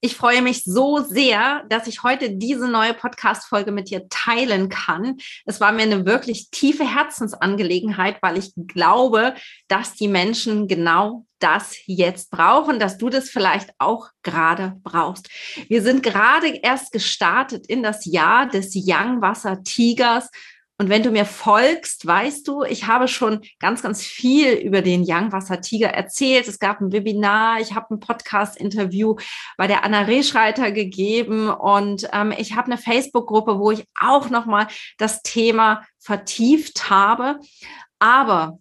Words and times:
Ich 0.00 0.14
freue 0.14 0.42
mich 0.42 0.62
so 0.62 0.98
sehr, 0.98 1.64
dass 1.68 1.88
ich 1.88 2.04
heute 2.04 2.30
diese 2.30 2.68
neue 2.68 2.94
Podcast-Folge 2.94 3.72
mit 3.72 3.90
dir 3.90 4.08
teilen 4.08 4.68
kann. 4.68 5.16
Es 5.44 5.60
war 5.60 5.72
mir 5.72 5.82
eine 5.82 6.06
wirklich 6.06 6.50
tiefe 6.50 6.84
Herzensangelegenheit, 6.84 8.22
weil 8.22 8.38
ich 8.38 8.52
glaube, 8.68 9.34
dass 9.66 9.94
die 9.94 10.06
Menschen 10.06 10.68
genau 10.68 11.26
das 11.40 11.76
jetzt 11.86 12.30
brauchen, 12.30 12.78
dass 12.78 12.96
du 12.98 13.08
das 13.08 13.28
vielleicht 13.28 13.70
auch 13.78 14.08
gerade 14.22 14.76
brauchst. 14.84 15.28
Wir 15.68 15.82
sind 15.82 16.04
gerade 16.04 16.48
erst 16.48 16.92
gestartet 16.92 17.66
in 17.66 17.82
das 17.82 18.04
Jahr 18.04 18.46
des 18.46 18.74
Young 18.76 19.20
Wasser 19.20 19.64
Tigers 19.64 20.30
und 20.80 20.88
wenn 20.88 21.02
du 21.02 21.10
mir 21.10 21.24
folgst, 21.24 22.06
weißt 22.06 22.46
du, 22.46 22.62
ich 22.62 22.86
habe 22.86 23.08
schon 23.08 23.40
ganz, 23.58 23.82
ganz 23.82 24.02
viel 24.02 24.52
über 24.52 24.80
den 24.80 25.02
Youngwasser 25.04 25.60
Tiger 25.60 25.88
erzählt. 25.88 26.46
Es 26.46 26.60
gab 26.60 26.80
ein 26.80 26.92
Webinar, 26.92 27.60
ich 27.60 27.74
habe 27.74 27.94
ein 27.94 28.00
Podcast-Interview 28.00 29.16
bei 29.56 29.66
der 29.66 29.82
Anna 29.84 30.02
Rehschreiter 30.02 30.70
gegeben 30.70 31.48
und 31.48 32.08
ähm, 32.12 32.32
ich 32.38 32.54
habe 32.54 32.70
eine 32.70 32.78
Facebook-Gruppe, 32.78 33.58
wo 33.58 33.72
ich 33.72 33.86
auch 34.00 34.30
nochmal 34.30 34.68
das 34.98 35.22
Thema 35.22 35.82
vertieft 35.98 36.88
habe. 36.88 37.40
Aber 37.98 38.60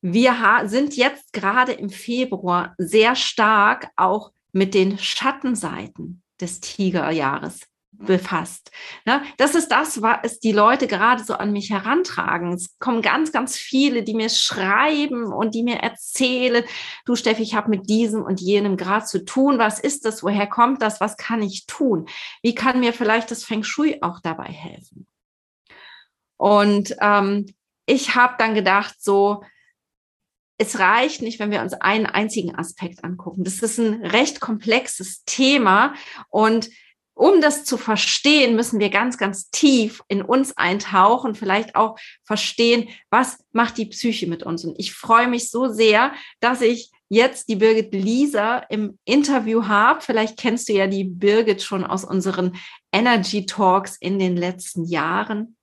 wir 0.00 0.34
sind 0.64 0.96
jetzt 0.96 1.34
gerade 1.34 1.72
im 1.72 1.90
Februar 1.90 2.74
sehr 2.78 3.14
stark 3.14 3.88
auch 3.96 4.32
mit 4.52 4.72
den 4.72 4.98
Schattenseiten 4.98 6.22
des 6.40 6.60
Tigerjahres 6.60 7.60
befasst. 8.04 8.70
Ne? 9.04 9.22
Das 9.36 9.54
ist 9.54 9.68
das, 9.68 10.02
was 10.02 10.40
die 10.40 10.52
Leute 10.52 10.86
gerade 10.86 11.22
so 11.22 11.34
an 11.34 11.52
mich 11.52 11.70
herantragen. 11.70 12.52
Es 12.52 12.78
kommen 12.78 13.02
ganz, 13.02 13.32
ganz 13.32 13.56
viele, 13.56 14.02
die 14.02 14.14
mir 14.14 14.28
schreiben 14.28 15.32
und 15.32 15.54
die 15.54 15.62
mir 15.62 15.76
erzählen, 15.76 16.64
du 17.04 17.16
Steffi, 17.16 17.42
ich 17.42 17.54
habe 17.54 17.70
mit 17.70 17.88
diesem 17.88 18.22
und 18.22 18.40
jenem 18.40 18.76
gerade 18.76 19.06
zu 19.06 19.24
tun. 19.24 19.58
Was 19.58 19.78
ist 19.78 20.04
das? 20.04 20.22
Woher 20.22 20.46
kommt 20.46 20.82
das? 20.82 21.00
Was 21.00 21.16
kann 21.16 21.42
ich 21.42 21.66
tun? 21.66 22.06
Wie 22.42 22.54
kann 22.54 22.80
mir 22.80 22.92
vielleicht 22.92 23.30
das 23.30 23.44
Feng 23.44 23.62
Shui 23.62 23.98
auch 24.02 24.20
dabei 24.20 24.46
helfen? 24.46 25.06
Und 26.36 26.96
ähm, 27.00 27.46
ich 27.86 28.14
habe 28.14 28.34
dann 28.38 28.54
gedacht, 28.54 28.96
so, 28.98 29.44
es 30.58 30.78
reicht 30.78 31.22
nicht, 31.22 31.38
wenn 31.38 31.50
wir 31.50 31.60
uns 31.60 31.74
einen 31.74 32.06
einzigen 32.06 32.54
Aspekt 32.54 33.04
angucken. 33.04 33.44
Das 33.44 33.62
ist 33.62 33.78
ein 33.78 34.04
recht 34.04 34.40
komplexes 34.40 35.24
Thema 35.24 35.94
und 36.28 36.68
um 37.22 37.40
das 37.40 37.64
zu 37.64 37.78
verstehen, 37.78 38.56
müssen 38.56 38.80
wir 38.80 38.90
ganz, 38.90 39.16
ganz 39.16 39.48
tief 39.48 40.02
in 40.08 40.22
uns 40.22 40.56
eintauchen, 40.56 41.36
vielleicht 41.36 41.76
auch 41.76 41.96
verstehen, 42.24 42.88
was 43.10 43.38
macht 43.52 43.78
die 43.78 43.86
Psyche 43.86 44.26
mit 44.26 44.42
uns. 44.42 44.64
Und 44.64 44.76
ich 44.76 44.92
freue 44.92 45.28
mich 45.28 45.48
so 45.48 45.68
sehr, 45.68 46.14
dass 46.40 46.62
ich 46.62 46.90
jetzt 47.08 47.48
die 47.48 47.54
Birgit 47.54 47.94
Lisa 47.94 48.58
im 48.70 48.98
Interview 49.04 49.68
habe. 49.68 50.00
Vielleicht 50.00 50.36
kennst 50.36 50.68
du 50.68 50.72
ja 50.72 50.88
die 50.88 51.04
Birgit 51.04 51.62
schon 51.62 51.84
aus 51.84 52.04
unseren 52.04 52.56
Energy 52.90 53.46
Talks 53.46 53.96
in 54.00 54.18
den 54.18 54.36
letzten 54.36 54.84
Jahren. 54.84 55.56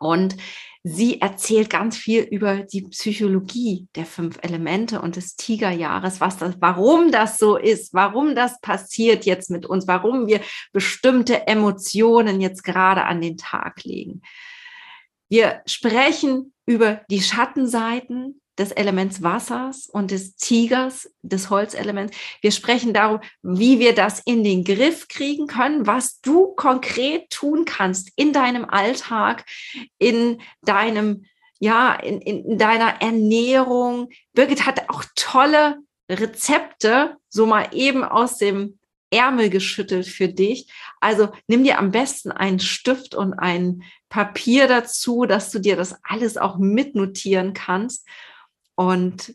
Und 0.00 0.36
Sie 0.84 1.20
erzählt 1.20 1.70
ganz 1.70 1.96
viel 1.96 2.22
über 2.22 2.64
die 2.64 2.82
Psychologie 2.82 3.86
der 3.94 4.04
fünf 4.04 4.38
Elemente 4.42 5.00
und 5.00 5.14
des 5.14 5.36
Tigerjahres, 5.36 6.20
was 6.20 6.38
das, 6.38 6.56
warum 6.58 7.12
das 7.12 7.38
so 7.38 7.56
ist, 7.56 7.94
warum 7.94 8.34
das 8.34 8.60
passiert 8.60 9.24
jetzt 9.24 9.48
mit 9.48 9.64
uns, 9.64 9.86
warum 9.86 10.26
wir 10.26 10.40
bestimmte 10.72 11.46
Emotionen 11.46 12.40
jetzt 12.40 12.64
gerade 12.64 13.04
an 13.04 13.20
den 13.20 13.36
Tag 13.36 13.84
legen. 13.84 14.22
Wir 15.28 15.62
sprechen 15.66 16.52
über 16.66 17.02
die 17.08 17.22
Schattenseiten 17.22 18.41
des 18.58 18.70
Elements 18.72 19.22
Wassers 19.22 19.86
und 19.86 20.10
des 20.10 20.36
Tigers, 20.36 21.10
des 21.22 21.48
Holzelements. 21.48 22.16
Wir 22.40 22.52
sprechen 22.52 22.92
darum, 22.92 23.20
wie 23.42 23.78
wir 23.78 23.94
das 23.94 24.20
in 24.20 24.44
den 24.44 24.64
Griff 24.64 25.08
kriegen 25.08 25.46
können, 25.46 25.86
was 25.86 26.20
du 26.20 26.48
konkret 26.54 27.30
tun 27.30 27.64
kannst 27.64 28.10
in 28.16 28.32
deinem 28.32 28.64
Alltag, 28.66 29.44
in 29.98 30.40
deinem, 30.62 31.24
ja, 31.60 31.94
in, 31.94 32.20
in 32.20 32.58
deiner 32.58 33.00
Ernährung. 33.00 34.10
Birgit 34.34 34.66
hat 34.66 34.90
auch 34.90 35.04
tolle 35.16 35.78
Rezepte, 36.10 37.16
so 37.28 37.46
mal 37.46 37.68
eben 37.72 38.04
aus 38.04 38.36
dem 38.36 38.78
Ärmel 39.10 39.50
geschüttelt 39.50 40.06
für 40.06 40.28
dich. 40.28 40.70
Also 41.00 41.28
nimm 41.46 41.64
dir 41.64 41.78
am 41.78 41.90
besten 41.90 42.32
einen 42.32 42.60
Stift 42.60 43.14
und 43.14 43.34
ein 43.34 43.82
Papier 44.08 44.68
dazu, 44.68 45.24
dass 45.26 45.50
du 45.50 45.58
dir 45.58 45.76
das 45.76 45.96
alles 46.02 46.36
auch 46.36 46.58
mitnotieren 46.58 47.52
kannst. 47.52 48.06
Und 48.88 49.34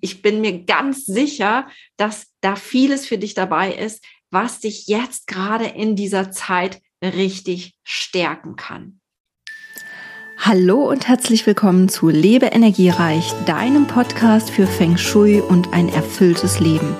ich 0.00 0.20
bin 0.20 0.42
mir 0.42 0.64
ganz 0.64 1.06
sicher, 1.06 1.66
dass 1.96 2.26
da 2.42 2.56
vieles 2.56 3.06
für 3.06 3.16
dich 3.16 3.32
dabei 3.32 3.72
ist, 3.72 4.04
was 4.30 4.60
dich 4.60 4.86
jetzt 4.86 5.26
gerade 5.26 5.64
in 5.64 5.96
dieser 5.96 6.30
Zeit 6.30 6.82
richtig 7.02 7.74
stärken 7.84 8.56
kann. 8.56 9.00
Hallo 10.38 10.90
und 10.90 11.08
herzlich 11.08 11.46
willkommen 11.46 11.88
zu 11.88 12.10
Lebe 12.10 12.46
Energiereich, 12.46 13.32
deinem 13.46 13.86
Podcast 13.86 14.50
für 14.50 14.66
Feng 14.66 14.98
Shui 14.98 15.40
und 15.40 15.72
ein 15.72 15.88
erfülltes 15.88 16.60
Leben. 16.60 16.94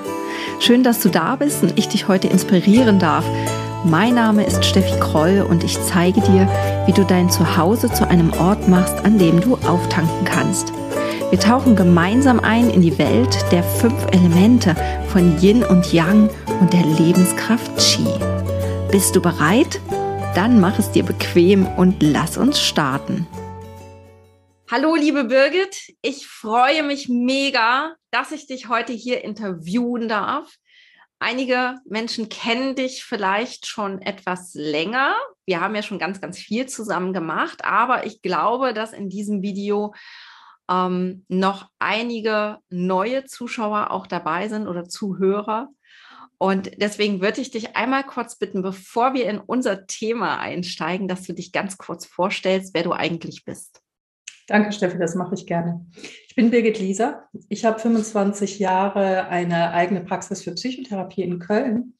Schön, 0.61 0.83
dass 0.85 1.03
du 1.03 1.11
da 1.11 1.37
bist 1.37 1.63
und 1.63 1.79
ich 1.79 1.89
dich 1.89 2.09
heute 2.09 2.29
inspirieren 2.29 3.01
darf. 3.01 3.27
Mein 3.85 4.15
Name 4.15 4.47
ist 4.47 4.65
Steffi 4.65 4.97
Kroll 5.01 5.45
und 5.49 5.65
ich 5.65 5.77
zeige 5.83 6.21
dir, 6.21 6.47
wie 6.87 6.93
du 6.93 7.05
dein 7.05 7.29
Zuhause 7.29 7.93
zu 7.93 8.07
einem 8.07 8.33
Ort 8.35 8.69
machst, 8.69 9.05
an 9.05 9.19
dem 9.19 9.41
du 9.41 9.57
auftanken 9.57 10.25
kannst. 10.25 10.73
Wir 11.31 11.41
tauchen 11.41 11.75
gemeinsam 11.75 12.39
ein 12.39 12.71
in 12.71 12.81
die 12.81 12.97
Welt 12.99 13.37
der 13.51 13.65
fünf 13.65 14.07
Elemente 14.13 14.77
von 15.09 15.37
Yin 15.41 15.65
und 15.65 15.93
Yang 15.93 16.31
und 16.61 16.73
der 16.73 16.87
Lebenskraft 16.87 17.77
Qi. 17.77 18.07
Bist 18.93 19.17
du 19.17 19.21
bereit? 19.21 19.81
Dann 20.37 20.61
mach 20.61 20.79
es 20.79 20.93
dir 20.93 21.03
bequem 21.03 21.67
und 21.67 22.05
lass 22.05 22.37
uns 22.37 22.61
starten. 22.61 23.27
Hallo, 24.71 24.95
liebe 24.95 25.25
Birgit. 25.25 25.93
Ich 26.03 26.29
freue 26.29 26.85
mich 26.85 27.09
mega, 27.09 27.97
dass 28.13 28.31
ich 28.31 28.47
dich 28.47 28.69
heute 28.69 28.93
hier 28.93 29.25
interviewen 29.25 30.09
darf. 30.09 30.55
Einige 31.23 31.79
Menschen 31.85 32.29
kennen 32.29 32.75
dich 32.75 33.05
vielleicht 33.05 33.69
schon 33.69 34.03
etwas 34.03 34.55
länger. 34.55 35.15
Wir 35.47 35.61
haben 35.61 35.77
ja 35.77 35.85
schon 35.85 36.01
ganz, 36.01 36.21
ganz 36.21 36.37
viel 36.37 36.67
zusammen 36.67 37.13
gemacht, 37.13 37.65
aber 37.65 38.07
ich 38.07 38.23
glaube, 38.23 38.75
dass 38.75 38.93
in 38.93 39.09
diesem 39.09 39.41
Video 39.41 39.95
ähm, 40.69 41.25
noch 41.29 41.69
einige 41.79 42.59
neue 42.71 43.25
Zuschauer 43.25 43.93
auch 43.93 44.09
dabei 44.09 44.49
sind 44.49 44.67
oder 44.67 44.89
Zuhörer. 44.89 45.69
Und 46.39 46.73
deswegen 46.79 47.21
würde 47.21 47.41
ich 47.41 47.53
dich 47.53 47.77
einmal 47.77 48.03
kurz 48.03 48.37
bitten, 48.37 48.63
bevor 48.63 49.15
wir 49.15 49.27
in 49.31 49.39
unser 49.39 49.87
Thema 49.87 50.41
einsteigen, 50.41 51.07
dass 51.07 51.23
du 51.23 51.35
dich 51.35 51.53
ganz 51.53 51.79
kurz 51.79 52.05
vorstellst, 52.05 52.75
wer 52.75 52.83
du 52.83 52.93
eigentlich 52.93 53.45
bist. 53.45 53.82
Danke, 54.53 54.71
Steffi, 54.73 54.99
das 54.99 55.15
mache 55.15 55.35
ich 55.35 55.47
gerne. 55.47 55.87
Ich 56.29 56.35
bin 56.35 56.51
Birgit 56.51 56.79
Lieser. 56.79 57.27
Ich 57.49 57.65
habe 57.65 57.79
25 57.79 58.59
Jahre 58.59 59.29
eine 59.29 59.73
eigene 59.73 60.03
Praxis 60.03 60.43
für 60.43 60.53
Psychotherapie 60.53 61.23
in 61.23 61.39
Köln 61.39 61.95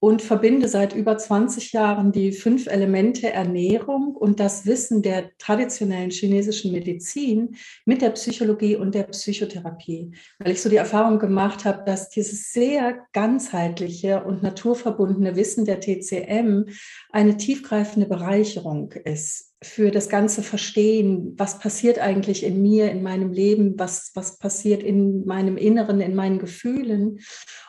und 0.00 0.20
verbinde 0.20 0.66
seit 0.66 0.96
über 0.96 1.16
20 1.16 1.72
Jahren 1.72 2.10
die 2.10 2.32
fünf 2.32 2.66
Elemente 2.66 3.32
Ernährung 3.32 4.16
und 4.16 4.40
das 4.40 4.66
Wissen 4.66 5.00
der 5.02 5.30
traditionellen 5.38 6.10
chinesischen 6.10 6.72
Medizin 6.72 7.54
mit 7.84 8.02
der 8.02 8.10
Psychologie 8.10 8.74
und 8.74 8.96
der 8.96 9.04
Psychotherapie, 9.04 10.10
weil 10.40 10.50
ich 10.50 10.62
so 10.62 10.68
die 10.68 10.74
Erfahrung 10.74 11.20
gemacht 11.20 11.64
habe, 11.64 11.84
dass 11.84 12.08
dieses 12.08 12.50
sehr 12.50 12.98
ganzheitliche 13.12 14.24
und 14.24 14.42
naturverbundene 14.42 15.36
Wissen 15.36 15.64
der 15.64 15.78
TCM 15.78 16.64
eine 17.12 17.36
tiefgreifende 17.36 18.08
Bereicherung 18.08 18.90
ist 19.04 19.45
für 19.62 19.90
das 19.90 20.10
ganze 20.10 20.42
Verstehen, 20.42 21.34
was 21.38 21.58
passiert 21.58 21.98
eigentlich 21.98 22.44
in 22.44 22.60
mir, 22.60 22.90
in 22.90 23.02
meinem 23.02 23.32
Leben, 23.32 23.78
was, 23.78 24.10
was 24.14 24.38
passiert 24.38 24.82
in 24.82 25.24
meinem 25.24 25.56
Inneren, 25.56 26.00
in 26.00 26.14
meinen 26.14 26.38
Gefühlen. 26.38 27.20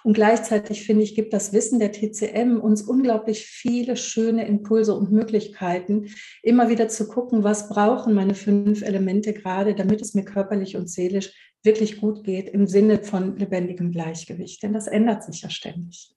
Und 0.04 0.14
gleichzeitig 0.14 0.86
finde 0.86 1.04
ich, 1.04 1.16
gibt 1.16 1.32
das 1.32 1.54
Wissen 1.54 1.80
der 1.80 1.94
TCM 1.94 2.60
uns 2.60 2.82
unglaublich 2.82 3.46
viele 3.46 3.96
schöne 3.96 4.46
Impulse 4.48 4.94
und 4.94 5.14
Möglichkeiten, 5.14 6.10
immer 6.44 6.70
wieder 6.70 6.90
zu 6.90 7.08
gucken, 7.08 7.46
was 7.46 7.70
brauchen 7.70 8.14
meine 8.14 8.36
fünf 8.36 8.82
Elemente 8.82 9.32
gerade, 9.34 9.74
damit 9.74 10.02
es 10.02 10.14
mir 10.14 10.26
körperlich 10.26 10.76
und 10.76 10.90
seelisch 10.90 11.34
wirklich 11.64 12.02
gut 12.02 12.26
geht 12.26 12.50
im 12.50 12.68
Sinne 12.68 13.02
von 13.02 13.38
lebendigem 13.38 13.92
Gleichgewicht. 13.92 14.62
Denn 14.62 14.74
das 14.74 14.88
ändert 14.88 15.24
sich 15.24 15.42
ja 15.42 15.50
ständig. 15.50 16.17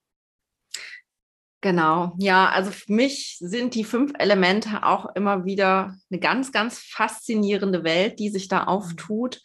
Genau, 1.63 2.15
ja, 2.19 2.49
also 2.49 2.71
für 2.71 2.93
mich 2.93 3.37
sind 3.39 3.75
die 3.75 3.85
fünf 3.85 4.13
Elemente 4.19 4.83
auch 4.83 5.15
immer 5.15 5.45
wieder 5.45 5.95
eine 6.11 6.19
ganz, 6.19 6.53
ganz 6.53 6.79
faszinierende 6.79 7.85
Welt, 7.85 8.19
die 8.19 8.31
sich 8.31 8.49
da 8.49 8.63
mhm. 8.63 8.69
auftut. 8.69 9.41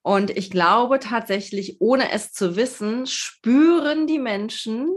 Und 0.00 0.30
ich 0.30 0.50
glaube 0.50 0.98
tatsächlich, 0.98 1.76
ohne 1.80 2.10
es 2.10 2.32
zu 2.32 2.56
wissen, 2.56 3.06
spüren 3.06 4.06
die 4.06 4.18
Menschen 4.18 4.88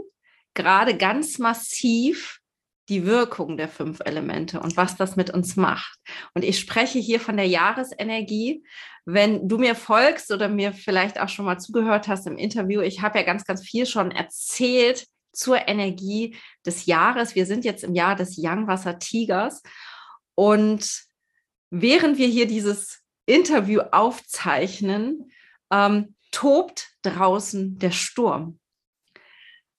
gerade 0.54 0.96
ganz 0.96 1.38
massiv 1.38 2.40
die 2.88 3.04
Wirkung 3.04 3.56
der 3.56 3.68
fünf 3.68 3.98
Elemente 4.04 4.60
und 4.60 4.76
was 4.76 4.96
das 4.96 5.16
mit 5.16 5.30
uns 5.30 5.56
macht. 5.56 5.98
Und 6.34 6.44
ich 6.44 6.58
spreche 6.58 6.98
hier 6.98 7.20
von 7.20 7.36
der 7.36 7.46
Jahresenergie. 7.46 8.64
Wenn 9.04 9.48
du 9.48 9.58
mir 9.58 9.74
folgst 9.74 10.32
oder 10.32 10.48
mir 10.48 10.72
vielleicht 10.72 11.20
auch 11.20 11.28
schon 11.28 11.44
mal 11.44 11.58
zugehört 11.58 12.08
hast 12.08 12.26
im 12.26 12.38
Interview, 12.38 12.80
ich 12.80 13.02
habe 13.02 13.18
ja 13.18 13.24
ganz, 13.24 13.44
ganz 13.44 13.62
viel 13.62 13.86
schon 13.86 14.10
erzählt 14.10 15.06
zur 15.36 15.68
Energie 15.68 16.36
des 16.64 16.86
Jahres. 16.86 17.34
Wir 17.34 17.46
sind 17.46 17.64
jetzt 17.64 17.84
im 17.84 17.94
Jahr 17.94 18.16
des 18.16 18.36
Yangwasser 18.36 18.98
Tigers 18.98 19.62
und 20.34 21.04
während 21.70 22.18
wir 22.18 22.28
hier 22.28 22.46
dieses 22.46 23.02
Interview 23.26 23.80
aufzeichnen, 23.92 25.30
ähm, 25.70 26.14
tobt 26.30 26.88
draußen 27.02 27.78
der 27.78 27.90
Sturm. 27.90 28.58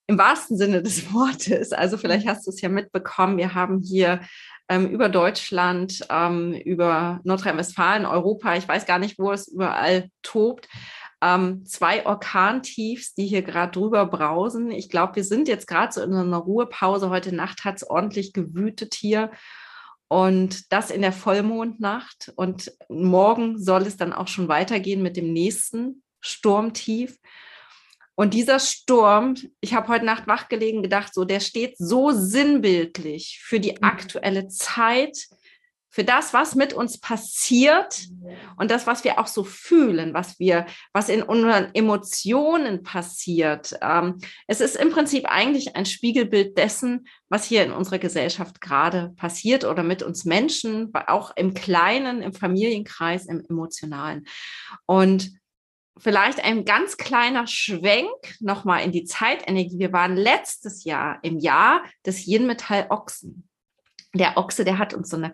Im 0.08 0.18
wahrsten 0.18 0.58
Sinne 0.58 0.82
des 0.82 1.14
Wortes. 1.14 1.74
Also 1.74 1.98
vielleicht 1.98 2.28
hast 2.28 2.46
du 2.46 2.52
es 2.52 2.62
ja 2.62 2.70
mitbekommen. 2.70 3.38
Wir 3.38 3.54
haben 3.54 3.82
hier 3.82 4.22
ähm, 4.70 4.90
über 4.90 5.10
Deutschland, 5.10 6.06
ähm, 6.10 6.54
über 6.54 7.22
Nordrhein-Westfalen, 7.24 8.06
Europa, 8.06 8.56
ich 8.56 8.68
weiß 8.68 8.86
gar 8.86 9.00
nicht, 9.00 9.18
wo 9.18 9.32
es 9.32 9.48
überall 9.48 10.10
tobt, 10.24 10.68
ähm, 11.22 11.66
zwei 11.66 12.06
Orkantiefs, 12.06 13.14
die 13.16 13.26
hier 13.26 13.42
gerade 13.42 13.72
drüber 13.72 14.06
brausen. 14.06 14.72
Ich 14.72 14.90
glaube, 14.90 15.16
wir 15.16 15.24
sind 15.24 15.48
jetzt 15.48 15.68
gerade 15.68 15.92
so 15.92 16.02
in 16.02 16.14
einer 16.14 16.38
Ruhepause. 16.38 17.10
Heute 17.10 17.34
Nacht 17.34 17.66
hat 17.66 17.78
es 17.78 17.90
ordentlich 17.90 18.34
gewütet 18.34 18.94
hier. 18.94 19.32
Und 20.10 20.72
das 20.72 20.92
in 20.92 21.02
der 21.02 21.12
Vollmondnacht. 21.12 22.32
Und 22.36 22.72
morgen 22.88 23.62
soll 23.62 23.82
es 23.84 23.98
dann 23.98 24.14
auch 24.14 24.28
schon 24.28 24.48
weitergehen 24.48 25.02
mit 25.02 25.18
dem 25.18 25.34
nächsten 25.34 26.04
Sturmtief. 26.22 27.18
Und 28.20 28.34
dieser 28.34 28.60
Sturm, 28.60 29.36
ich 29.60 29.76
habe 29.76 29.90
heute 29.90 30.06
Nacht 30.06 30.26
wachgelegen 30.26 30.82
gedacht, 30.82 31.14
so 31.14 31.24
der 31.24 31.40
steht 31.40 31.78
so 31.78 32.12
sinnbildlich 32.12 33.40
für 33.44 33.60
die 33.60 33.74
mhm. 33.74 33.84
aktuelle 33.84 34.48
Zeit, 34.48 35.28
für 35.98 36.04
das, 36.04 36.32
was 36.32 36.54
mit 36.54 36.74
uns 36.74 37.00
passiert 37.00 38.08
und 38.56 38.70
das, 38.70 38.86
was 38.86 39.04
wir 39.04 39.18
auch 39.18 39.26
so 39.26 39.44
fühlen, 39.44 40.14
was 40.14 40.38
wir, 40.38 40.68
was 40.94 41.10
in 41.10 41.24
unseren 41.24 41.74
Emotionen 41.74 42.84
passiert. 42.84 43.76
Ähm, 43.82 44.20
es 44.46 44.62
ist 44.62 44.76
im 44.76 44.92
Prinzip 44.92 45.26
eigentlich 45.26 45.76
ein 45.76 45.88
Spiegelbild 45.88 46.56
dessen, 46.56 47.08
was 47.30 47.46
hier 47.46 47.64
in 47.64 47.72
unserer 47.72 47.98
Gesellschaft 47.98 48.62
gerade 48.62 49.16
passiert 49.16 49.66
oder 49.66 49.82
mit 49.82 50.04
uns 50.04 50.24
Menschen, 50.24 50.94
auch 51.08 51.36
im 51.36 51.56
Kleinen, 51.56 52.22
im 52.22 52.32
Familienkreis, 52.32 53.26
im 53.26 53.44
Emotionalen. 53.50 54.28
Und 54.86 55.32
vielleicht 55.98 56.44
ein 56.44 56.64
ganz 56.64 56.98
kleiner 56.98 57.48
Schwenk 57.48 58.36
nochmal 58.40 58.84
in 58.84 58.92
die 58.92 59.06
Zeitenergie. 59.06 59.80
Wir 59.80 59.94
waren 59.94 60.16
letztes 60.16 60.84
Jahr 60.84 61.18
im 61.24 61.40
Jahr 61.40 61.84
des 62.06 62.28
Yin-Metall 62.28 62.86
Ochsen. 62.92 63.50
Der 64.14 64.38
Ochse, 64.38 64.64
der 64.64 64.78
hat 64.78 64.94
uns 64.94 65.10
so 65.10 65.18
eine 65.18 65.34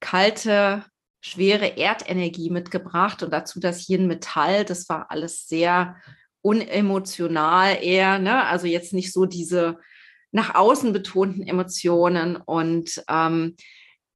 kalte, 0.00 0.84
schwere 1.20 1.76
Erdenergie 1.76 2.50
mitgebracht 2.50 3.22
und 3.22 3.32
dazu 3.32 3.60
das 3.60 3.88
Yin-Metall. 3.88 4.64
Das 4.64 4.88
war 4.88 5.10
alles 5.10 5.48
sehr 5.48 5.96
unemotional 6.42 7.82
eher, 7.82 8.18
ne? 8.18 8.44
also 8.44 8.66
jetzt 8.66 8.92
nicht 8.92 9.12
so 9.12 9.26
diese 9.26 9.78
nach 10.30 10.54
außen 10.54 10.92
betonten 10.92 11.46
Emotionen 11.46 12.36
und 12.36 13.02
ähm, 13.08 13.56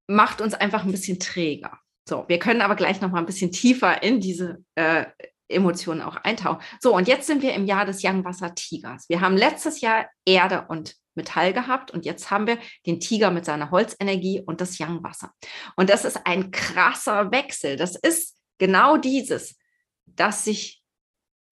macht 0.07 0.41
uns 0.41 0.55
einfach 0.55 0.85
ein 0.85 0.93
bisschen 0.93 1.19
träger. 1.19 1.79
So, 2.09 2.25
wir 2.29 2.39
können 2.39 2.61
aber 2.61 2.77
gleich 2.77 3.01
noch 3.01 3.11
mal 3.11 3.19
ein 3.19 3.27
bisschen 3.27 3.53
tiefer 3.53 4.03
in 4.03 4.21
diese 4.21 4.59
äh, 4.75 5.07
Emotionen 5.49 6.03
auch 6.03 6.17
eintauchen. 6.17 6.63
So, 6.81 6.95
und 6.95 7.09
jetzt 7.09 7.27
sind 7.27 7.43
wir 7.43 7.55
im 7.55 7.67
Jahr 7.67 7.85
des 7.85 8.05
Young 8.05 8.25
Tigers. 8.55 9.09
Wir 9.09 9.21
haben 9.21 9.37
letztes 9.37 9.81
Jahr 9.81 10.09
Erde 10.25 10.67
und 10.69 10.95
Metall 11.21 11.53
gehabt 11.53 11.91
und 11.91 12.05
jetzt 12.05 12.31
haben 12.31 12.47
wir 12.47 12.59
den 12.87 13.01
Tiger 13.01 13.31
mit 13.31 13.45
seiner 13.45 13.71
Holzenergie 13.71 14.43
und 14.45 14.61
das 14.61 14.79
Yang-Wasser. 14.79 15.33
Und 15.77 15.91
das 15.91 16.05
ist 16.05 16.27
ein 16.27 16.51
krasser 16.51 17.31
Wechsel. 17.31 17.77
Das 17.77 17.97
ist 17.97 18.37
genau 18.59 18.97
dieses, 18.97 19.59
dass 20.07 20.45
sich 20.45 20.81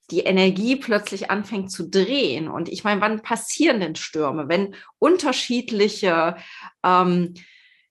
die 0.09 0.21
Energie 0.21 0.77
plötzlich 0.77 1.29
anfängt 1.29 1.71
zu 1.71 1.89
drehen. 1.89 2.47
Und 2.47 2.69
ich 2.69 2.83
meine, 2.83 3.01
wann 3.01 3.21
passieren 3.21 3.81
denn 3.81 3.95
Stürme? 3.95 4.47
Wenn 4.47 4.75
unterschiedliche 4.99 6.37
ähm, 6.83 7.33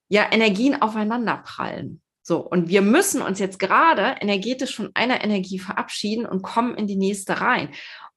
ja, 0.09 0.31
Energien 0.33 0.81
aufeinanderprallen. 0.81 2.01
So, 2.23 2.39
und 2.39 2.69
wir 2.69 2.83
müssen 2.83 3.23
uns 3.23 3.39
jetzt 3.39 3.59
gerade 3.59 4.17
energetisch 4.21 4.75
von 4.75 4.91
einer 4.95 5.23
Energie 5.23 5.61
verabschieden 5.61 6.27
und 6.27 6.43
kommen 6.43 6.75
in 6.77 6.89
die 6.89 6.97
nächste 6.97 7.41
rein. 7.41 7.69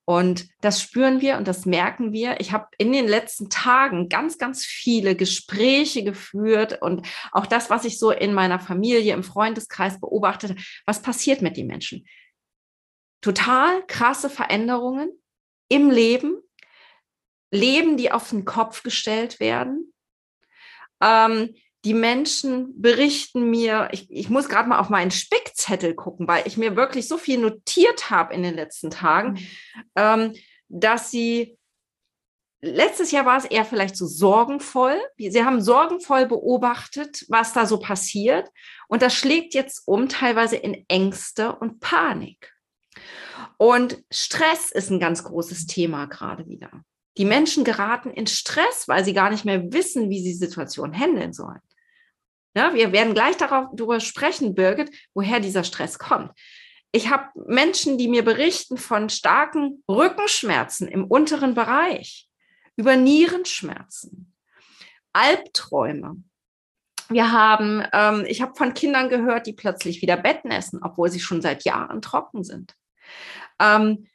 Und 0.09 0.49
das 0.61 0.81
spüren 0.81 1.21
wir 1.21 1.37
und 1.37 1.47
das 1.47 1.67
merken 1.67 2.13
wir. 2.13 2.39
Ich 2.39 2.51
habe 2.51 2.67
in 2.79 2.91
den 2.91 3.07
letzten 3.07 3.51
Tagen 3.51 4.09
ganz, 4.09 4.39
ganz 4.39 4.65
viele 4.65 5.15
Gespräche 5.15 6.03
geführt 6.03 6.81
und 6.81 7.07
auch 7.31 7.45
das, 7.45 7.69
was 7.69 7.85
ich 7.85 7.99
so 7.99 8.09
in 8.09 8.33
meiner 8.33 8.59
Familie, 8.59 9.13
im 9.13 9.21
Freundeskreis 9.21 9.99
beobachtete, 9.99 10.55
was 10.87 11.03
passiert 11.03 11.43
mit 11.43 11.57
den 11.57 11.67
Menschen? 11.67 12.07
Total 13.21 13.85
krasse 13.85 14.31
Veränderungen 14.31 15.11
im 15.67 15.91
Leben, 15.91 16.41
Leben, 17.51 17.95
die 17.95 18.11
auf 18.11 18.31
den 18.31 18.45
Kopf 18.45 18.81
gestellt 18.81 19.39
werden. 19.39 19.93
Ähm, 21.03 21.53
die 21.85 21.93
Menschen 21.93 22.79
berichten 22.81 23.49
mir, 23.49 23.89
ich, 23.91 24.09
ich 24.11 24.29
muss 24.29 24.49
gerade 24.49 24.67
mal 24.67 24.79
auf 24.79 24.89
meinen 24.89 25.11
Spickzettel 25.11 25.95
gucken, 25.95 26.27
weil 26.27 26.45
ich 26.45 26.57
mir 26.57 26.75
wirklich 26.75 27.07
so 27.07 27.17
viel 27.17 27.39
notiert 27.39 28.09
habe 28.09 28.33
in 28.33 28.43
den 28.43 28.55
letzten 28.55 28.89
Tagen, 28.89 29.33
mhm. 29.33 29.47
ähm, 29.95 30.33
dass 30.67 31.09
sie 31.09 31.57
letztes 32.61 33.11
Jahr 33.11 33.25
war 33.25 33.37
es 33.37 33.45
eher 33.45 33.63
vielleicht 33.63 33.95
so 33.95 34.05
sorgenvoll. 34.05 34.99
Sie 35.17 35.43
haben 35.43 35.61
sorgenvoll 35.61 36.25
beobachtet, 36.25 37.25
was 37.29 37.53
da 37.53 37.65
so 37.65 37.79
passiert. 37.79 38.49
Und 38.87 39.01
das 39.01 39.15
schlägt 39.15 39.53
jetzt 39.53 39.87
um, 39.87 40.09
teilweise 40.09 40.57
in 40.57 40.85
Ängste 40.89 41.55
und 41.55 41.79
Panik. 41.79 42.53
Und 43.57 44.03
Stress 44.11 44.71
ist 44.71 44.89
ein 44.89 44.99
ganz 44.99 45.23
großes 45.23 45.67
Thema 45.67 46.05
gerade 46.05 46.47
wieder. 46.47 46.71
Die 47.17 47.25
Menschen 47.25 47.63
geraten 47.63 48.11
in 48.11 48.27
Stress, 48.27 48.87
weil 48.87 49.03
sie 49.03 49.13
gar 49.13 49.29
nicht 49.29 49.45
mehr 49.45 49.73
wissen, 49.73 50.09
wie 50.09 50.21
sie 50.21 50.29
die 50.29 50.35
Situation 50.35 50.97
handeln 50.97 51.33
sollen. 51.33 51.59
Ja, 52.55 52.73
wir 52.73 52.91
werden 52.91 53.13
gleich 53.13 53.37
darüber 53.37 53.99
sprechen, 53.99 54.55
Birgit, 54.55 54.91
woher 55.13 55.39
dieser 55.39 55.63
Stress 55.63 55.99
kommt. 55.99 56.31
Ich 56.91 57.09
habe 57.09 57.29
Menschen, 57.35 57.97
die 57.97 58.07
mir 58.07 58.23
berichten 58.23 58.77
von 58.77 59.09
starken 59.09 59.83
Rückenschmerzen 59.87 60.87
im 60.87 61.05
unteren 61.05 61.53
Bereich, 61.53 62.27
über 62.75 62.95
Nierenschmerzen, 62.95 64.33
Albträume. 65.13 66.23
Wir 67.09 67.31
haben, 67.31 67.83
ähm, 67.93 68.25
ich 68.27 68.41
habe 68.41 68.55
von 68.55 68.73
Kindern 68.73 69.09
gehört, 69.09 69.45
die 69.45 69.53
plötzlich 69.53 70.01
wieder 70.01 70.17
Betten 70.17 70.51
essen, 70.51 70.79
obwohl 70.83 71.11
sie 71.11 71.19
schon 71.19 71.41
seit 71.41 71.63
Jahren 71.63 72.01
trocken 72.01 72.43
sind. 72.43 72.73
Ähm, 73.59 74.07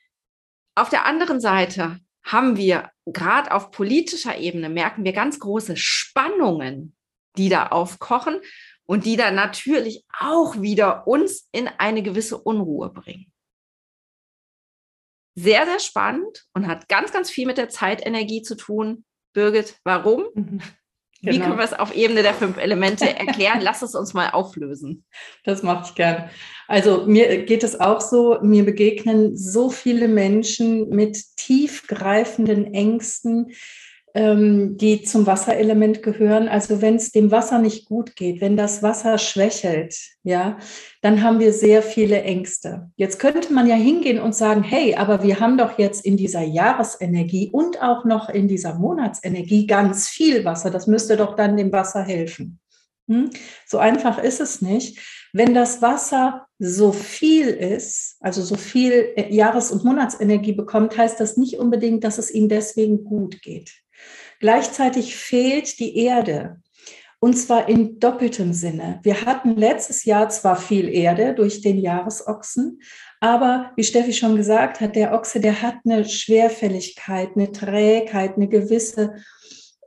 auf 0.75 0.89
der 0.89 1.05
anderen 1.05 1.41
Seite 1.41 2.01
haben 2.25 2.57
wir 2.57 2.91
gerade 3.07 3.53
auf 3.53 3.71
politischer 3.71 4.39
Ebene 4.39 4.69
merken 4.69 5.05
wir 5.05 5.13
ganz 5.13 5.39
große 5.39 5.77
Spannungen 5.77 6.97
die 7.37 7.49
da 7.49 7.69
aufkochen 7.69 8.41
und 8.87 9.05
die 9.05 9.17
dann 9.17 9.35
natürlich 9.35 10.05
auch 10.19 10.61
wieder 10.61 11.07
uns 11.07 11.49
in 11.53 11.69
eine 11.69 12.03
gewisse 12.03 12.39
Unruhe 12.39 12.91
bringen. 12.91 13.33
Sehr, 15.37 15.67
sehr 15.67 15.81
spannend 15.81 16.45
und 16.53 16.69
hat 16.69 16.89
ganz, 16.89 17.13
ganz 17.13 17.31
viel 17.31 17.47
mit 17.47 17.59
der 17.59 17.69
Zeitenergie 17.69 18.43
zu 18.43 18.57
tun. 18.57 19.05
Birgit, 19.33 19.79
warum? 19.85 20.25
Mhm. 20.35 20.61
Genau. 21.25 21.37
Wie 21.37 21.41
können 21.41 21.57
wir 21.57 21.65
es 21.65 21.73
auf 21.73 21.95
Ebene 21.95 22.23
der 22.23 22.35
fünf 22.35 22.59
Elemente 22.59 23.07
erklären? 23.19 23.61
Lass 23.63 23.81
es 23.81 23.95
uns 23.95 24.13
mal 24.13 24.31
auflösen. 24.31 25.07
Das 25.45 25.63
mache 25.63 25.87
ich 25.89 25.95
gern. 25.95 26.29
Also 26.69 27.07
mir 27.07 27.45
geht 27.45 27.65
es 27.65 27.81
auch 27.81 28.03
so, 28.03 28.39
mir 28.43 28.65
begegnen 28.65 29.35
so 29.37 29.71
viele 29.71 30.07
Menschen 30.07 30.91
mit 30.91 31.17
tiefgreifenden 31.37 32.75
Ängsten, 32.75 33.53
ähm, 34.15 34.77
die 34.77 35.03
zum 35.03 35.27
Wasserelement 35.27 36.03
gehören. 36.03 36.49
Also 36.49 36.81
wenn 36.81 36.95
es 36.95 37.11
dem 37.11 37.33
Wasser 37.33 37.59
nicht 37.59 37.87
gut 37.87 38.15
geht, 38.15 38.41
wenn 38.41 38.57
das 38.57 38.83
Wasser 38.83 39.19
schwächelt, 39.19 39.97
ja, 40.23 40.57
dann 41.03 41.23
haben 41.23 41.41
wir 41.41 41.53
sehr 41.53 41.83
viele 41.83 42.23
Ängste. 42.23 42.91
Jetzt 42.97 43.19
könnte 43.19 43.53
man 43.53 43.67
ja 43.67 43.75
hingehen 43.75 44.21
und 44.21 44.35
sagen, 44.35 44.63
hey, 44.63 44.95
aber 44.95 45.25
wir 45.25 45.41
haben 45.41 45.59
doch 45.59 45.79
jetzt 45.79 46.05
in 46.05 46.17
dieser 46.17 46.43
Jahresenergie 46.43 47.51
und 47.51 47.83
auch 47.83 48.05
noch 48.05 48.29
in 48.29 48.47
dieser 48.47 48.75
Monatsenergie 48.75 49.67
ganz 49.67 50.09
viel 50.09 50.45
Wasser. 50.45 50.71
Das 50.71 50.87
müsste 50.87 51.17
doch 51.17 51.35
dann 51.35 51.57
dem 51.57 51.73
Wasser 51.73 52.03
helfen. 52.03 52.61
Hm? 53.09 53.31
So 53.67 53.79
einfach 53.79 54.19
ist 54.19 54.41
es 54.41 54.63
nicht. 54.63 54.99
Wenn 55.33 55.53
das 55.53 55.83
Wasser 55.83 56.47
so 56.61 56.93
viel 56.93 57.49
ist, 57.49 58.17
also 58.21 58.41
so 58.43 58.55
viel 58.55 59.13
Jahres- 59.31 59.73
und 59.73 59.85
Monatsenergie 59.85 60.53
bekommt, 60.53 60.97
heißt 60.97 61.19
das 61.19 61.37
nicht 61.37 61.59
unbedingt, 61.59 62.05
dass 62.05 62.19
es 62.19 62.31
ihm 62.31 62.49
deswegen 62.49 63.05
gut 63.05 63.43
geht. 63.43 63.84
Gleichzeitig 64.45 65.17
fehlt 65.17 65.79
die 65.81 65.97
Erde. 65.97 66.61
Und 67.19 67.33
zwar 67.33 67.67
in 67.67 67.99
doppeltem 67.99 68.53
Sinne. 68.53 69.01
Wir 69.03 69.23
hatten 69.23 69.57
letztes 69.57 70.05
Jahr 70.05 70.29
zwar 70.29 70.57
viel 70.57 70.91
Erde 70.91 71.33
durch 71.33 71.63
den 71.63 71.79
Jahresochsen, 71.79 72.83
aber 73.21 73.73
wie 73.77 73.85
Steffi 73.85 74.13
schon 74.13 74.37
gesagt 74.37 74.83
hat, 74.83 74.97
der 74.97 75.15
Ochse, 75.15 75.41
der 75.41 75.63
hat 75.63 75.77
eine 75.87 76.05
Schwerfälligkeit, 76.05 77.31
eine 77.35 77.53
Trägheit, 77.53 78.37
eine 78.37 78.47
gewisse 78.47 79.15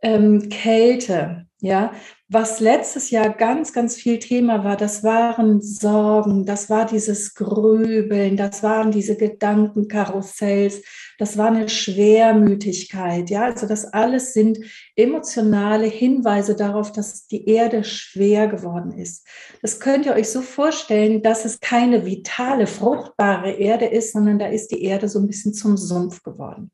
ähm, 0.02 0.50
Kälte, 0.50 1.46
ja, 1.60 1.92
was 2.30 2.60
letztes 2.60 3.10
Jahr 3.10 3.30
ganz, 3.30 3.74
ganz 3.74 3.96
viel 3.96 4.20
Thema 4.20 4.64
war, 4.64 4.78
das 4.78 5.04
waren 5.04 5.62
Sorgen, 5.62 6.46
das 6.46 6.70
war 6.70 6.86
dieses 6.86 7.34
Grübeln, 7.34 8.38
das 8.38 8.62
waren 8.62 8.92
diese 8.92 9.16
Gedankenkarussells, 9.16 10.84
das 11.18 11.38
war 11.38 11.48
eine 11.48 11.68
Schwermütigkeit. 11.68 13.32
Ja, 13.32 13.46
also 13.46 13.66
das 13.66 13.86
alles 13.86 14.34
sind 14.34 14.60
emotionale 14.96 15.88
Hinweise 15.88 16.56
darauf, 16.56 16.92
dass 16.92 17.26
die 17.26 17.48
Erde 17.50 17.84
schwer 17.84 18.48
geworden 18.48 18.92
ist. 18.92 19.26
Das 19.64 19.80
könnt 19.80 20.06
ihr 20.06 20.14
euch 20.14 20.30
so 20.30 20.42
vorstellen, 20.42 21.24
dass 21.24 21.44
es 21.44 21.60
keine 21.60 22.06
vitale, 22.06 22.68
fruchtbare 22.68 23.52
Erde 23.52 23.86
ist, 23.86 24.14
sondern 24.14 24.38
da 24.38 24.48
ist 24.48 24.68
die 24.72 24.84
Erde 24.84 25.10
so 25.10 25.18
ein 25.20 25.28
bisschen 25.28 25.54
zum 25.54 25.76
Sumpf 25.76 26.22
geworden. 26.22 26.72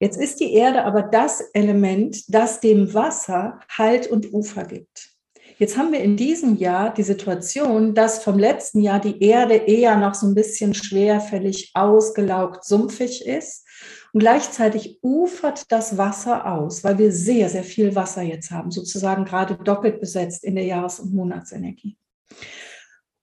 Jetzt 0.00 0.18
ist 0.18 0.40
die 0.40 0.52
Erde 0.54 0.84
aber 0.84 1.02
das 1.02 1.40
Element, 1.52 2.24
das 2.28 2.60
dem 2.60 2.92
Wasser 2.94 3.60
Halt 3.68 4.06
und 4.08 4.32
Ufer 4.32 4.64
gibt. 4.64 5.14
Jetzt 5.58 5.76
haben 5.76 5.92
wir 5.92 6.00
in 6.00 6.16
diesem 6.16 6.56
Jahr 6.56 6.92
die 6.92 7.04
Situation, 7.04 7.94
dass 7.94 8.22
vom 8.22 8.38
letzten 8.38 8.80
Jahr 8.80 8.98
die 8.98 9.22
Erde 9.22 9.54
eher 9.54 9.96
noch 9.96 10.14
so 10.14 10.26
ein 10.26 10.34
bisschen 10.34 10.74
schwerfällig 10.74 11.70
ausgelaugt, 11.74 12.64
sumpfig 12.64 13.24
ist. 13.24 13.64
Und 14.12 14.20
gleichzeitig 14.20 14.98
ufert 15.02 15.70
das 15.70 15.96
Wasser 15.96 16.46
aus, 16.46 16.82
weil 16.82 16.98
wir 16.98 17.12
sehr, 17.12 17.48
sehr 17.48 17.62
viel 17.62 17.94
Wasser 17.94 18.22
jetzt 18.22 18.50
haben, 18.50 18.72
sozusagen 18.72 19.24
gerade 19.24 19.54
doppelt 19.56 20.00
besetzt 20.00 20.44
in 20.44 20.56
der 20.56 20.64
Jahres- 20.64 21.00
und 21.00 21.14
Monatsenergie. 21.14 21.96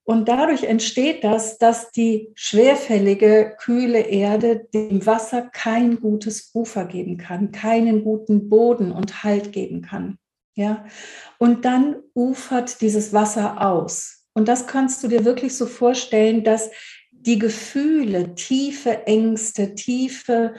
Und 0.03 0.27
dadurch 0.27 0.63
entsteht 0.63 1.23
das, 1.23 1.57
dass 1.57 1.91
die 1.91 2.31
schwerfällige, 2.35 3.55
kühle 3.59 3.99
Erde 4.01 4.67
dem 4.73 5.05
Wasser 5.05 5.43
kein 5.43 5.99
gutes 5.99 6.51
Ufer 6.53 6.85
geben 6.85 7.17
kann, 7.17 7.51
keinen 7.51 8.03
guten 8.03 8.49
Boden 8.49 8.91
und 8.91 9.23
Halt 9.23 9.51
geben 9.53 9.81
kann. 9.81 10.17
Ja? 10.55 10.85
Und 11.37 11.65
dann 11.65 11.97
ufert 12.13 12.81
dieses 12.81 13.13
Wasser 13.13 13.61
aus. 13.65 14.25
Und 14.33 14.47
das 14.47 14.65
kannst 14.65 15.03
du 15.03 15.07
dir 15.07 15.23
wirklich 15.23 15.55
so 15.55 15.65
vorstellen, 15.65 16.43
dass 16.43 16.71
die 17.11 17.37
Gefühle, 17.37 18.33
tiefe 18.33 19.05
Ängste, 19.05 19.75
tiefe 19.75 20.55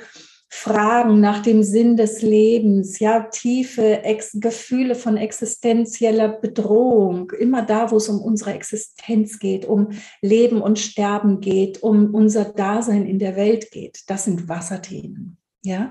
Fragen 0.55 1.19
nach 1.19 1.41
dem 1.41 1.63
Sinn 1.63 1.97
des 1.97 2.21
Lebens, 2.21 2.99
ja, 2.99 3.21
tiefe 3.21 4.05
Ex 4.05 4.33
Gefühle 4.35 4.95
von 4.95 5.17
existenzieller 5.17 6.29
Bedrohung, 6.29 7.31
immer 7.31 7.63
da, 7.63 7.91
wo 7.91 7.97
es 7.97 8.11
um 8.11 8.21
unsere 8.21 8.53
Existenz 8.53 9.39
geht, 9.39 9.65
um 9.65 9.89
Leben 10.21 10.61
und 10.61 10.79
Sterben 10.79 11.41
geht, 11.41 11.83
um 11.83 12.15
unser 12.15 12.45
Dasein 12.45 13.07
in 13.07 13.19
der 13.19 13.35
Welt 13.35 13.71
geht. 13.71 14.03
Das 14.09 14.25
sind 14.25 14.47
Wasserthemen, 14.47 15.39
ja. 15.65 15.89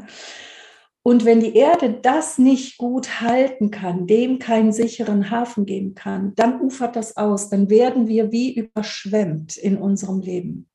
Und 1.01 1.25
wenn 1.25 1.39
die 1.39 1.56
Erde 1.56 2.00
das 2.00 2.38
nicht 2.38 2.77
gut 2.77 3.20
halten 3.20 3.72
kann, 3.72 4.06
dem 4.06 4.38
keinen 4.38 4.72
sicheren 4.72 5.32
Hafen 5.32 5.65
geben 5.65 5.96
kann, 5.96 6.34
dann 6.36 6.62
ufert 6.62 6.96
das 6.96 7.18
aus, 7.18 7.50
dann 7.50 7.72
werden 7.72 8.08
wir 8.08 8.32
wie 8.32 8.53
überschwemmt 8.53 9.58
in 9.58 9.77
unserem 9.77 10.22
Leben 10.22 10.70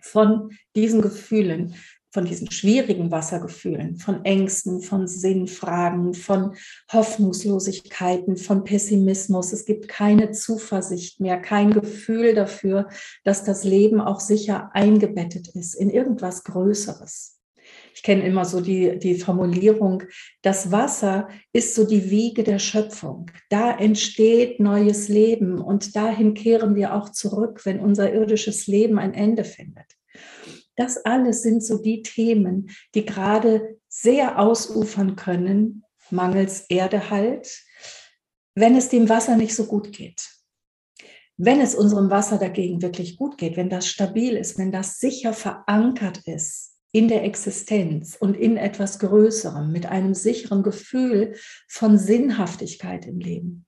von 0.00 0.50
diesen 0.74 1.02
Gefühlen, 1.02 1.74
von 2.14 2.24
diesen 2.24 2.48
schwierigen 2.48 3.10
Wassergefühlen, 3.10 3.96
von 3.96 4.24
Ängsten, 4.24 4.80
von 4.80 5.08
Sinnfragen, 5.08 6.14
von 6.14 6.54
Hoffnungslosigkeiten, 6.92 8.36
von 8.36 8.62
Pessimismus. 8.62 9.52
Es 9.52 9.64
gibt 9.64 9.88
keine 9.88 10.30
Zuversicht 10.30 11.18
mehr, 11.18 11.40
kein 11.40 11.72
Gefühl 11.72 12.34
dafür, 12.34 12.88
dass 13.24 13.42
das 13.42 13.64
Leben 13.64 14.00
auch 14.00 14.20
sicher 14.20 14.70
eingebettet 14.74 15.48
ist 15.48 15.74
in 15.74 15.90
irgendwas 15.90 16.44
Größeres. 16.44 17.40
Ich 17.96 18.04
kenne 18.04 18.24
immer 18.24 18.44
so 18.44 18.60
die, 18.60 18.96
die 18.96 19.16
Formulierung, 19.16 20.04
das 20.42 20.70
Wasser 20.70 21.28
ist 21.52 21.74
so 21.74 21.84
die 21.84 22.10
Wiege 22.10 22.44
der 22.44 22.60
Schöpfung. 22.60 23.32
Da 23.48 23.76
entsteht 23.76 24.60
neues 24.60 25.08
Leben 25.08 25.60
und 25.60 25.96
dahin 25.96 26.34
kehren 26.34 26.76
wir 26.76 26.94
auch 26.94 27.08
zurück, 27.08 27.62
wenn 27.64 27.80
unser 27.80 28.12
irdisches 28.12 28.68
Leben 28.68 29.00
ein 29.00 29.14
Ende 29.14 29.42
findet. 29.42 29.96
Das 30.76 31.04
alles 31.04 31.42
sind 31.42 31.64
so 31.64 31.78
die 31.78 32.02
Themen, 32.02 32.70
die 32.94 33.04
gerade 33.04 33.78
sehr 33.88 34.38
ausufern 34.38 35.16
können, 35.16 35.84
mangels 36.10 36.66
Erdehalt, 36.68 37.62
wenn 38.54 38.76
es 38.76 38.88
dem 38.88 39.08
Wasser 39.08 39.36
nicht 39.36 39.54
so 39.54 39.66
gut 39.66 39.92
geht. 39.92 40.30
Wenn 41.36 41.60
es 41.60 41.74
unserem 41.74 42.10
Wasser 42.10 42.38
dagegen 42.38 42.82
wirklich 42.82 43.16
gut 43.16 43.38
geht, 43.38 43.56
wenn 43.56 43.68
das 43.68 43.88
stabil 43.88 44.36
ist, 44.36 44.56
wenn 44.56 44.70
das 44.70 45.00
sicher 45.00 45.32
verankert 45.32 46.20
ist 46.26 46.74
in 46.92 47.08
der 47.08 47.24
Existenz 47.24 48.16
und 48.18 48.36
in 48.36 48.56
etwas 48.56 49.00
Größerem, 49.00 49.72
mit 49.72 49.86
einem 49.86 50.14
sicheren 50.14 50.62
Gefühl 50.62 51.34
von 51.68 51.98
Sinnhaftigkeit 51.98 53.06
im 53.06 53.18
Leben, 53.18 53.66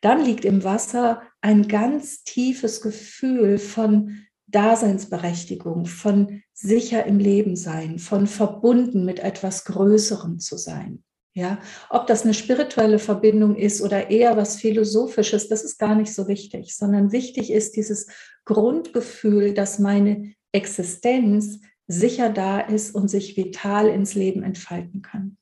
dann 0.00 0.24
liegt 0.24 0.44
im 0.44 0.64
Wasser 0.64 1.22
ein 1.40 1.68
ganz 1.68 2.24
tiefes 2.24 2.80
Gefühl 2.80 3.58
von 3.58 4.25
Daseinsberechtigung, 4.48 5.86
von 5.86 6.42
sicher 6.52 7.04
im 7.04 7.18
Leben 7.18 7.56
sein, 7.56 7.98
von 7.98 8.26
verbunden 8.26 9.04
mit 9.04 9.18
etwas 9.18 9.64
Größerem 9.64 10.38
zu 10.38 10.56
sein. 10.56 11.02
Ja, 11.34 11.58
ob 11.90 12.06
das 12.06 12.22
eine 12.22 12.32
spirituelle 12.32 12.98
Verbindung 12.98 13.56
ist 13.56 13.82
oder 13.82 14.10
eher 14.10 14.38
was 14.38 14.56
Philosophisches, 14.56 15.48
das 15.48 15.64
ist 15.64 15.78
gar 15.78 15.94
nicht 15.94 16.14
so 16.14 16.28
wichtig, 16.28 16.74
sondern 16.74 17.12
wichtig 17.12 17.52
ist 17.52 17.76
dieses 17.76 18.06
Grundgefühl, 18.46 19.52
dass 19.52 19.78
meine 19.78 20.32
Existenz 20.52 21.60
sicher 21.86 22.30
da 22.30 22.60
ist 22.60 22.94
und 22.94 23.08
sich 23.08 23.36
vital 23.36 23.88
ins 23.88 24.14
Leben 24.14 24.42
entfalten 24.42 25.02
kann. 25.02 25.36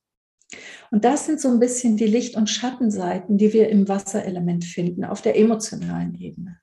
Und 0.91 1.05
das 1.05 1.27
sind 1.27 1.41
so 1.41 1.49
ein 1.49 1.61
bisschen 1.61 1.97
die 1.97 2.07
Licht- 2.07 2.37
und 2.37 2.51
Schattenseiten, 2.51 3.39
die 3.39 3.53
wir 3.53 3.69
im 3.69 3.89
Wasserelement 3.89 4.65
finden, 4.65 5.05
auf 5.05 5.23
der 5.23 5.39
emotionalen 5.39 6.15
Ebene. 6.15 6.59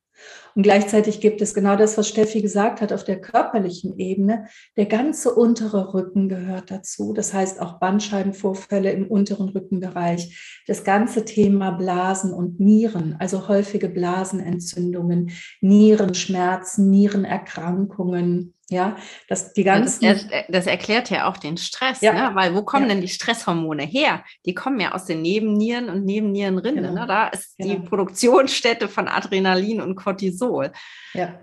Und 0.56 0.63
gleichzeitig 0.63 1.22
gibt 1.22 1.42
es 1.42 1.54
genau 1.54 1.75
das, 1.75 1.98
was 1.98 2.08
Steffi 2.08 2.42
gesagt 2.42 2.82
hat, 2.82 2.92
auf 2.92 3.04
der 3.04 3.22
körperlichen 3.22 3.98
Ebene. 3.98 4.48
Der 4.75 4.86
ganze 4.86 5.34
untere 5.34 5.94
Rücken 5.94 6.28
gehört 6.28 6.72
dazu. 6.72 7.13
Das 7.13 7.34
heißt 7.34 7.62
auch 7.62 7.80
Bandscheibenvorfälle 7.80 8.92
im 8.92 9.08
unteren 9.08 9.50
Rückenbereich. 9.50 10.62
Das 10.68 10.84
ganze 10.84 11.24
Thema 11.24 11.72
Blasen 11.72 12.34
und 12.34 12.60
Nieren, 12.60 13.16
also 13.20 13.48
häufige 13.48 13.88
Blasenentzündungen, 13.88 15.32
Nierenschmerzen, 15.62 16.90
Nierenerkrankungen, 16.90 18.54
ja, 18.72 18.96
dass 19.28 19.54
die 19.54 19.63
ganzen. 19.63 20.04
Das, 20.06 20.25
das, 20.48 20.66
erklärt 20.66 21.10
ja 21.10 21.30
auch 21.30 21.38
den 21.38 21.58
Stress, 21.58 22.01
ja. 22.01 22.13
ne? 22.13 22.36
weil 22.36 22.56
wo 22.56 22.63
kommen 22.63 22.88
ja. 22.88 22.94
denn 22.94 23.01
die 23.01 23.10
Stresshormone 23.10 23.84
her? 23.84 24.24
Die 24.46 24.54
kommen 24.54 24.80
ja 24.80 24.94
aus 24.94 25.06
den 25.06 25.22
Nebennieren 25.22 25.90
und 25.90 26.06
Nebennierenrinde. 26.06 26.82
Genau. 26.82 27.01
Ne? 27.01 27.06
Da 27.06 27.28
ist 27.28 27.58
genau. 27.58 27.74
die 27.74 27.80
Produktionsstätte 27.82 28.88
von 28.88 29.08
Adrenalin 29.08 29.82
und 29.82 29.96
Cortisol. 29.96 30.72
Ja. 31.13 31.40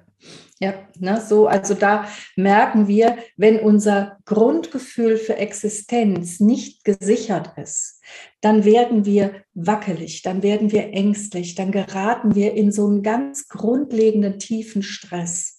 Ja, 0.61 0.75
ne, 0.99 1.20
so, 1.25 1.47
also 1.47 1.75
da 1.75 2.08
merken 2.35 2.88
wir, 2.88 3.18
wenn 3.37 3.61
unser 3.61 4.18
Grundgefühl 4.25 5.16
für 5.16 5.37
Existenz 5.37 6.40
nicht 6.40 6.82
gesichert 6.82 7.52
ist, 7.56 8.02
dann 8.40 8.64
werden 8.64 9.04
wir 9.04 9.44
wackelig, 9.54 10.23
dann 10.23 10.42
werden 10.42 10.73
wir 10.73 10.92
ängstlich, 10.92 11.54
dann 11.54 11.70
geraten 11.70 12.35
wir 12.35 12.54
in 12.54 12.73
so 12.73 12.88
einen 12.88 13.04
ganz 13.04 13.47
grundlegenden 13.47 14.40
tiefen 14.40 14.82
Stress. 14.82 15.58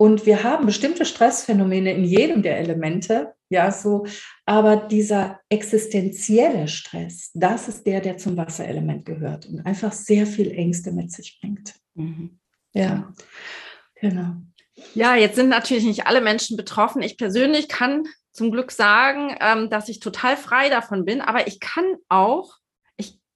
Und 0.00 0.24
wir 0.24 0.44
haben 0.44 0.64
bestimmte 0.64 1.04
Stressphänomene 1.04 1.92
in 1.92 2.04
jedem 2.04 2.42
der 2.42 2.56
Elemente, 2.56 3.34
ja, 3.50 3.70
so, 3.70 4.06
aber 4.46 4.76
dieser 4.76 5.40
existenzielle 5.50 6.68
Stress, 6.68 7.30
das 7.34 7.68
ist 7.68 7.86
der, 7.86 8.00
der 8.00 8.16
zum 8.16 8.34
Wasserelement 8.34 9.04
gehört 9.04 9.44
und 9.44 9.60
einfach 9.66 9.92
sehr 9.92 10.26
viel 10.26 10.52
Ängste 10.52 10.92
mit 10.92 11.12
sich 11.12 11.38
bringt. 11.38 11.74
Mhm. 11.96 12.38
Ja, 12.72 13.12
genau. 13.96 14.36
Ja, 14.94 15.16
jetzt 15.16 15.36
sind 15.36 15.50
natürlich 15.50 15.84
nicht 15.84 16.06
alle 16.06 16.22
Menschen 16.22 16.56
betroffen. 16.56 17.02
Ich 17.02 17.18
persönlich 17.18 17.68
kann 17.68 18.04
zum 18.32 18.52
Glück 18.52 18.72
sagen, 18.72 19.36
ähm, 19.38 19.68
dass 19.68 19.90
ich 19.90 20.00
total 20.00 20.38
frei 20.38 20.70
davon 20.70 21.04
bin, 21.04 21.20
aber 21.20 21.46
ich 21.46 21.60
kann 21.60 21.84
auch 22.08 22.54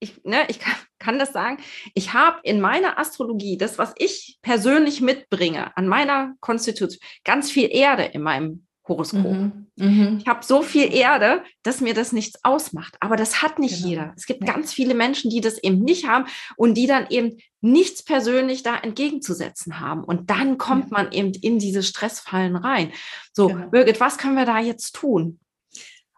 ich, 0.05 0.23
ne, 0.23 0.45
ich 0.47 0.59
kann, 0.59 0.75
kann 0.99 1.19
das 1.19 1.33
sagen, 1.33 1.57
ich 1.93 2.13
habe 2.13 2.39
in 2.43 2.61
meiner 2.61 2.97
Astrologie, 2.97 3.57
das, 3.57 3.77
was 3.77 3.93
ich 3.97 4.39
persönlich 4.41 5.01
mitbringe, 5.01 5.75
an 5.77 5.87
meiner 5.87 6.35
Konstitution, 6.39 6.99
ganz 7.23 7.51
viel 7.51 7.69
Erde 7.71 8.03
in 8.03 8.21
meinem 8.21 8.65
Horoskop. 8.87 9.23
Mhm, 9.23 9.67
mh. 9.77 10.17
Ich 10.19 10.27
habe 10.27 10.45
so 10.45 10.61
viel 10.61 10.93
Erde, 10.93 11.43
dass 11.63 11.81
mir 11.81 11.95
das 11.95 12.11
nichts 12.11 12.39
ausmacht. 12.43 12.95
Aber 12.99 13.15
das 13.15 13.41
hat 13.41 13.57
nicht 13.57 13.77
genau. 13.77 13.89
jeder. 13.89 14.13
Es 14.15 14.27
gibt 14.27 14.47
ja. 14.47 14.53
ganz 14.53 14.73
viele 14.73 14.93
Menschen, 14.93 15.31
die 15.31 15.41
das 15.41 15.57
eben 15.57 15.79
nicht 15.79 16.07
haben 16.07 16.25
und 16.55 16.75
die 16.75 16.85
dann 16.85 17.07
eben 17.09 17.37
nichts 17.61 18.03
persönlich 18.03 18.61
da 18.61 18.77
entgegenzusetzen 18.77 19.79
haben. 19.79 20.03
Und 20.03 20.29
dann 20.29 20.59
kommt 20.59 20.91
ja. 20.91 20.97
man 20.97 21.11
eben 21.11 21.31
in 21.33 21.57
diese 21.57 21.81
Stressfallen 21.81 22.55
rein. 22.55 22.91
So, 23.33 23.47
genau. 23.47 23.69
Birgit, 23.69 23.99
was 23.99 24.19
können 24.19 24.35
wir 24.35 24.45
da 24.45 24.59
jetzt 24.59 24.95
tun? 24.95 25.39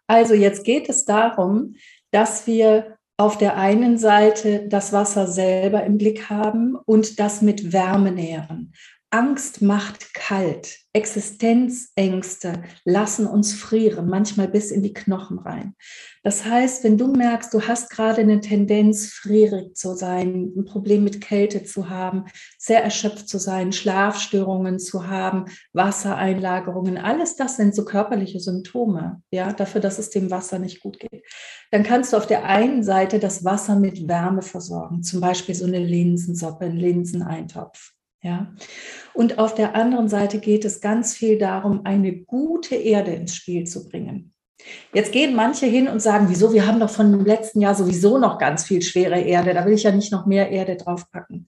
Also 0.07 0.33
jetzt 0.33 0.65
geht 0.65 0.89
es 0.89 1.05
darum, 1.05 1.75
dass 2.11 2.47
wir 2.47 2.96
auf 3.17 3.37
der 3.37 3.57
einen 3.57 3.97
Seite 3.97 4.67
das 4.67 4.93
Wasser 4.93 5.27
selber 5.27 5.83
im 5.83 5.97
Blick 5.97 6.29
haben 6.29 6.75
und 6.85 7.19
das 7.19 7.41
mit 7.41 7.73
Wärme 7.73 8.11
nähren. 8.11 8.73
Angst 9.09 9.61
macht 9.61 10.13
kalt. 10.13 10.79
Existenzängste 10.97 12.63
lassen 12.83 13.27
uns 13.27 13.53
frieren, 13.53 14.09
manchmal 14.09 14.47
bis 14.47 14.71
in 14.71 14.81
die 14.81 14.93
Knochen 14.93 15.37
rein. 15.37 15.75
Das 16.23 16.43
heißt, 16.43 16.83
wenn 16.83 16.97
du 16.97 17.07
merkst, 17.13 17.53
du 17.53 17.61
hast 17.61 17.91
gerade 17.91 18.21
eine 18.21 18.41
Tendenz, 18.41 19.13
frierig 19.13 19.75
zu 19.77 19.95
sein, 19.95 20.51
ein 20.57 20.65
Problem 20.65 21.03
mit 21.03 21.21
Kälte 21.21 21.63
zu 21.63 21.89
haben, 21.89 22.25
sehr 22.57 22.83
erschöpft 22.83 23.29
zu 23.29 23.37
sein, 23.37 23.71
Schlafstörungen 23.71 24.79
zu 24.79 25.07
haben, 25.07 25.45
Wassereinlagerungen, 25.73 26.97
alles 26.97 27.35
das 27.35 27.57
sind 27.57 27.75
so 27.75 27.85
körperliche 27.85 28.39
Symptome, 28.39 29.21
ja, 29.29 29.53
dafür, 29.53 29.79
dass 29.79 29.99
es 29.99 30.09
dem 30.09 30.31
Wasser 30.31 30.57
nicht 30.57 30.81
gut 30.81 30.99
geht. 30.99 31.23
Dann 31.69 31.83
kannst 31.83 32.11
du 32.11 32.17
auf 32.17 32.25
der 32.25 32.45
einen 32.45 32.81
Seite 32.81 33.19
das 33.19 33.45
Wasser 33.45 33.75
mit 33.75 34.07
Wärme 34.07 34.41
versorgen, 34.41 35.03
zum 35.03 35.21
Beispiel 35.21 35.53
so 35.53 35.65
eine 35.65 35.79
Linsensuppe, 35.79 36.65
einen 36.65 36.77
Linseneintopf. 36.77 37.93
Ja. 38.21 38.53
Und 39.13 39.37
auf 39.39 39.53
der 39.55 39.75
anderen 39.75 40.09
Seite 40.09 40.39
geht 40.39 40.65
es 40.65 40.81
ganz 40.81 41.15
viel 41.15 41.37
darum, 41.37 41.85
eine 41.85 42.15
gute 42.15 42.75
Erde 42.75 43.11
ins 43.11 43.35
Spiel 43.35 43.65
zu 43.65 43.87
bringen. 43.87 44.33
Jetzt 44.93 45.11
gehen 45.11 45.35
manche 45.35 45.65
hin 45.67 45.87
und 45.87 46.01
sagen, 46.01 46.27
wieso, 46.29 46.51
wir 46.51 46.65
haben 46.65 46.79
doch 46.79 46.89
von 46.89 47.11
dem 47.11 47.25
letzten 47.25 47.61
Jahr 47.61 47.75
sowieso 47.75 48.17
noch 48.17 48.37
ganz 48.37 48.65
viel 48.65 48.81
schwere 48.81 49.19
Erde, 49.19 49.53
da 49.53 49.65
will 49.65 49.73
ich 49.73 49.83
ja 49.83 49.91
nicht 49.91 50.11
noch 50.11 50.25
mehr 50.25 50.49
Erde 50.49 50.75
draufpacken. 50.75 51.47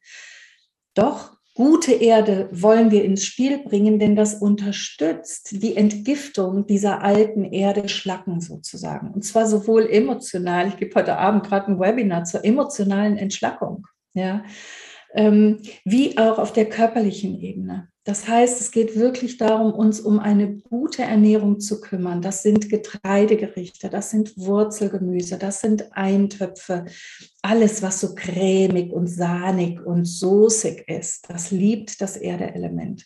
Doch, 0.94 1.32
gute 1.56 1.92
Erde 1.92 2.50
wollen 2.52 2.92
wir 2.92 3.04
ins 3.04 3.26
Spiel 3.26 3.58
bringen, 3.64 4.00
denn 4.00 4.16
das 4.16 4.36
unterstützt 4.36 5.62
die 5.64 5.76
Entgiftung 5.76 6.68
dieser 6.68 7.02
alten 7.02 7.44
Erde 7.44 7.90
Schlacken 7.90 8.42
sozusagen. 8.42 9.12
Und 9.12 9.26
zwar 9.26 9.48
sowohl 9.48 9.88
emotional, 9.90 10.68
ich 10.68 10.78
gebe 10.78 10.96
heute 10.96 11.18
Abend 11.18 11.46
gerade 11.46 11.72
ein 11.72 11.80
Webinar 11.80 12.26
zur 12.26 12.46
emotionalen 12.46 13.18
Entschlackung. 13.18 13.88
Ja, 14.14 14.44
ähm, 15.14 15.62
wie 15.86 16.18
auch 16.18 16.38
auf 16.38 16.54
der 16.54 16.70
körperlichen 16.70 17.40
Ebene. 17.42 17.90
Das 18.06 18.28
heißt, 18.28 18.60
es 18.60 18.72
geht 18.72 18.98
wirklich 18.98 19.38
darum, 19.38 19.72
uns 19.72 20.00
um 20.00 20.20
eine 20.20 20.56
gute 20.58 21.04
Ernährung 21.04 21.60
zu 21.60 21.80
kümmern. 21.80 22.24
Das 22.24 22.42
sind 22.42 22.70
Getreidegerichte, 22.70 23.90
das 23.90 24.10
sind 24.10 24.36
Wurzelgemüse, 24.36 25.38
das 25.38 25.62
sind 25.62 25.96
Eintöpfe. 25.96 26.86
Alles, 27.44 27.84
was 27.84 28.00
so 28.00 28.16
cremig 28.16 28.92
und 28.94 29.08
sahnig 29.08 29.86
und 29.86 30.06
soßig 30.06 30.86
ist, 30.88 31.30
das 31.30 31.52
liebt 31.52 32.02
das 32.02 32.18
Erdeelement. 32.18 33.06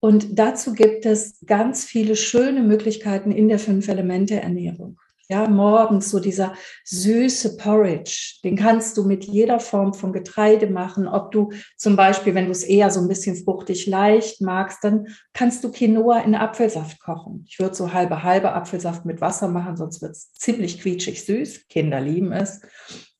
Und 0.00 0.38
dazu 0.38 0.72
gibt 0.72 1.04
es 1.04 1.38
ganz 1.44 1.84
viele 1.84 2.16
schöne 2.16 2.62
Möglichkeiten 2.62 3.32
in 3.32 3.48
der 3.48 3.58
Fünf-Elemente-Ernährung. 3.58 4.98
Ja, 5.30 5.46
morgens 5.46 6.08
so 6.08 6.20
dieser 6.20 6.54
süße 6.84 7.58
Porridge, 7.58 8.38
den 8.44 8.56
kannst 8.56 8.96
du 8.96 9.04
mit 9.04 9.24
jeder 9.24 9.60
Form 9.60 9.92
von 9.92 10.14
Getreide 10.14 10.68
machen. 10.68 11.06
Ob 11.06 11.32
du 11.32 11.52
zum 11.76 11.96
Beispiel, 11.96 12.34
wenn 12.34 12.46
du 12.46 12.50
es 12.50 12.62
eher 12.62 12.90
so 12.90 13.00
ein 13.00 13.08
bisschen 13.08 13.36
fruchtig 13.36 13.86
leicht 13.86 14.40
magst, 14.40 14.82
dann 14.82 15.08
kannst 15.34 15.62
du 15.62 15.70
Quinoa 15.70 16.20
in 16.20 16.34
Apfelsaft 16.34 16.98
kochen. 17.00 17.44
Ich 17.46 17.58
würde 17.58 17.74
so 17.74 17.92
halbe 17.92 18.22
halbe 18.22 18.54
Apfelsaft 18.54 19.04
mit 19.04 19.20
Wasser 19.20 19.48
machen, 19.48 19.76
sonst 19.76 20.00
wird 20.00 20.12
es 20.12 20.32
ziemlich 20.32 20.80
quietschig 20.80 21.22
süß. 21.22 21.68
Kinder 21.68 22.00
lieben 22.00 22.32
es. 22.32 22.62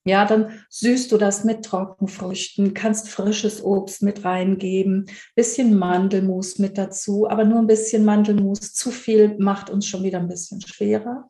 Ja, 0.04 0.24
dann 0.24 0.64
süßt 0.70 1.12
du 1.12 1.18
das 1.18 1.44
mit 1.44 1.66
Trockenfrüchten, 1.66 2.72
kannst 2.72 3.10
frisches 3.10 3.62
Obst 3.62 4.02
mit 4.02 4.24
reingeben, 4.24 5.10
bisschen 5.34 5.78
Mandelmus 5.78 6.58
mit 6.58 6.78
dazu, 6.78 7.28
aber 7.28 7.44
nur 7.44 7.58
ein 7.58 7.66
bisschen 7.66 8.06
Mandelmus. 8.06 8.72
Zu 8.72 8.90
viel 8.90 9.36
macht 9.38 9.68
uns 9.68 9.86
schon 9.86 10.04
wieder 10.04 10.20
ein 10.20 10.28
bisschen 10.28 10.62
schwerer. 10.62 11.28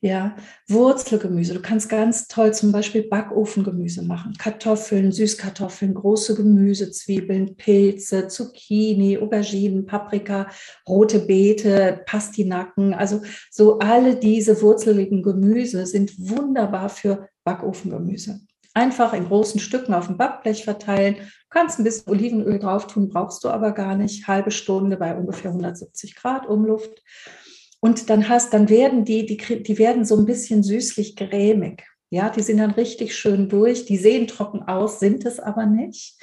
Ja, 0.00 0.36
Wurzelgemüse. 0.68 1.54
Du 1.54 1.60
kannst 1.60 1.88
ganz 1.88 2.28
toll 2.28 2.54
zum 2.54 2.70
Beispiel 2.70 3.08
Backofengemüse 3.08 4.02
machen. 4.02 4.34
Kartoffeln, 4.38 5.10
Süßkartoffeln, 5.10 5.92
große 5.92 6.36
Gemüse, 6.36 6.92
Zwiebeln, 6.92 7.56
Pilze, 7.56 8.28
Zucchini, 8.28 9.18
Auberginen, 9.18 9.86
Paprika, 9.86 10.50
rote 10.86 11.18
Beete, 11.18 12.02
Pastinaken. 12.06 12.94
Also 12.94 13.22
so 13.50 13.80
alle 13.80 14.14
diese 14.14 14.62
wurzeligen 14.62 15.24
Gemüse 15.24 15.84
sind 15.84 16.12
wunderbar 16.16 16.90
für 16.90 17.28
Backofengemüse. 17.42 18.40
Einfach 18.74 19.12
in 19.14 19.26
großen 19.26 19.58
Stücken 19.58 19.94
auf 19.94 20.06
dem 20.06 20.16
Backblech 20.16 20.62
verteilen. 20.62 21.16
Du 21.16 21.48
kannst 21.50 21.80
ein 21.80 21.84
bisschen 21.84 22.12
Olivenöl 22.12 22.60
drauf 22.60 22.86
tun, 22.86 23.08
brauchst 23.08 23.42
du 23.42 23.48
aber 23.48 23.72
gar 23.72 23.96
nicht. 23.96 24.28
Halbe 24.28 24.52
Stunde 24.52 24.96
bei 24.96 25.16
ungefähr 25.16 25.50
170 25.50 26.14
Grad 26.14 26.46
Umluft. 26.46 27.02
Und 27.80 28.10
dann 28.10 28.28
hast, 28.28 28.52
dann 28.52 28.68
werden 28.68 29.04
die, 29.04 29.24
die, 29.26 29.62
die 29.62 29.78
werden 29.78 30.04
so 30.04 30.16
ein 30.16 30.26
bisschen 30.26 30.62
süßlich 30.62 31.16
grämig. 31.16 31.84
Ja, 32.10 32.30
die 32.30 32.42
sind 32.42 32.58
dann 32.58 32.72
richtig 32.72 33.14
schön 33.16 33.48
durch. 33.48 33.84
Die 33.84 33.98
sehen 33.98 34.26
trocken 34.26 34.62
aus, 34.62 34.98
sind 34.98 35.24
es 35.24 35.38
aber 35.38 35.66
nicht. 35.66 36.20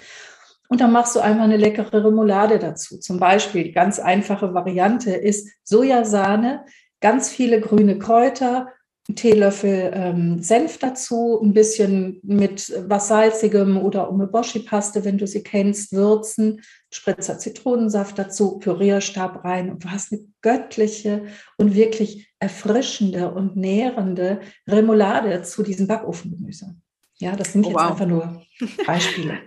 Und 0.68 0.82
dann 0.82 0.91
machst 0.91 1.15
du 1.15 1.20
einfach 1.20 1.44
eine 1.44 1.58
leckere 1.58 2.04
Remoulade 2.04 2.58
dazu. 2.58 2.98
Zum 2.98 3.20
Beispiel, 3.20 3.63
die 3.63 3.72
ganz 3.72 4.00
einfache 4.00 4.54
Variante 4.54 5.12
ist 5.12 5.50
Sojasahne, 5.63 6.65
ganz 7.02 7.30
viele 7.30 7.62
grüne 7.62 8.00
Kräuter, 8.00 8.70
Teelöffel 9.13 9.91
ähm, 9.94 10.41
Senf 10.41 10.80
dazu, 10.80 11.39
ein 11.41 11.54
bisschen 11.54 12.20
mit 12.24 12.74
was 12.88 13.08
Salzigem 13.08 13.78
oder 13.78 14.10
Umeboshi-Paste, 14.10 15.06
wenn 15.06 15.20
du 15.20 15.28
sie 15.28 15.44
kennst, 15.44 15.94
würzen, 15.94 16.62
Spritzer 16.91 17.38
Zitronensaft 17.38 18.18
dazu, 18.18 18.58
Pürierstab 18.58 19.44
rein 19.44 19.70
und 19.70 19.84
du 19.84 19.91
hast 19.91 20.12
eine 20.12 20.22
göttliche 20.41 21.26
und 21.58 21.76
wirklich 21.76 22.34
erfrischende 22.39 23.32
und 23.32 23.56
nährende 23.56 24.39
Remoulade 24.68 25.44
zu 25.44 25.62
diesem 25.62 25.86
Backofengemüse. 25.86 26.76
Ja, 27.18 27.36
das 27.36 27.54
sind 27.54 27.65
oh, 27.65 27.70
jetzt 27.70 27.80
wow. 27.80 27.91
einfach 27.91 28.08
nur 28.08 28.41
Beispiele. 28.88 29.38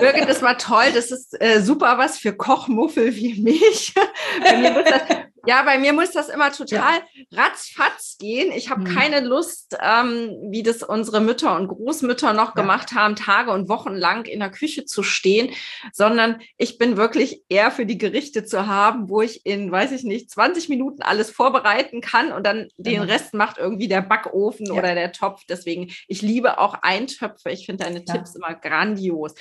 Birgit, 0.00 0.28
das 0.28 0.42
war 0.42 0.56
toll. 0.56 0.92
Das 0.94 1.10
ist 1.10 1.38
äh, 1.40 1.60
super 1.60 1.98
was 1.98 2.18
für 2.18 2.32
Kochmuffel 2.32 3.14
wie 3.16 3.42
mich. 3.42 3.94
Bei 4.42 4.56
mir 4.56 4.74
wird 4.74 4.88
das 4.88 5.02
ja, 5.46 5.62
bei 5.62 5.78
mir 5.78 5.92
muss 5.92 6.12
das 6.12 6.28
immer 6.28 6.52
total 6.52 7.00
ja. 7.14 7.42
ratzfatz 7.42 8.16
gehen. 8.18 8.52
Ich 8.52 8.70
habe 8.70 8.82
mhm. 8.82 8.94
keine 8.94 9.20
Lust, 9.20 9.76
ähm, 9.80 10.36
wie 10.50 10.62
das 10.62 10.82
unsere 10.82 11.20
Mütter 11.20 11.56
und 11.56 11.68
Großmütter 11.68 12.32
noch 12.32 12.54
ja. 12.56 12.62
gemacht 12.62 12.92
haben, 12.92 13.16
Tage 13.16 13.50
und 13.50 13.68
Wochen 13.68 13.94
lang 13.94 14.26
in 14.26 14.38
der 14.38 14.50
Küche 14.50 14.84
zu 14.84 15.02
stehen, 15.02 15.50
sondern 15.92 16.40
ich 16.58 16.78
bin 16.78 16.96
wirklich 16.96 17.42
eher 17.48 17.70
für 17.72 17.86
die 17.86 17.98
Gerichte 17.98 18.44
zu 18.44 18.66
haben, 18.66 19.08
wo 19.08 19.20
ich 19.20 19.44
in, 19.44 19.72
weiß 19.72 19.90
ich 19.92 20.04
nicht, 20.04 20.30
20 20.30 20.68
Minuten 20.68 21.02
alles 21.02 21.30
vorbereiten 21.30 22.00
kann 22.00 22.32
und 22.32 22.46
dann 22.46 22.68
den 22.76 23.02
mhm. 23.02 23.08
Rest 23.08 23.34
macht 23.34 23.58
irgendwie 23.58 23.88
der 23.88 24.02
Backofen 24.02 24.66
ja. 24.66 24.74
oder 24.74 24.94
der 24.94 25.12
Topf. 25.12 25.42
Deswegen, 25.48 25.92
ich 26.06 26.22
liebe 26.22 26.58
auch 26.58 26.74
Eintöpfe. 26.82 27.50
Ich 27.50 27.66
finde 27.66 27.84
deine 27.84 28.04
Tipps 28.04 28.36
immer 28.36 28.54
grandios. 28.54 29.34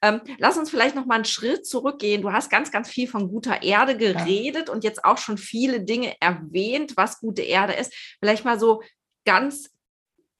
Ähm, 0.00 0.20
lass 0.38 0.56
uns 0.56 0.70
vielleicht 0.70 0.94
noch 0.94 1.06
mal 1.06 1.16
einen 1.16 1.24
Schritt 1.24 1.66
zurückgehen. 1.66 2.22
Du 2.22 2.32
hast 2.32 2.50
ganz, 2.50 2.70
ganz 2.70 2.88
viel 2.88 3.08
von 3.08 3.28
guter 3.28 3.62
Erde 3.62 3.96
geredet 3.96 4.70
und 4.70 4.84
jetzt 4.84 5.04
auch 5.04 5.18
schon 5.18 5.39
viele 5.40 5.80
Dinge 5.82 6.14
erwähnt, 6.20 6.96
was 6.96 7.20
gute 7.20 7.42
Erde 7.42 7.72
ist. 7.72 7.92
Vielleicht 8.20 8.44
mal 8.44 8.58
so 8.60 8.82
ganz 9.24 9.70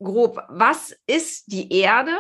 grob, 0.03 0.43
was 0.49 0.97
ist 1.07 1.53
die 1.53 1.73
Erde 1.73 2.17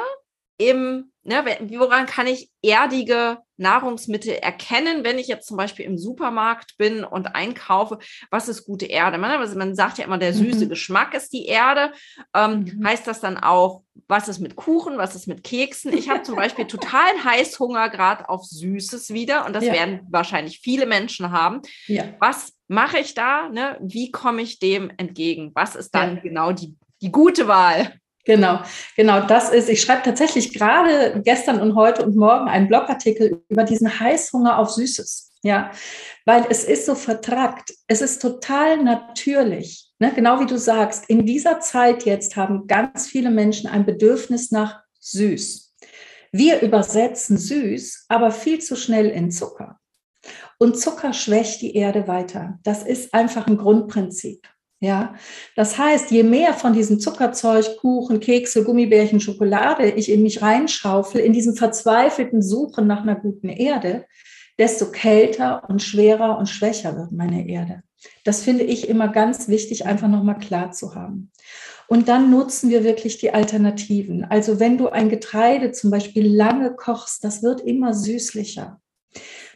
im, 0.61 1.11
ne, 1.23 1.43
woran 1.71 2.05
kann 2.05 2.27
ich 2.27 2.51
erdige 2.63 3.39
Nahrungsmittel 3.57 4.35
erkennen, 4.35 5.05
wenn 5.05 5.19
ich 5.19 5.27
jetzt 5.27 5.47
zum 5.47 5.57
Beispiel 5.57 5.87
im 5.87 5.97
Supermarkt 5.97 6.77
bin 6.77 7.03
und 7.03 7.35
einkaufe, 7.35 7.99
was 8.31 8.47
ist 8.49 8.67
gute 8.67 8.85
Erde? 8.85 9.17
Man, 9.17 9.31
also 9.31 9.57
man 9.57 9.75
sagt 9.75 9.97
ja 9.97 10.05
immer, 10.05 10.19
der 10.19 10.35
süße 10.35 10.67
mhm. 10.67 10.69
Geschmack 10.69 11.15
ist 11.15 11.33
die 11.33 11.47
Erde. 11.47 11.93
Ähm, 12.35 12.65
mhm. 12.65 12.87
Heißt 12.87 13.07
das 13.07 13.21
dann 13.21 13.39
auch, 13.39 13.85
was 14.07 14.29
ist 14.29 14.41
mit 14.41 14.55
Kuchen, 14.55 14.99
was 14.99 15.15
ist 15.15 15.27
mit 15.27 15.45
Keksen? 15.45 15.95
Ich 15.95 16.11
habe 16.11 16.25
zum 16.25 16.37
Beispiel 16.37 16.67
totalen 16.67 17.25
Heißhunger 17.25 17.89
gerade 17.89 18.29
auf 18.29 18.45
Süßes 18.45 19.15
wieder 19.15 19.47
und 19.47 19.55
das 19.55 19.65
ja. 19.65 19.73
werden 19.73 20.01
wahrscheinlich 20.11 20.61
viele 20.61 20.85
Menschen 20.85 21.33
haben. 21.33 21.63
Ja. 21.87 22.05
Was 22.19 22.53
mache 22.71 22.99
ich 22.99 23.15
da? 23.15 23.49
Ne? 23.49 23.77
Wie 23.81 24.11
komme 24.13 24.43
ich 24.43 24.61
dem 24.61 24.91
entgegen? 24.97 25.51
Was 25.55 25.75
ist 25.75 25.95
dann 25.95 26.17
ja. 26.17 26.23
genau 26.23 26.53
die, 26.53 26.77
die 27.03 27.11
gute 27.11 27.49
Wahl? 27.49 27.95
Genau, 28.25 28.61
genau, 28.97 29.23
das 29.23 29.51
ist, 29.51 29.69
ich 29.69 29.81
schreibe 29.81 30.03
tatsächlich 30.03 30.53
gerade 30.53 31.21
gestern 31.25 31.61
und 31.61 31.75
heute 31.75 32.05
und 32.05 32.17
morgen 32.17 32.49
einen 32.49 32.69
Blogartikel 32.69 33.43
über 33.49 33.65
diesen 33.65 33.99
Heißhunger 33.99 34.59
auf 34.59 34.71
Süßes. 34.71 35.33
Ja, 35.43 35.73
weil 36.27 36.47
es 36.51 36.65
ist 36.65 36.85
so 36.85 36.95
vertrackt. 36.95 37.73
Es 37.89 38.03
ist 38.03 38.21
total 38.21 38.83
natürlich. 38.85 39.91
Ne? 39.99 40.13
Genau 40.15 40.39
wie 40.39 40.47
du 40.47 40.59
sagst, 40.59 41.09
in 41.09 41.25
dieser 41.25 41.61
Zeit 41.61 42.05
jetzt 42.05 42.37
haben 42.37 42.67
ganz 42.67 43.09
viele 43.09 43.31
Menschen 43.31 43.69
ein 43.69 43.87
Bedürfnis 43.87 44.51
nach 44.51 44.81
süß. 45.01 45.75
Wir 46.31 46.61
übersetzen 46.61 47.39
süß, 47.39 48.05
aber 48.09 48.31
viel 48.31 48.61
zu 48.61 48.77
schnell 48.77 49.09
in 49.09 49.31
Zucker. 49.31 49.80
Und 50.63 50.79
Zucker 50.79 51.15
schwächt 51.15 51.63
die 51.63 51.75
Erde 51.75 52.07
weiter. 52.07 52.59
Das 52.65 52.83
ist 52.83 53.15
einfach 53.15 53.47
ein 53.47 53.57
Grundprinzip. 53.57 54.47
Ja, 54.83 55.15
das 55.57 55.79
heißt, 55.79 56.11
je 56.11 56.23
mehr 56.23 56.53
von 56.53 56.75
diesem 56.75 57.01
Zuckerzeug, 57.01 57.79
Kuchen, 57.79 58.21
Kekse, 58.21 58.65
Gummibärchen, 58.65 59.21
Schokolade 59.21 59.91
ich 59.91 60.11
in 60.11 60.23
mich 60.23 60.43
reinschaufel, 60.43 61.21
in 61.23 61.33
diesem 61.33 61.55
verzweifelten 61.55 62.43
Suchen 62.43 62.87
nach 62.87 63.03
einer 63.03 63.17
guten 63.17 63.49
Erde, 63.49 64.05
desto 64.59 64.91
kälter 64.91 65.69
und 65.69 65.83
schwerer 65.83 66.37
und 66.39 66.47
schwächer 66.47 66.95
wird 66.97 67.13
meine 67.13 67.49
Erde. 67.49 67.83
Das 68.25 68.43
finde 68.43 68.65
ich 68.65 68.89
immer 68.89 69.09
ganz 69.09 69.49
wichtig, 69.49 69.87
einfach 69.87 70.09
nochmal 70.09 70.39
klar 70.39 70.73
zu 70.73 70.95
haben. 70.95 71.31
Und 71.89 72.09
dann 72.09 72.31
nutzen 72.31 72.71
wir 72.71 72.85
wirklich 72.85 73.19
die 73.19 73.33
Alternativen. 73.33 74.25
Also 74.25 74.61
wenn 74.61 74.79
du 74.79 74.89
ein 74.89 75.09
Getreide 75.09 75.73
zum 75.73 75.91
Beispiel 75.91 76.27
lange 76.27 76.75
kochst, 76.75 77.25
das 77.25 77.43
wird 77.43 77.63
immer 77.63 77.95
süßlicher. 77.95 78.80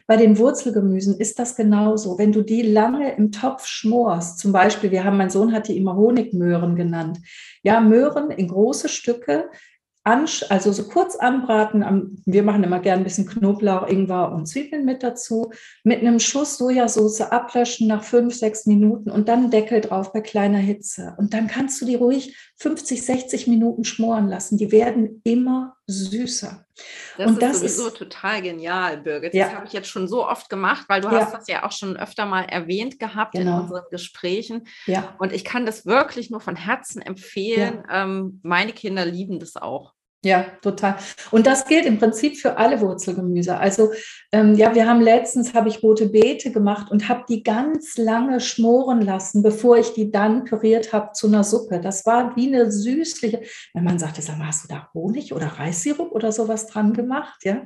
Bei 0.07 0.17
den 0.17 0.37
Wurzelgemüsen 0.37 1.17
ist 1.19 1.39
das 1.39 1.55
genauso. 1.55 2.17
Wenn 2.17 2.31
du 2.31 2.43
die 2.43 2.61
lange 2.61 3.15
im 3.15 3.31
Topf 3.31 3.65
schmorst, 3.65 4.39
zum 4.39 4.51
Beispiel, 4.51 4.91
wir 4.91 5.03
haben, 5.03 5.17
mein 5.17 5.29
Sohn 5.29 5.51
hat 5.51 5.67
die 5.67 5.77
immer 5.77 5.95
Honigmöhren 5.95 6.75
genannt. 6.75 7.19
Ja, 7.63 7.79
Möhren 7.79 8.29
in 8.31 8.47
große 8.47 8.89
Stücke 8.89 9.49
also 10.05 10.71
so 10.71 10.83
kurz 10.83 11.15
anbraten. 11.15 12.21
Wir 12.25 12.43
machen 12.43 12.63
immer 12.63 12.79
gerne 12.79 13.01
ein 13.01 13.03
bisschen 13.03 13.25
Knoblauch, 13.25 13.87
Ingwer 13.87 14.31
und 14.31 14.45
Zwiebeln 14.45 14.85
mit 14.85 15.01
dazu. 15.01 15.51
Mit 15.83 16.01
einem 16.01 16.19
Schuss 16.19 16.57
Sojasauce 16.57 17.21
ablöschen 17.21 17.87
nach 17.87 18.03
fünf, 18.03 18.35
sechs 18.35 18.67
Minuten 18.67 19.09
und 19.09 19.27
dann 19.27 19.49
Deckel 19.49 19.81
drauf 19.81 20.13
bei 20.13 20.21
kleiner 20.21 20.59
Hitze. 20.59 21.15
Und 21.17 21.33
dann 21.33 21.47
kannst 21.47 21.81
du 21.81 21.85
die 21.85 21.95
ruhig 21.95 22.37
50, 22.57 23.03
60 23.03 23.47
Minuten 23.47 23.83
schmoren 23.83 24.27
lassen. 24.27 24.57
Die 24.57 24.71
werden 24.71 25.21
immer 25.23 25.74
süßer. 25.87 26.65
Das 27.17 27.27
und 27.27 27.33
ist 27.33 27.41
das 27.41 27.59
sowieso 27.59 27.87
ist 27.87 27.97
total 27.97 28.41
genial, 28.41 28.97
Birgit. 28.97 29.33
Das 29.33 29.39
ja. 29.51 29.53
habe 29.53 29.65
ich 29.67 29.73
jetzt 29.73 29.87
schon 29.87 30.07
so 30.07 30.27
oft 30.27 30.49
gemacht, 30.49 30.85
weil 30.87 31.01
du 31.01 31.09
ja. 31.09 31.21
hast 31.21 31.33
das 31.33 31.47
ja 31.47 31.63
auch 31.63 31.71
schon 31.71 31.97
öfter 31.97 32.25
mal 32.25 32.43
erwähnt 32.43 32.99
gehabt 32.99 33.33
genau. 33.33 33.57
in 33.57 33.61
unseren 33.63 33.83
Gesprächen. 33.91 34.67
Ja. 34.85 35.15
Und 35.19 35.31
ich 35.31 35.43
kann 35.43 35.65
das 35.65 35.85
wirklich 35.85 36.29
nur 36.29 36.41
von 36.41 36.55
Herzen 36.55 37.01
empfehlen. 37.01 37.83
Ähm, 37.91 38.39
meine 38.43 38.73
Kinder 38.73 39.05
lieben 39.05 39.39
das 39.39 39.55
auch. 39.55 39.94
Ja, 40.25 40.47
total. 40.63 40.95
Und 41.29 41.45
das 41.45 41.65
gilt 41.67 41.85
im 41.85 41.99
Prinzip 41.99 42.39
für 42.39 42.57
alle 42.57 42.81
Wurzelgemüse. 42.81 43.59
Also 43.59 43.91
ähm, 44.31 44.55
ja, 44.55 44.73
wir 44.73 44.87
haben 44.87 44.99
letztens, 44.99 45.53
habe 45.53 45.69
ich 45.69 45.83
rote 45.83 46.09
Beete 46.09 46.51
gemacht 46.51 46.89
und 46.89 47.07
habe 47.07 47.25
die 47.29 47.43
ganz 47.43 47.95
lange 47.95 48.39
schmoren 48.39 49.03
lassen, 49.03 49.43
bevor 49.43 49.77
ich 49.77 49.93
die 49.93 50.09
dann 50.09 50.43
püriert 50.43 50.93
habe 50.93 51.11
zu 51.13 51.27
einer 51.27 51.43
Suppe. 51.43 51.79
Das 51.79 52.07
war 52.07 52.35
wie 52.35 52.47
eine 52.47 52.71
süßliche, 52.71 53.41
wenn 53.75 53.83
man 53.83 53.99
sagte, 53.99 54.23
sag 54.23 54.39
mal, 54.39 54.47
hast 54.47 54.63
du 54.63 54.67
da 54.67 54.89
Honig 54.95 55.31
oder 55.31 55.45
Reissirup 55.45 56.11
oder 56.11 56.31
sowas 56.31 56.65
dran 56.65 56.93
gemacht? 56.93 57.43
Ja. 57.43 57.61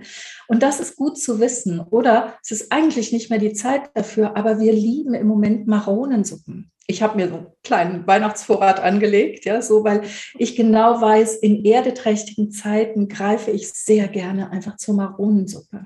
Und 0.49 0.61
das 0.61 0.81
ist 0.81 0.97
gut 0.97 1.17
zu 1.17 1.39
wissen. 1.39 1.79
Oder 1.79 2.33
es 2.43 2.51
ist 2.51 2.73
eigentlich 2.73 3.13
nicht 3.13 3.29
mehr 3.29 3.39
die 3.39 3.53
Zeit 3.53 3.83
dafür, 3.93 4.35
aber 4.35 4.59
wir 4.59 4.73
lieben 4.73 5.13
im 5.13 5.27
Moment 5.27 5.65
Maronensuppen 5.65 6.73
ich 6.89 7.03
habe 7.03 7.17
mir 7.17 7.29
so 7.29 7.35
einen 7.35 7.47
kleinen 7.63 8.07
Weihnachtsvorrat 8.07 8.79
angelegt, 8.79 9.45
ja, 9.45 9.61
so, 9.61 9.83
weil 9.83 10.01
ich 10.39 10.55
genau 10.55 10.99
weiß, 10.99 11.35
in 11.35 11.63
erdeträchtigen 11.63 12.51
Zeiten 12.51 13.07
greife 13.07 13.51
ich 13.51 13.71
sehr 13.71 14.07
gerne 14.07 14.49
einfach 14.49 14.75
zur 14.77 14.95
Maronensuppe. 14.95 15.85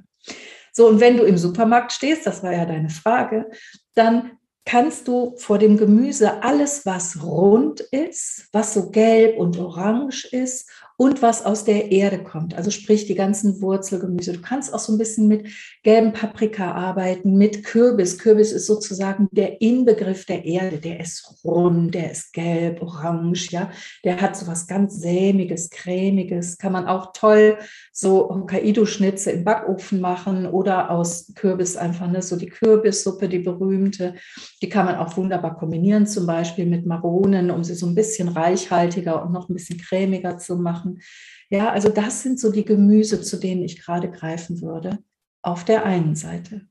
So, 0.71 0.87
und 0.87 1.01
wenn 1.01 1.17
du 1.17 1.23
im 1.23 1.37
Supermarkt 1.37 1.91
stehst, 1.91 2.25
das 2.25 2.41
war 2.41 2.53
ja 2.53 2.65
deine 2.65 2.89
Frage, 2.89 3.51
dann 3.95 4.31
kannst 4.65 5.09
du 5.09 5.35
vor 5.35 5.59
dem 5.59 5.75
Gemüse 5.75 6.41
alles, 6.41 6.85
was 6.85 7.21
rund 7.21 7.81
ist, 7.81 8.47
was 8.53 8.73
so 8.73 8.89
gelb 8.89 9.37
und 9.37 9.59
orange 9.59 10.25
ist 10.31 10.71
und 10.97 11.21
was 11.21 11.45
aus 11.45 11.65
der 11.65 11.91
Erde 11.91 12.23
kommt. 12.23 12.55
Also 12.55 12.71
sprich 12.71 13.05
die 13.07 13.15
ganzen 13.15 13.61
Wurzelgemüse. 13.61 14.33
Du 14.33 14.41
kannst 14.41 14.73
auch 14.73 14.79
so 14.79 14.93
ein 14.93 14.97
bisschen 14.97 15.27
mit 15.27 15.47
gelben 15.83 16.13
Paprika 16.13 16.71
arbeiten, 16.71 17.37
mit 17.37 17.63
Kürbis. 17.63 18.19
Kürbis 18.19 18.51
ist 18.51 18.67
sozusagen 18.67 19.27
der 19.31 19.61
Inbegriff 19.61 20.25
der 20.25 20.45
Erde. 20.45 20.77
Der 20.77 20.99
ist 20.99 21.39
rund, 21.43 21.95
der 21.95 22.11
ist 22.11 22.33
gelb, 22.33 22.81
orange, 22.81 23.51
ja. 23.51 23.71
Der 24.03 24.21
hat 24.21 24.35
so 24.35 24.47
was 24.47 24.67
ganz 24.67 24.99
sämiges, 24.99 25.69
cremiges. 25.69 26.57
Kann 26.57 26.73
man 26.73 26.87
auch 26.87 27.11
toll 27.13 27.57
so 27.91 28.29
Hokkaido-Schnitze 28.29 29.31
im 29.31 29.43
Backofen 29.43 29.99
machen 29.99 30.47
oder 30.47 30.89
aus 30.89 31.31
Kürbis 31.35 31.75
einfach, 31.75 32.09
ne, 32.09 32.21
so 32.21 32.35
die 32.35 32.47
Kürbissuppe, 32.47 33.29
die 33.29 33.39
berühmte. 33.39 34.15
Die 34.61 34.69
kann 34.69 34.85
man 34.85 34.95
auch 34.95 35.17
wunderbar 35.17 35.55
kombinieren, 35.57 36.07
zum 36.07 36.25
Beispiel 36.25 36.65
mit 36.65 36.85
Maronen, 36.85 37.51
um 37.51 37.63
sie 37.63 37.75
so 37.75 37.85
ein 37.85 37.95
bisschen 37.95 38.29
reichhaltiger 38.29 39.23
und 39.23 39.31
noch 39.31 39.49
ein 39.49 39.53
bisschen 39.53 39.79
cremiger 39.79 40.37
zu 40.37 40.55
machen 40.55 40.82
machen. 40.83 41.01
Ja, 41.49 41.71
also 41.71 41.89
das 41.89 42.21
sind 42.21 42.39
so 42.39 42.51
die 42.51 42.65
Gemüse, 42.65 43.21
zu 43.21 43.37
denen 43.37 43.63
ich 43.63 43.81
gerade 43.81 44.09
greifen 44.09 44.61
würde. 44.61 44.99
Auf 45.41 45.65
der 45.65 45.85
einen 45.85 46.15
Seite. 46.15 46.61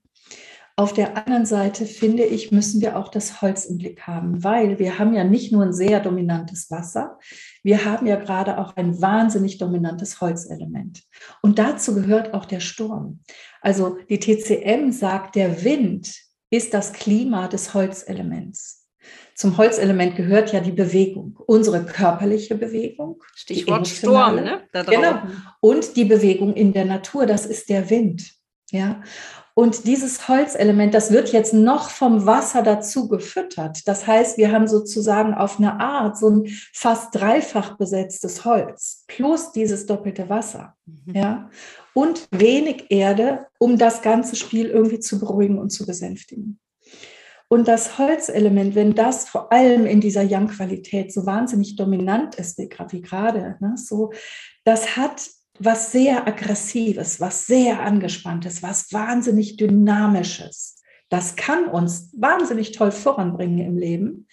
Auf 0.75 0.95
der 0.95 1.19
anderen 1.19 1.45
Seite 1.45 1.85
finde 1.85 2.25
ich, 2.25 2.51
müssen 2.51 2.81
wir 2.81 2.97
auch 2.97 3.09
das 3.09 3.43
Holz 3.43 3.67
im 3.67 3.77
Blick 3.77 4.07
haben, 4.07 4.43
weil 4.43 4.79
wir 4.79 4.99
haben 4.99 5.13
ja 5.13 5.23
nicht 5.23 5.53
nur 5.53 5.63
ein 5.63 5.75
sehr 5.75 6.01
dominantes 6.01 6.71
Wasser, 6.71 7.19
wir 7.63 7.85
haben 7.85 8.07
ja 8.07 8.17
gerade 8.17 8.57
auch 8.59 8.75
ein 8.77 9.01
wahnsinnig 9.01 9.59
dominantes 9.59 10.23
Holzelement. 10.23 11.03
Und 11.43 11.59
dazu 11.59 11.95
gehört 11.95 12.33
auch 12.33 12.47
der 12.47 12.61
Sturm. 12.61 13.21
Also 13.61 13.99
die 14.09 14.19
TCM 14.19 14.93
sagt, 14.93 15.37
der 15.37 15.63
Wind 15.63 16.15
ist 16.49 16.73
das 16.73 16.95
Klima 16.95 17.49
des 17.49 17.75
Holzelements 17.75 18.82
zum 19.35 19.57
Holzelement 19.57 20.17
gehört 20.17 20.53
ja 20.53 20.61
die 20.61 20.73
Bewegung, 20.73 21.39
unsere 21.47 21.85
körperliche 21.85 22.55
Bewegung. 22.55 23.23
Stichwort 23.35 23.89
Sturm, 23.89 24.37
ne? 24.37 24.63
genau. 24.73 25.23
Und 25.61 25.97
die 25.97 26.05
Bewegung 26.05 26.55
in 26.55 26.73
der 26.73 26.85
Natur, 26.85 27.27
das 27.27 27.47
ist 27.47 27.69
der 27.69 27.91
Wind. 27.91 28.33
Ja. 28.71 29.03
Und 29.55 29.87
dieses 29.87 30.29
Holzelement, 30.29 30.95
das 30.95 31.11
wird 31.11 31.31
jetzt 31.33 31.53
noch 31.53 31.91
vom 31.91 32.25
Wasser 32.25 32.63
dazu 32.63 33.09
gefüttert. 33.09 33.87
Das 33.87 34.07
heißt, 34.07 34.39
wir 34.39 34.51
haben 34.51 34.67
sozusagen 34.67 35.35
auf 35.35 35.59
eine 35.59 35.79
Art 35.79 36.17
so 36.17 36.31
ein 36.31 36.47
fast 36.73 37.15
dreifach 37.15 37.77
besetztes 37.77 38.47
Holz 38.47 39.05
plus 39.09 39.53
dieses 39.53 39.85
doppelte 39.85 40.31
Wasser. 40.31 40.75
Mhm. 40.87 41.15
Ja. 41.15 41.51
Und 41.93 42.27
wenig 42.31 42.87
Erde, 42.89 43.47
um 43.59 43.77
das 43.77 44.01
ganze 44.01 44.37
Spiel 44.37 44.69
irgendwie 44.69 45.01
zu 45.01 45.21
beruhigen 45.21 45.59
und 45.59 45.69
zu 45.69 45.85
besänftigen. 45.85 46.59
Und 47.53 47.69
das 47.69 47.99
Holzelement, 47.99 48.75
wenn 48.75 48.95
das 48.95 49.29
vor 49.29 49.53
allem 49.53 49.85
in 49.85 50.01
dieser 50.01 50.23
Yang-Qualität 50.23 51.13
so 51.13 51.27
wahnsinnig 51.27 51.77
dominant 51.77 52.37
ist, 52.37 52.57
wie 52.57 53.03
gerade, 53.03 53.59
ne, 53.61 53.75
so, 53.77 54.11
das 54.65 54.97
hat 54.97 55.29
was 55.59 55.93
sehr 55.93 56.27
Aggressives, 56.27 57.21
was 57.21 57.47
sehr 57.47 57.81
Angespanntes, 57.81 58.63
was 58.63 58.91
wahnsinnig 58.95 59.59
Dynamisches. 59.59 60.81
Das 61.11 61.37
kann 61.37 61.67
uns 61.67 62.11
wahnsinnig 62.17 62.73
toll 62.73 62.91
voranbringen 62.91 63.59
im 63.59 63.77
Leben. 63.77 64.29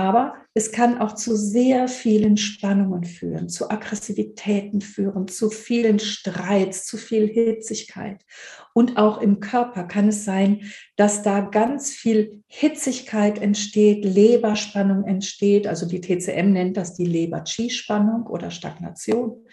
Aber 0.00 0.32
es 0.54 0.72
kann 0.72 0.98
auch 0.98 1.14
zu 1.14 1.36
sehr 1.36 1.86
vielen 1.86 2.38
Spannungen 2.38 3.04
führen, 3.04 3.50
zu 3.50 3.70
Aggressivitäten 3.70 4.80
führen, 4.80 5.28
zu 5.28 5.50
vielen 5.50 5.98
Streits, 5.98 6.86
zu 6.86 6.96
viel 6.96 7.28
Hitzigkeit. 7.28 8.24
Und 8.72 8.96
auch 8.96 9.20
im 9.20 9.40
Körper 9.40 9.84
kann 9.84 10.08
es 10.08 10.24
sein, 10.24 10.62
dass 10.96 11.22
da 11.22 11.40
ganz 11.40 11.90
viel 11.90 12.42
Hitzigkeit 12.46 13.42
entsteht, 13.42 14.02
Leberspannung 14.06 15.04
entsteht. 15.04 15.66
Also 15.66 15.84
die 15.84 16.00
TCM 16.00 16.50
nennt 16.50 16.78
das 16.78 16.94
die 16.94 17.04
Leber-Chi-Spannung 17.04 18.26
oder 18.26 18.50
Stagnation. 18.50 19.44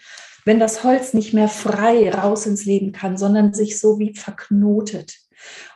Wenn 0.46 0.58
das 0.58 0.82
Holz 0.82 1.12
nicht 1.12 1.34
mehr 1.34 1.48
frei 1.48 2.10
raus 2.10 2.46
ins 2.46 2.64
Leben 2.64 2.92
kann, 2.92 3.18
sondern 3.18 3.52
sich 3.52 3.78
so 3.78 3.98
wie 3.98 4.14
verknotet. 4.14 5.27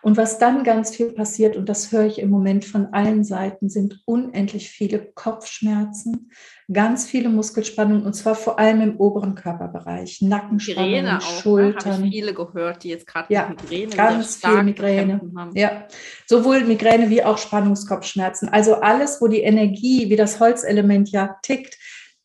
Und 0.03 0.17
was 0.17 0.39
dann 0.39 0.65
ganz 0.65 0.95
viel 0.95 1.13
passiert, 1.13 1.57
und 1.57 1.69
das 1.69 1.93
höre 1.93 2.07
ich 2.07 2.19
im 2.19 2.31
Moment 2.31 2.65
von 2.65 2.93
allen 2.93 3.25
Seiten, 3.25 3.69
sind 3.69 4.03
unendlich 4.05 4.71
viele 4.71 4.99
Kopfschmerzen, 5.15 6.33
ganz 6.73 7.07
viele 7.07 7.29
Muskelspannungen, 7.29 8.05
und 8.05 8.15
zwar 8.15 8.35
vor 8.35 8.59
allem 8.59 8.81
im 8.81 8.97
oberen 8.97 9.35
Körperbereich, 9.35 10.23
Nackenspannungen, 10.23 11.05
ne? 11.05 11.21
Schultern. 11.21 11.93
Habe 11.93 12.07
ich 12.07 12.13
viele 12.13 12.35
gehört, 12.35 12.83
die 12.83 12.89
jetzt 12.89 13.07
gerade 13.07 13.33
ja, 13.33 13.49
Migräne 13.49 13.95
ganz 13.95 14.37
viel 14.37 14.63
Migräne 14.63 15.21
haben. 15.37 15.57
Ja, 15.57 15.87
sowohl 16.27 16.65
Migräne 16.65 17.11
wie 17.11 17.23
auch 17.23 17.39
Spannungskopfschmerzen. 17.39 18.49
Also 18.49 18.77
alles, 18.77 19.21
wo 19.21 19.29
die 19.29 19.43
Energie, 19.43 20.11
wie 20.11 20.17
das 20.17 20.41
Holzelement 20.41 21.11
ja 21.11 21.37
tickt, 21.43 21.79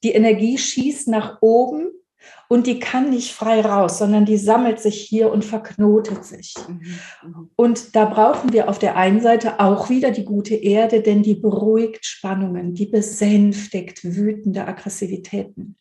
die 0.04 0.12
Energie 0.12 0.58
schießt 0.58 1.08
nach 1.08 1.38
oben 1.42 1.92
und 2.48 2.68
die 2.68 2.80
kann 2.80 3.10
nicht 3.10 3.34
frei 3.34 3.62
raus, 3.62 3.98
sondern 3.98 4.26
die 4.26 4.38
sammelt 4.38 4.80
sich 4.80 5.02
hier 5.02 5.32
und 5.32 5.44
verknotet 5.44 6.24
sich. 6.24 6.54
Mhm, 6.68 6.82
mhm. 7.24 7.50
Und 7.56 7.96
da 7.96 8.06
brauchen 8.06 8.54
wir 8.54 8.70
auf 8.70 8.80
der 8.80 8.96
einen 8.96 9.22
Seite 9.22 9.60
auch 9.60 9.90
wieder 9.90 10.12
die 10.12 10.26
gute 10.26 10.56
Erde, 10.56 11.02
denn 11.02 11.24
die 11.24 11.36
beruhigt 11.36 12.06
Spannungen, 12.06 12.74
die 12.74 12.86
besänftigt 12.86 14.04
wütende 14.04 14.66
Aggressivitäten. 14.68 15.76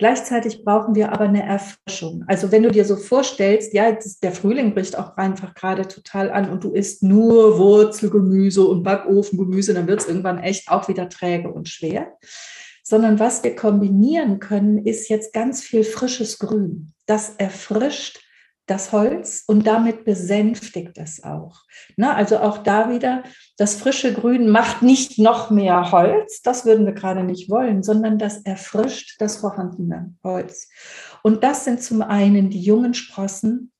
Gleichzeitig 0.00 0.64
brauchen 0.64 0.94
wir 0.94 1.12
aber 1.12 1.24
eine 1.24 1.42
Erfrischung. 1.42 2.22
Also 2.28 2.52
wenn 2.52 2.62
du 2.62 2.70
dir 2.70 2.84
so 2.84 2.94
vorstellst, 2.94 3.74
ja, 3.74 3.98
der 4.22 4.30
Frühling 4.30 4.72
bricht 4.72 4.96
auch 4.96 5.16
einfach 5.16 5.54
gerade 5.54 5.88
total 5.88 6.30
an 6.30 6.50
und 6.50 6.62
du 6.62 6.70
isst 6.70 7.02
nur 7.02 7.58
Wurzelgemüse 7.58 8.64
und 8.64 8.84
Backofengemüse, 8.84 9.74
dann 9.74 9.88
wird 9.88 10.00
es 10.00 10.06
irgendwann 10.06 10.38
echt 10.38 10.70
auch 10.70 10.86
wieder 10.86 11.08
träge 11.08 11.50
und 11.50 11.68
schwer 11.68 12.12
sondern 12.88 13.18
was 13.18 13.44
wir 13.44 13.54
kombinieren 13.54 14.40
können, 14.40 14.78
ist 14.78 15.10
jetzt 15.10 15.34
ganz 15.34 15.62
viel 15.62 15.84
frisches 15.84 16.38
Grün. 16.38 16.94
Das 17.04 17.34
erfrischt 17.36 18.20
das 18.64 18.92
Holz 18.92 19.44
und 19.46 19.66
damit 19.66 20.04
besänftigt 20.04 20.96
es 20.96 21.22
auch. 21.22 21.62
Ne? 21.96 22.14
Also 22.14 22.38
auch 22.38 22.58
da 22.58 22.90
wieder, 22.90 23.24
das 23.58 23.74
frische 23.74 24.14
Grün 24.14 24.48
macht 24.48 24.80
nicht 24.80 25.18
noch 25.18 25.50
mehr 25.50 25.92
Holz, 25.92 26.40
das 26.40 26.64
würden 26.64 26.86
wir 26.86 26.94
gerade 26.94 27.24
nicht 27.24 27.50
wollen, 27.50 27.82
sondern 27.82 28.18
das 28.18 28.38
erfrischt 28.42 29.20
das 29.20 29.36
vorhandene 29.36 30.14
Holz. 30.24 30.68
Und 31.22 31.44
das 31.44 31.64
sind 31.64 31.82
zum 31.82 32.00
einen 32.00 32.48
die 32.48 32.60
jungen 32.60 32.94
Sprossen, 32.94 33.72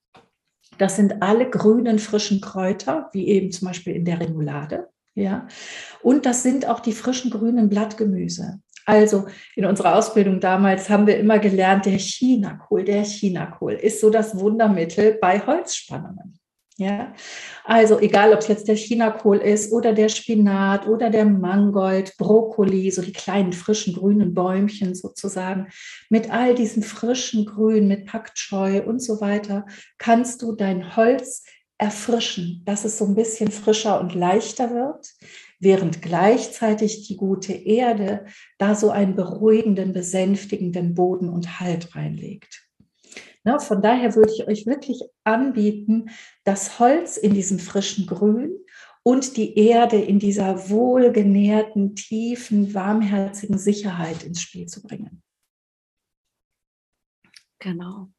das 0.77 0.97
sind 0.97 1.23
alle 1.23 1.49
grünen, 1.49 1.99
frischen 1.99 2.43
Kräuter, 2.43 3.09
wie 3.13 3.29
eben 3.29 3.51
zum 3.53 3.69
Beispiel 3.69 3.95
in 3.95 4.05
der 4.05 4.21
Remoulade. 4.21 4.89
Ja, 5.15 5.49
und 6.01 6.27
das 6.27 6.45
sind 6.45 6.69
auch 6.69 6.79
die 6.79 6.93
frischen 6.93 7.33
grünen 7.33 7.69
Blattgemüse. 7.69 8.61
Also 8.89 9.27
in 9.55 9.67
unserer 9.67 9.97
Ausbildung 9.97 10.41
damals 10.41 10.89
haben 10.89 11.07
wir 11.07 11.19
immer 11.19 11.39
gelernt, 11.39 11.85
der 11.85 11.99
Chinakohl, 11.99 12.85
der 12.85 13.05
Chinakohl 13.05 13.75
ist 13.75 14.01
so 14.01 14.09
das 14.09 14.39
Wundermittel 14.39 15.19
bei 15.21 15.41
Holzspannungen. 15.47 16.39
Ja, 16.79 17.13
also 17.65 17.99
egal, 18.01 18.33
ob 18.33 18.39
es 18.39 18.49
jetzt 18.49 18.67
der 18.67 18.77
Chinakohl 18.77 19.39
ist 19.39 19.73
oder 19.73 19.93
der 19.93 20.09
Spinat 20.09 20.87
oder 20.87 21.11
der 21.11 21.27
Mangold, 21.27 22.17
Brokkoli, 22.17 22.91
so 22.91 23.03
die 23.03 23.13
kleinen 23.13 23.53
frischen 23.53 23.93
grünen 23.93 24.33
Bäumchen 24.33 24.95
sozusagen, 24.95 25.69
mit 26.09 26.31
all 26.31 26.55
diesen 26.55 26.83
frischen 26.83 27.45
Grün, 27.45 27.89
mit 27.89 28.07
Pak 28.07 28.35
Choi 28.37 28.81
und 28.81 29.03
so 29.03 29.21
weiter, 29.21 29.67
kannst 29.99 30.41
du 30.41 30.53
dein 30.53 30.97
Holz 30.97 31.45
erfrischen, 31.77 32.63
dass 32.65 32.87
es 32.87 32.97
so 32.97 33.05
ein 33.05 33.15
bisschen 33.15 33.51
frischer 33.51 34.01
und 34.01 34.15
leichter 34.15 34.71
wird, 34.71 35.09
während 35.59 36.03
gleichzeitig 36.03 37.07
die 37.07 37.17
gute 37.17 37.53
Erde 37.53 38.27
da 38.59 38.75
so 38.75 38.91
einen 38.91 39.15
beruhigenden, 39.15 39.93
besänftigenden 39.93 40.95
Boden 40.95 41.29
und 41.29 41.61
Halt 41.61 41.95
reinlegt. 41.95 42.69
Ne, 43.45 43.59
von 43.61 43.81
daher 43.83 44.15
würde 44.15 44.33
ich 44.33 44.47
euch 44.47 44.67
wirklich 44.67 45.03
anbieten, 45.25 46.11
das 46.45 46.79
Holz 46.79 47.17
in 47.17 47.35
diesem 47.35 47.59
frischen 47.59 48.07
Grün 48.07 48.53
und 49.03 49.37
die 49.37 49.57
Erde 49.57 49.97
in 49.97 50.19
dieser 50.19 50.69
wohlgenährten, 50.69 51.95
tiefen, 51.95 52.75
warmherzigen 52.75 53.59
Sicherheit 53.59 54.23
ins 54.23 54.43
Spiel 54.43 54.67
zu 54.67 54.83
bringen. 54.83 55.23
Genau. 57.59 58.11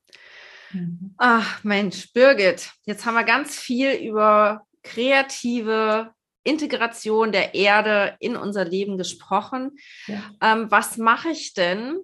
Mhm. 0.71 1.13
Ach 1.17 1.63
Mensch, 1.63 2.12
Birgit, 2.13 2.71
jetzt 2.86 3.06
haben 3.06 3.15
wir 3.15 3.23
ganz 3.23 3.56
viel 3.56 3.93
über 3.93 4.65
kreative 4.84 6.13
Integration 6.49 7.31
der 7.31 7.53
Erde 7.53 8.15
in 8.19 8.35
unser 8.35 8.65
Leben 8.65 8.97
gesprochen. 8.97 9.77
Ja. 10.07 10.21
Ähm, 10.41 10.71
was 10.71 10.97
mache 10.97 11.29
ich 11.29 11.53
denn, 11.53 11.99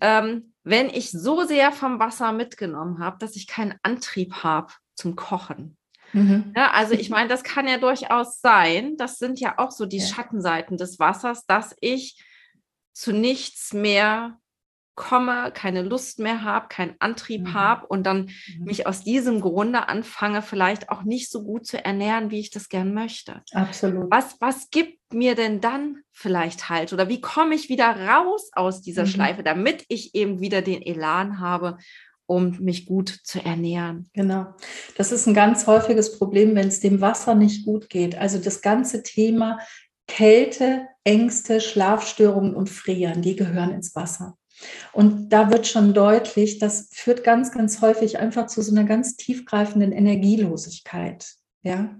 ähm, 0.00 0.54
wenn 0.64 0.90
ich 0.90 1.10
so 1.10 1.44
sehr 1.44 1.72
vom 1.72 1.98
Wasser 2.00 2.32
mitgenommen 2.32 2.98
habe, 2.98 3.18
dass 3.18 3.36
ich 3.36 3.46
keinen 3.46 3.74
Antrieb 3.82 4.42
habe 4.42 4.72
zum 4.94 5.14
Kochen. 5.14 5.76
Mhm. 6.12 6.52
Ja, 6.56 6.70
also 6.72 6.94
ich 6.94 7.10
meine, 7.10 7.28
das 7.28 7.42
kann 7.42 7.68
ja 7.68 7.78
durchaus 7.78 8.40
sein. 8.40 8.96
Das 8.96 9.18
sind 9.18 9.38
ja 9.40 9.58
auch 9.58 9.70
so 9.70 9.86
die 9.86 9.98
ja. 9.98 10.06
Schattenseiten 10.06 10.76
des 10.76 10.98
Wassers, 10.98 11.46
dass 11.46 11.76
ich 11.80 12.22
zu 12.92 13.12
nichts 13.12 13.72
mehr 13.72 14.38
komme, 14.96 15.52
keine 15.52 15.82
Lust 15.82 16.18
mehr 16.18 16.42
habe, 16.42 16.68
keinen 16.68 16.96
Antrieb 16.98 17.42
mhm. 17.42 17.54
habe 17.54 17.86
und 17.86 18.04
dann 18.04 18.30
mhm. 18.58 18.64
mich 18.64 18.86
aus 18.86 19.04
diesem 19.04 19.40
Grunde 19.40 19.88
anfange, 19.88 20.42
vielleicht 20.42 20.88
auch 20.88 21.04
nicht 21.04 21.30
so 21.30 21.44
gut 21.44 21.66
zu 21.66 21.84
ernähren, 21.84 22.30
wie 22.30 22.40
ich 22.40 22.50
das 22.50 22.68
gern 22.68 22.94
möchte. 22.94 23.42
Absolut. 23.52 24.10
Was, 24.10 24.36
was 24.40 24.70
gibt 24.70 24.98
mir 25.12 25.34
denn 25.36 25.60
dann 25.60 25.98
vielleicht 26.12 26.68
halt 26.68 26.92
oder 26.92 27.08
wie 27.08 27.20
komme 27.20 27.54
ich 27.54 27.68
wieder 27.68 27.94
raus 28.08 28.50
aus 28.54 28.82
dieser 28.82 29.02
mhm. 29.02 29.08
Schleife, 29.08 29.42
damit 29.42 29.84
ich 29.88 30.14
eben 30.14 30.40
wieder 30.40 30.62
den 30.62 30.82
Elan 30.82 31.38
habe, 31.38 31.76
um 32.26 32.58
mich 32.58 32.86
gut 32.86 33.08
zu 33.22 33.44
ernähren. 33.44 34.10
Genau. 34.12 34.46
Das 34.96 35.12
ist 35.12 35.26
ein 35.26 35.34
ganz 35.34 35.68
häufiges 35.68 36.18
Problem, 36.18 36.56
wenn 36.56 36.66
es 36.66 36.80
dem 36.80 37.00
Wasser 37.00 37.36
nicht 37.36 37.64
gut 37.64 37.88
geht. 37.88 38.18
Also 38.18 38.38
das 38.38 38.62
ganze 38.62 39.04
Thema 39.04 39.60
Kälte, 40.08 40.88
Ängste, 41.04 41.60
Schlafstörungen 41.60 42.54
und 42.54 42.68
Frieren, 42.68 43.22
die 43.22 43.36
gehören 43.36 43.72
ins 43.72 43.94
Wasser. 43.94 44.36
Und 44.92 45.30
da 45.30 45.50
wird 45.50 45.66
schon 45.66 45.94
deutlich, 45.94 46.58
das 46.58 46.88
führt 46.92 47.24
ganz, 47.24 47.52
ganz 47.52 47.80
häufig 47.80 48.18
einfach 48.18 48.46
zu 48.46 48.62
so 48.62 48.72
einer 48.72 48.84
ganz 48.84 49.16
tiefgreifenden 49.16 49.92
Energielosigkeit. 49.92 51.26
Ja. 51.62 51.96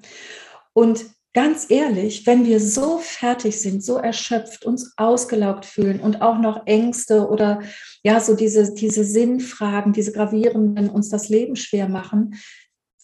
Und 0.73 1.07
ganz 1.35 1.67
ehrlich, 1.69 2.27
wenn 2.27 2.47
wir 2.47 2.61
so 2.61 2.99
fertig 2.99 3.61
sind, 3.61 3.85
so 3.85 3.99
erschöpft, 3.99 4.65
uns 4.65 4.95
ausgelaugt 4.97 5.67
fühlen 5.67 6.01
und 6.01 6.23
auch 6.23 6.39
noch 6.39 6.67
Ängste 6.67 7.29
oder 7.29 7.61
ja, 8.03 8.21
so 8.21 8.35
diese, 8.35 8.73
diese 8.73 9.05
Sinnfragen, 9.05 9.93
diese 9.93 10.13
gravierenden 10.13 10.89
uns 10.89 11.11
das 11.11 11.29
Leben 11.29 11.57
schwer 11.57 11.91
machen, 11.91 12.37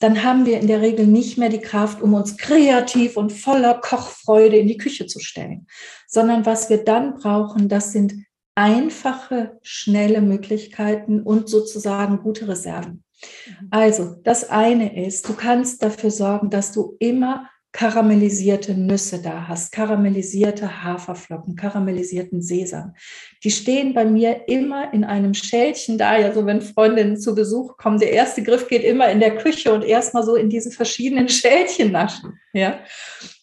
dann 0.00 0.24
haben 0.24 0.46
wir 0.46 0.58
in 0.58 0.66
der 0.66 0.80
Regel 0.80 1.06
nicht 1.06 1.38
mehr 1.38 1.50
die 1.50 1.60
Kraft, 1.60 2.00
um 2.00 2.14
uns 2.14 2.36
kreativ 2.36 3.16
und 3.16 3.32
voller 3.32 3.74
Kochfreude 3.74 4.56
in 4.56 4.66
die 4.66 4.78
Küche 4.78 5.06
zu 5.06 5.20
stellen, 5.20 5.66
sondern 6.08 6.44
was 6.46 6.70
wir 6.70 6.82
dann 6.84 7.14
brauchen, 7.14 7.68
das 7.68 7.92
sind 7.92 8.14
einfache, 8.54 9.58
schnelle 9.62 10.20
Möglichkeiten 10.20 11.22
und 11.22 11.48
sozusagen 11.48 12.18
gute 12.18 12.48
Reserven. 12.48 13.04
Mhm. 13.46 13.68
Also, 13.70 14.16
das 14.24 14.50
eine 14.50 15.04
ist, 15.06 15.28
du 15.28 15.34
kannst 15.34 15.82
dafür 15.82 16.10
sorgen, 16.10 16.50
dass 16.50 16.72
du 16.72 16.96
immer 16.98 17.48
karamellisierte 17.72 18.74
Nüsse 18.74 19.22
da 19.22 19.48
hast, 19.48 19.72
karamellisierte 19.72 20.84
Haferflocken, 20.84 21.56
karamellisierten 21.56 22.42
Sesam. 22.42 22.94
Die 23.42 23.50
stehen 23.50 23.94
bei 23.94 24.04
mir 24.04 24.46
immer 24.46 24.92
in 24.92 25.04
einem 25.04 25.32
Schälchen 25.32 25.96
da. 25.96 26.18
Ja, 26.18 26.34
so 26.34 26.44
wenn 26.44 26.60
Freundinnen 26.60 27.16
zu 27.16 27.34
Besuch 27.34 27.78
kommen, 27.78 27.98
der 27.98 28.12
erste 28.12 28.42
Griff 28.42 28.68
geht 28.68 28.84
immer 28.84 29.10
in 29.10 29.20
der 29.20 29.36
Küche 29.36 29.72
und 29.72 29.82
erstmal 29.84 30.22
so 30.22 30.34
in 30.36 30.50
diese 30.50 30.70
verschiedenen 30.70 31.30
Schälchen 31.30 31.92
naschen. 31.92 32.38
Ja, 32.52 32.80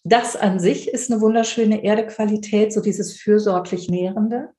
das 0.04 0.36
an 0.36 0.60
sich 0.60 0.90
ist 0.90 1.12
eine 1.12 1.22
wunderschöne 1.22 1.84
Erdequalität, 1.84 2.72
so 2.72 2.82
dieses 2.82 3.18
fürsorglich 3.18 3.90
Nährende. 3.90 4.50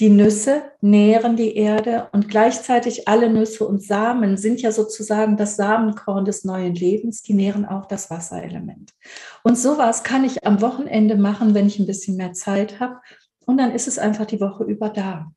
Die 0.00 0.08
Nüsse 0.08 0.62
nähren 0.80 1.36
die 1.36 1.54
Erde 1.54 2.08
und 2.12 2.28
gleichzeitig 2.28 3.08
alle 3.08 3.30
Nüsse 3.30 3.66
und 3.66 3.82
Samen 3.82 4.36
sind 4.36 4.62
ja 4.62 4.72
sozusagen 4.72 5.36
das 5.36 5.56
Samenkorn 5.56 6.24
des 6.24 6.44
neuen 6.44 6.74
Lebens. 6.74 7.22
Die 7.22 7.34
nähren 7.34 7.66
auch 7.66 7.86
das 7.86 8.10
Wasserelement. 8.10 8.92
Und 9.42 9.58
sowas 9.58 10.02
kann 10.02 10.24
ich 10.24 10.46
am 10.46 10.60
Wochenende 10.62 11.16
machen, 11.16 11.54
wenn 11.54 11.66
ich 11.66 11.78
ein 11.78 11.86
bisschen 11.86 12.16
mehr 12.16 12.32
Zeit 12.32 12.80
habe. 12.80 13.00
Und 13.44 13.58
dann 13.58 13.72
ist 13.72 13.86
es 13.86 13.98
einfach 13.98 14.24
die 14.24 14.40
Woche 14.40 14.64
über 14.64 14.88
da. 14.88 15.30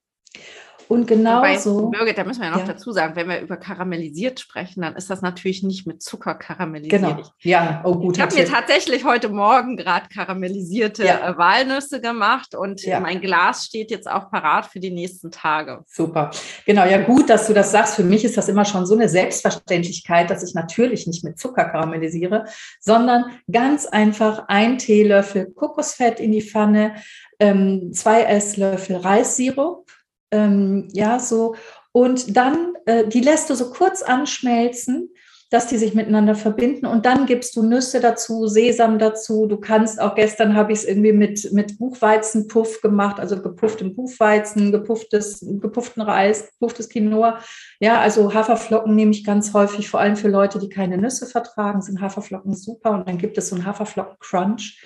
Und 0.88 1.08
genauso. 1.08 1.90
Birgit, 1.90 2.18
da 2.18 2.24
müssen 2.24 2.42
wir 2.42 2.48
ja 2.48 2.52
noch 2.52 2.60
ja. 2.60 2.74
dazu 2.74 2.92
sagen, 2.92 3.16
wenn 3.16 3.28
wir 3.28 3.42
über 3.42 3.58
karamellisiert 3.58 4.40
sprechen, 4.40 4.82
dann 4.82 4.96
ist 4.96 5.10
das 5.10 5.22
natürlich 5.22 5.64
nicht 5.64 5.88
mit 5.88 6.02
Zucker 6.02 6.36
karamellisiert. 6.36 7.02
Genau. 7.02 7.22
Ja, 7.42 7.82
oh 7.84 7.96
gut. 7.96 8.18
Ich 8.18 8.22
habe 8.22 8.36
mir 8.36 8.46
tatsächlich 8.46 9.04
heute 9.04 9.30
Morgen 9.30 9.78
gerade 9.78 10.08
karamellisierte 10.14 11.06
ja. 11.06 11.30
Äh, 11.30 11.38
Walnüsse 11.38 12.02
gemacht 12.02 12.56
und 12.56 12.84
ja. 12.84 13.00
mein 13.00 13.22
Glas 13.22 13.66
steht 13.66 13.92
jetzt 13.92 14.10
auch 14.10 14.30
parat 14.30 14.68
für 14.68 14.80
die 14.80 14.92
nächsten 14.92 15.32
Tage. 15.32 15.84
Super. 15.88 16.32
Genau, 16.66 16.86
ja, 16.86 17.00
gut, 17.00 17.30
dass 17.30 17.48
du 17.48 17.54
das 17.54 17.72
sagst. 17.72 17.96
Für 17.96 18.04
mich 18.04 18.24
ist 18.24 18.38
das 18.38 18.48
immer 18.50 18.66
schon 18.66 18.86
so 18.86 18.96
eine 18.96 19.10
Selbstverständlichkeit, 19.10 20.30
dass 20.30 20.44
ich 20.48 20.54
natürlich 20.54 21.08
nicht 21.08 21.24
mit 21.24 21.40
Zucker 21.40 21.66
karamellisiere, 21.66 22.46
sondern 22.80 23.26
ganz 23.52 23.86
einfach 23.86 24.46
ein 24.48 24.78
Teelöffel 24.78 25.52
Kokosfett 25.56 26.20
in 26.20 26.32
die 26.32 26.42
Pfanne, 26.42 26.96
ähm, 27.40 27.92
zwei 27.94 28.24
Esslöffel 28.24 28.98
Reissirup 28.98 29.85
ähm, 30.32 30.88
ja, 30.94 31.20
so. 31.20 31.56
Und 31.92 32.36
dann, 32.36 32.74
äh, 32.86 33.08
die 33.08 33.22
lässt 33.22 33.50
du 33.50 33.56
so 33.56 33.72
kurz 33.72 34.02
anschmelzen, 34.02 35.10
dass 35.52 35.68
die 35.68 35.78
sich 35.78 35.94
miteinander 35.94 36.36
verbinden. 36.36 36.86
Und 36.86 37.06
dann 37.06 37.28
gibst 37.28 37.56
du 37.56 37.64
Nüsse 37.64 38.00
dazu, 38.02 38.48
Sesam 38.48 38.98
dazu. 39.00 39.46
Du 39.46 39.58
kannst 39.58 40.02
auch, 40.02 40.16
gestern 40.16 40.56
habe 40.56 40.74
ich 40.74 40.80
es 40.80 40.86
irgendwie 40.86 41.14
mit, 41.14 41.54
mit 41.54 41.78
Buchweizenpuff 41.78 42.82
gemacht, 42.82 43.20
also 43.20 43.42
gepufftem 43.42 43.96
Buchweizen, 43.96 44.72
gepufftes, 44.72 45.46
gepufften 45.62 46.02
Reis, 46.02 46.50
gepufftes 46.52 46.90
Quinoa. 46.90 47.40
Ja, 47.80 48.02
also 48.02 48.34
Haferflocken 48.34 48.96
nehme 48.96 49.12
ich 49.12 49.24
ganz 49.24 49.54
häufig, 49.54 49.90
vor 49.90 50.00
allem 50.00 50.16
für 50.16 50.30
Leute, 50.30 50.60
die 50.60 50.70
keine 50.70 50.98
Nüsse 50.98 51.28
vertragen, 51.28 51.82
sind 51.82 52.02
Haferflocken 52.02 52.54
super. 52.54 52.92
Und 52.92 53.08
dann 53.08 53.20
gibt 53.20 53.38
es 53.38 53.50
so 53.50 53.56
einen 53.56 53.66
Haferflocken-Crunch. 53.66 54.82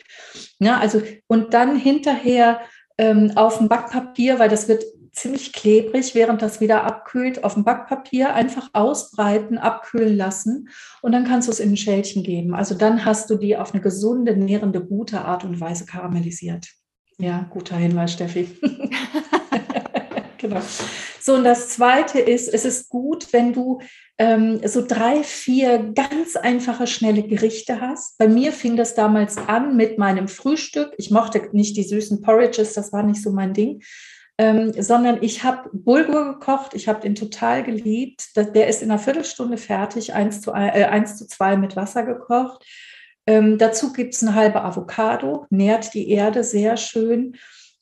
Ja, 0.60 0.78
also, 0.78 1.02
und 1.28 1.54
dann 1.54 1.78
hinterher 1.78 2.60
ähm, 2.97 3.32
auf 3.36 3.60
dem 3.60 3.69
Backpapier, 3.69 4.39
weil 4.39 4.49
das 4.49 4.67
wird 4.67 4.84
ziemlich 5.12 5.54
klebrig, 5.54 6.15
während 6.15 6.41
das 6.41 6.62
wieder 6.62 6.84
abkühlt, 6.84 7.43
auf 7.43 7.54
dem 7.54 7.63
Backpapier 7.63 8.34
einfach 8.34 8.69
ausbreiten, 8.74 9.58
abkühlen 9.58 10.15
lassen 10.15 10.69
und 11.02 11.12
dann 11.12 11.26
kannst 11.26 11.48
du 11.48 11.52
es 11.52 11.60
in 11.60 11.72
ein 11.72 11.78
Schälchen 11.78 12.24
geben. 12.24 12.54
Also 12.54 12.76
dann 12.76 13.06
hast 13.06 13.30
du 13.30 13.36
die 13.36 13.58
auf 13.58 13.74
eine 13.74 13.82
gesunde, 13.82 14.36
nährende, 14.36 14.84
gute 14.84 15.22
Art 15.22 15.43
und 15.43 15.60
Weise 15.60 15.86
karamellisiert. 15.86 16.67
Ja, 17.17 17.48
guter 17.50 17.76
Hinweis, 17.76 18.13
Steffi. 18.13 18.48
genau. 20.38 20.62
So, 21.19 21.36
und 21.36 21.43
das 21.43 21.69
Zweite 21.69 22.19
ist, 22.19 22.48
es 22.48 22.63
ist 22.63 22.89
gut, 22.89 23.34
wenn 23.34 23.52
du 23.52 23.82
ähm, 24.17 24.62
so 24.65 24.86
drei, 24.86 25.24
vier 25.24 25.91
ganz 25.93 26.38
einfache, 26.38 26.88
schnelle 26.88 27.24
Gerichte 27.24 27.82
hast. 27.82 28.17
Bei 28.17 28.28
mir 28.30 28.54
fing 28.54 28.78
das 28.78 28.95
damals 28.95 29.38
an 29.38 29.76
mit 29.76 29.98
meinem 29.98 30.30
Frühstück. 30.30 30.93
Ich 30.98 31.12
mochte 31.12 31.50
nicht 31.52 31.76
die 31.76 31.84
süßen 31.84 32.22
Porridges, 32.22 32.74
das 32.74 32.93
war 32.93 33.04
nicht 33.04 33.22
so 33.22 33.32
mein 33.32 33.54
Ding 33.54 33.82
ähm, 34.39 34.71
sondern 34.82 35.21
ich 35.21 35.43
habe 35.43 35.69
Bulgur 35.73 36.39
gekocht, 36.39 36.73
ich 36.73 36.88
habe 36.88 37.02
den 37.02 37.13
total 37.13 37.62
geliebt. 37.62 38.30
der 38.38 38.67
ist 38.67 38.82
in 38.82 38.89
einer 38.89 38.97
Viertelstunde 38.97 39.58
fertig, 39.58 40.13
1 40.13 40.41
zu, 40.41 40.52
äh, 40.52 40.86
1 40.86 41.17
zu 41.17 41.28
2 41.28 41.58
mit 41.58 41.75
Wasser 41.75 42.04
gekocht. 42.04 42.65
Ähm, 43.28 43.58
dazu 43.58 43.91
gibt 43.91 44.15
es 44.15 44.23
eine 44.23 44.36
halbe 44.36 44.63
Avocado, 44.63 45.45
nährt 45.49 45.93
die 45.93 46.10
Erde 46.10 46.45
sehr 46.45 46.78
schön 46.78 47.36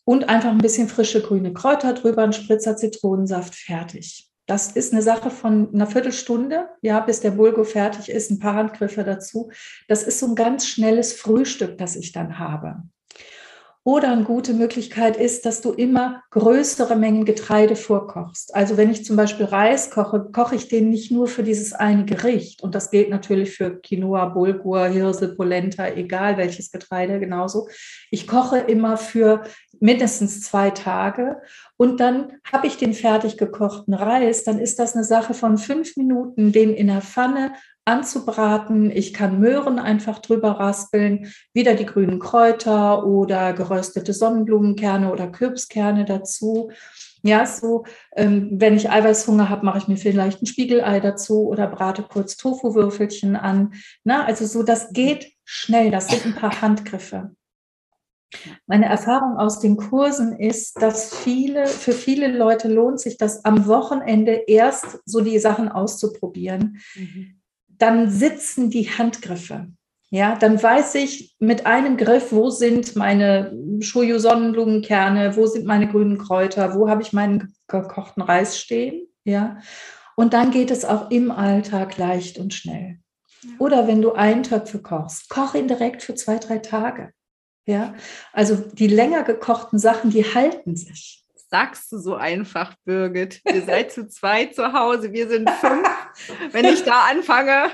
und 0.03 0.29
einfach 0.29 0.49
ein 0.49 0.57
bisschen 0.57 0.87
frische 0.87 1.21
grüne 1.21 1.53
Kräuter 1.53 1.93
drüber, 1.93 2.23
ein 2.23 2.33
Spritzer 2.33 2.75
Zitronensaft, 2.75 3.53
fertig. 3.53 4.27
Das 4.47 4.71
ist 4.71 4.93
eine 4.93 5.03
Sache 5.03 5.29
von 5.29 5.71
einer 5.75 5.85
Viertelstunde, 5.85 6.69
ja, 6.81 7.01
bis 7.01 7.19
der 7.19 7.31
Bulgur 7.31 7.65
fertig 7.65 8.09
ist, 8.09 8.31
ein 8.31 8.39
paar 8.39 8.55
Handgriffe 8.55 9.03
dazu. 9.03 9.51
Das 9.87 10.01
ist 10.01 10.19
so 10.19 10.25
ein 10.25 10.35
ganz 10.35 10.67
schnelles 10.67 11.13
Frühstück, 11.13 11.77
das 11.77 11.95
ich 11.95 12.13
dann 12.13 12.39
habe. 12.39 12.81
Oder 13.87 14.11
eine 14.11 14.25
gute 14.25 14.53
Möglichkeit 14.53 15.15
ist, 15.15 15.45
dass 15.45 15.61
du 15.61 15.71
immer 15.71 16.21
größere 16.31 16.97
Mengen 16.97 17.23
Getreide 17.23 17.77
vorkochst. 17.77 18.53
Also 18.53 18.75
wenn 18.75 18.91
ich 18.91 19.05
zum 19.05 19.15
Beispiel 19.15 19.45
Reis 19.45 19.91
koche, 19.91 20.27
koche 20.33 20.55
ich 20.55 20.67
den 20.67 20.89
nicht 20.89 21.09
nur 21.09 21.27
für 21.29 21.41
dieses 21.41 21.71
eine 21.71 22.03
Gericht. 22.03 22.61
Und 22.61 22.75
das 22.75 22.91
gilt 22.91 23.09
natürlich 23.09 23.55
für 23.55 23.79
Quinoa, 23.79 24.25
Bulgur, 24.25 24.87
Hirse, 24.87 25.33
Polenta, 25.33 25.87
egal 25.87 26.35
welches 26.35 26.69
Getreide 26.69 27.17
genauso. 27.21 27.69
Ich 28.11 28.27
koche 28.27 28.57
immer 28.57 28.97
für 28.97 29.43
mindestens 29.79 30.41
zwei 30.41 30.69
Tage 30.71 31.37
und 31.77 32.01
dann 32.01 32.33
habe 32.51 32.67
ich 32.67 32.75
den 32.75 32.93
fertig 32.93 33.37
gekochten 33.37 33.93
Reis. 33.93 34.43
Dann 34.43 34.59
ist 34.59 34.79
das 34.79 34.95
eine 34.95 35.05
Sache 35.05 35.33
von 35.33 35.57
fünf 35.57 35.95
Minuten, 35.95 36.51
den 36.51 36.73
in 36.73 36.87
der 36.87 37.01
Pfanne 37.01 37.53
anzubraten. 37.87 38.91
Ich 38.91 39.13
kann 39.13 39.39
Möhren 39.39 39.79
einfach 39.79 40.19
drüber 40.19 40.51
raspeln, 40.51 41.31
wieder 41.53 41.73
die 41.73 41.85
grünen 41.85 42.19
Kräuter 42.19 43.05
oder 43.05 43.53
geröstete 43.53 44.13
Sonnenblumenkerne 44.13 45.11
oder 45.11 45.27
Kürbiskerne 45.27 46.05
dazu. 46.05 46.69
Ja, 47.23 47.45
so, 47.45 47.85
ähm, 48.15 48.49
wenn 48.51 48.75
ich 48.75 48.89
Eiweißhunger 48.89 49.49
habe, 49.49 49.65
mache 49.65 49.79
ich 49.79 49.87
mir 49.87 49.97
vielleicht 49.97 50.41
ein 50.41 50.45
Spiegelei 50.45 50.99
dazu 50.99 51.47
oder 51.47 51.67
brate 51.67 52.03
kurz 52.03 52.37
Tofu-Würfelchen 52.37 53.35
an. 53.35 53.73
Na, 54.03 54.25
also 54.25 54.45
so, 54.45 54.63
das 54.63 54.91
geht 54.91 55.31
schnell. 55.43 55.89
Das 55.89 56.09
sind 56.09 56.25
ein 56.25 56.35
paar 56.35 56.61
Handgriffe. 56.61 57.31
Meine 58.65 58.85
Erfahrung 58.85 59.37
aus 59.37 59.61
den 59.61 59.77
Kursen 59.77 60.37
ist, 60.37 60.81
dass 60.81 61.15
viele, 61.15 61.65
für 61.65 61.93
viele 61.93 62.27
Leute 62.27 62.67
lohnt 62.67 62.99
sich 62.99 63.17
das 63.17 63.45
am 63.45 63.65
Wochenende 63.67 64.43
erst 64.47 64.99
so 65.05 65.21
die 65.21 65.39
Sachen 65.39 65.69
auszuprobieren. 65.69 66.79
Mhm 66.95 67.36
dann 67.77 68.09
sitzen 68.09 68.69
die 68.69 68.89
Handgriffe. 68.89 69.67
Ja, 70.09 70.37
dann 70.37 70.61
weiß 70.61 70.95
ich 70.95 71.35
mit 71.39 71.65
einem 71.65 71.97
Griff, 71.97 72.31
wo 72.31 72.49
sind 72.49 72.95
meine 72.95 73.53
Shoyu 73.81 74.19
Sonnenblumenkerne, 74.19 75.35
wo 75.35 75.47
sind 75.47 75.65
meine 75.65 75.87
grünen 75.87 76.17
Kräuter, 76.17 76.75
wo 76.75 76.89
habe 76.89 77.01
ich 77.01 77.11
meinen 77.11 77.53
gekochten 77.67 78.23
Reis 78.23 78.57
stehen, 78.57 79.07
ja? 79.25 79.57
Und 80.15 80.33
dann 80.33 80.51
geht 80.51 80.71
es 80.71 80.85
auch 80.85 81.11
im 81.11 81.29
Alltag 81.29 81.97
leicht 81.97 82.39
und 82.39 82.53
schnell. 82.53 82.99
Oder 83.59 83.87
wenn 83.87 84.01
du 84.01 84.13
Eintöpfe 84.13 84.81
kochst, 84.81 85.29
koch 85.29 85.53
ihn 85.53 85.67
direkt 85.67 86.01
für 86.01 86.15
zwei, 86.15 86.37
drei 86.37 86.57
Tage. 86.57 87.11
Ja, 87.65 87.93
also 88.31 88.55
die 88.55 88.87
länger 88.87 89.23
gekochten 89.23 89.77
Sachen, 89.77 90.09
die 90.09 90.23
halten 90.23 90.77
sich 90.77 91.26
sagst 91.49 91.91
du 91.91 91.97
so 91.97 92.15
einfach, 92.15 92.75
Birgit. 92.85 93.41
Ihr 93.45 93.61
seid 93.65 93.91
zu 93.91 94.07
zweit 94.07 94.55
zu 94.55 94.73
Hause, 94.73 95.13
wir 95.13 95.27
sind 95.27 95.49
fünf. 95.49 95.87
Wenn 96.51 96.65
ich 96.65 96.83
da 96.83 97.05
anfange, 97.09 97.71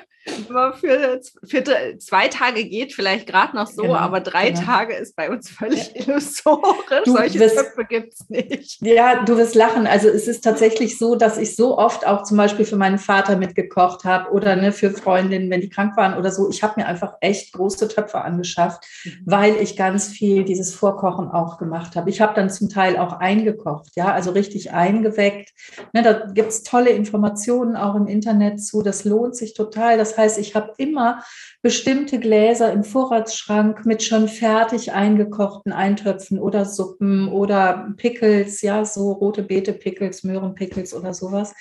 aber 0.50 0.74
für, 0.74 1.22
für 1.46 1.64
zwei 2.00 2.28
Tage 2.28 2.66
geht 2.66 2.94
vielleicht 2.94 3.28
gerade 3.28 3.56
noch 3.56 3.68
so, 3.68 3.84
genau, 3.84 3.96
aber 3.96 4.22
drei 4.22 4.52
genau. 4.52 4.62
Tage 4.62 4.96
ist 4.96 5.16
bei 5.16 5.30
uns 5.30 5.50
völlig 5.50 5.94
ja. 5.94 6.06
illusorisch. 6.06 7.04
Du 7.06 7.12
Solche 7.12 7.40
wirst, 7.40 7.58
Töpfe 7.58 7.86
gibt 7.86 8.14
es 8.14 8.30
nicht. 8.30 8.82
Ja, 8.82 9.24
du 9.24 9.38
wirst 9.38 9.56
lachen. 9.56 9.86
Also 9.86 10.08
es 10.08 10.28
ist 10.28 10.44
tatsächlich 10.44 10.98
so, 10.98 11.16
dass 11.16 11.38
ich 11.38 11.56
so 11.56 11.78
oft 11.78 12.08
auch 12.08 12.24
zum 12.24 12.38
Beispiel 12.38 12.66
für 12.66 12.78
meinen 12.78 13.00
Vater 13.00 13.36
mitgekocht 13.36 14.06
habe 14.06 14.32
oder 14.32 14.56
ne, 14.56 14.72
für 14.72 14.92
Freundinnen, 14.92 15.50
wenn 15.50 15.62
die 15.62 15.70
krank 15.70 15.98
waren 15.98 16.18
oder 16.18 16.32
so. 16.32 16.50
Ich 16.50 16.64
habe 16.64 16.74
mir 16.78 16.88
einfach 16.88 17.16
echt 17.20 17.54
große 17.54 17.88
Töpfe 17.90 18.22
angeschafft, 18.22 18.86
mhm. 19.04 19.12
weil 19.26 19.56
ich 19.58 19.76
ganz 19.76 20.08
viel 20.08 20.46
dieses 20.46 20.74
Vorkochen 20.74 21.30
auch 21.30 21.58
gemacht 21.58 21.96
habe. 21.96 22.10
Ich 22.10 22.22
habe 22.22 22.34
dann 22.34 22.50
zum 22.50 22.70
Teil 22.70 22.98
auch 22.98 23.14
eingekocht, 23.14 23.92
ja, 23.96 24.14
also 24.14 24.32
richtig 24.32 24.72
eingeweckt. 24.72 25.52
Ne, 25.92 26.02
da 26.02 26.14
gibt 26.14 26.50
es 26.50 26.64
tolle 26.64 26.92
Informationen 26.92 27.76
auch 27.76 27.96
im 27.96 28.08
Internet 28.08 28.64
zu. 28.64 28.82
Das 28.82 29.04
lohnt 29.04 29.36
sich 29.36 29.54
total. 29.54 29.98
Das 29.98 30.13
heißt, 30.18 30.38
ich 30.38 30.56
habe 30.56 30.74
immer 30.78 31.24
bestimmte 31.62 32.20
Gläser 32.20 32.72
im 32.72 32.84
Vorratsschrank 32.84 33.86
mit 33.86 34.04
schon 34.04 34.28
fertig 34.28 34.94
eingekochten 34.94 35.72
Eintöpfen 35.72 36.40
oder 36.40 36.66
Suppen 36.66 37.28
oder 37.28 37.94
Pickles, 37.98 38.62
ja, 38.62 38.86
so 38.86 39.12
rote 39.12 39.44
Beete 39.44 39.74
Pickles, 39.74 40.24
Möhren 40.24 40.56
Pickles 40.56 40.94
oder 40.94 41.14
sowas, 41.14 41.54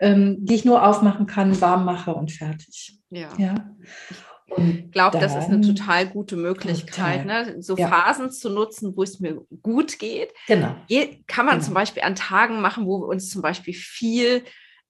ähm, 0.00 0.38
die 0.40 0.54
ich 0.54 0.64
nur 0.64 0.86
aufmachen 0.86 1.26
kann, 1.26 1.60
warm 1.60 1.84
mache 1.84 2.14
und 2.14 2.32
fertig. 2.32 2.98
Ja. 3.10 3.28
ja. 3.38 3.54
Ich 4.56 4.90
glaube, 4.90 5.18
das 5.18 5.36
ist 5.36 5.48
eine 5.48 5.60
total 5.60 6.08
gute 6.08 6.36
Möglichkeit, 6.36 7.24
ne? 7.24 7.56
so 7.60 7.76
ja. 7.76 7.88
Phasen 7.88 8.32
zu 8.32 8.50
nutzen, 8.50 8.96
wo 8.96 9.02
es 9.02 9.20
mir 9.20 9.40
gut 9.62 9.98
geht. 9.98 10.32
Genau. 10.48 10.74
Kann 11.28 11.46
man 11.46 11.56
genau. 11.56 11.66
zum 11.66 11.74
Beispiel 11.74 12.02
an 12.02 12.16
Tagen 12.16 12.60
machen, 12.60 12.86
wo 12.86 12.96
uns 12.96 13.30
zum 13.30 13.42
Beispiel 13.42 13.74
viel 13.74 14.42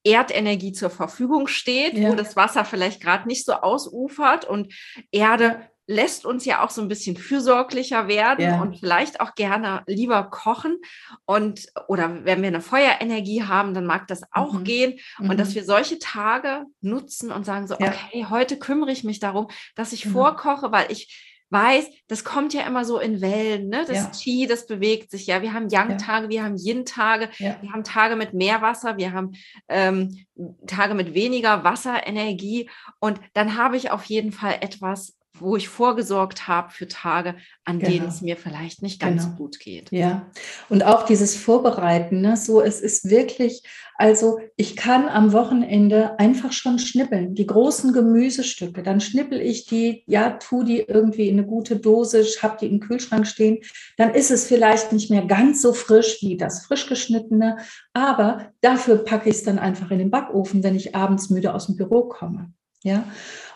Erdenergie 0.05 0.73
zur 0.73 0.91
Verfügung 0.91 1.47
steht, 1.47 1.95
ja. 1.95 2.11
wo 2.11 2.15
das 2.15 2.37
Wasser 2.37 2.65
vielleicht 2.65 3.03
gerade 3.03 3.29
nicht 3.29 3.45
so 3.45 3.53
ausufert 3.53 4.45
und 4.45 4.73
Erde 5.11 5.69
lässt 5.91 6.25
uns 6.25 6.45
ja 6.45 6.63
auch 6.63 6.71
so 6.71 6.81
ein 6.81 6.89
bisschen 6.89 7.17
fürsorglicher 7.17 8.07
werden 8.07 8.45
ja. 8.45 8.63
und 8.63 8.79
vielleicht 8.79 9.21
auch 9.21 9.35
gerne 9.35 9.83
lieber 9.89 10.23
kochen 10.31 10.79
und 11.27 11.67
oder 11.89 12.25
wenn 12.25 12.43
wir 12.43 12.49
eine 12.49 12.61
Feuerenergie 12.61 13.43
haben, 13.43 13.75
dann 13.75 13.87
mag 13.87 14.07
das 14.07 14.23
auch 14.31 14.53
mhm. 14.53 14.65
gehen 14.65 15.01
und 15.19 15.27
mhm. 15.27 15.37
dass 15.37 15.57
wir 15.57 15.65
solche 15.65 15.99
Tage 15.99 16.65
nutzen 16.81 17.33
und 17.33 17.45
sagen 17.45 17.67
so, 17.67 17.75
ja. 17.75 17.89
okay, 17.89 18.27
heute 18.31 18.57
kümmere 18.57 18.93
ich 18.93 19.03
mich 19.03 19.19
darum, 19.19 19.49
dass 19.75 19.93
ich 19.93 20.07
mhm. 20.07 20.13
vorkoche, 20.13 20.71
weil 20.71 20.93
ich 20.93 21.30
weiß, 21.51 21.87
das 22.09 22.25
kommt 22.25 22.55
ja 22.55 22.63
immer 22.67 22.85
so 22.85 22.99
in 22.99 23.21
Wellen, 23.21 23.69
ne? 23.69 23.85
Das 23.87 23.97
ja. 23.97 24.11
Qi, 24.11 24.47
das 24.47 24.67
bewegt 24.67 25.11
sich 25.11 25.27
ja. 25.27 25.43
Wir 25.43 25.53
haben 25.53 25.69
Yang-Tage, 25.69 26.25
ja. 26.27 26.31
wir 26.31 26.45
haben 26.45 26.57
Yin-Tage, 26.57 27.29
ja. 27.39 27.57
wir 27.61 27.73
haben 27.73 27.85
Tage 27.85 28.17
mit 28.17 28.35
mehr 28.35 28.63
Wasser, 28.63 28.97
wir 28.97 29.13
haben 29.13 29.33
ähm, 29.69 30.25
Tage 30.67 30.95
mit 30.95 31.15
weniger 31.15 31.65
Wasserenergie. 31.65 32.71
Und 33.01 33.21
dann 33.35 33.57
habe 33.57 33.77
ich 33.77 33.91
auf 33.91 34.05
jeden 34.05 34.33
Fall 34.33 34.59
etwas, 34.61 35.17
wo 35.39 35.57
ich 35.57 35.69
vorgesorgt 35.69 36.49
habe 36.49 36.71
für 36.71 36.89
Tage, 36.89 37.37
an 37.65 37.79
genau. 37.79 37.91
denen 37.91 38.09
es 38.09 38.21
mir 38.21 38.37
vielleicht 38.37 38.83
nicht 38.83 39.01
ganz 39.01 39.25
genau. 39.25 39.37
gut 39.37 39.59
geht. 39.61 39.91
Ja, 39.91 40.27
und 40.69 40.85
auch 40.85 41.05
dieses 41.05 41.37
Vorbereiten, 41.37 42.21
ne? 42.21 42.37
so 42.37 42.61
es 42.61 42.81
ist 42.81 43.09
wirklich, 43.09 43.63
also 43.97 44.39
ich 44.57 44.77
kann 44.77 45.09
am 45.09 45.33
Wochenende 45.33 46.19
einfach 46.19 46.53
schon 46.53 46.79
schnippeln, 46.79 47.35
die 47.35 47.47
großen 47.47 47.93
Gemüsestücke, 47.93 48.83
dann 48.83 49.01
schnippel 49.01 49.41
ich 49.41 49.67
die, 49.67 50.03
ja, 50.07 50.31
tu 50.31 50.63
die 50.63 50.81
irgendwie 50.81 51.29
in 51.29 51.39
eine 51.39 51.47
gute 51.47 51.77
Dose, 51.77 52.25
hab 52.43 52.59
die 52.59 52.67
im 52.67 52.81
Kühlschrank 52.81 53.27
stehen, 53.27 53.59
dann 53.97 54.15
ist 54.15 54.31
es 54.31 54.47
vielleicht 54.47 54.93
nicht 54.93 55.11
mehr 55.11 55.27
ganz 55.27 55.63
so 55.63 55.73
frisch 55.73 56.19
wie 56.21 56.37
das 56.37 56.67
frisch 56.67 56.87
geschnittene, 56.87 57.59
aber 57.93 58.53
dafür 58.61 58.97
packe 58.99 59.31
ich 59.31 59.37
es 59.37 59.45
dann 59.45 59.59
einfach 59.59 59.91
in 59.91 59.99
den 59.99 60.11
Backofen, 60.11 60.63
wenn 60.63 60.77
ich 60.77 60.95
abends 60.95 61.31
müde 61.31 61.55
aus 61.55 61.67
dem 61.67 61.77
Büro 61.77 62.03
komme. 62.05 62.53
Ja, 62.83 63.05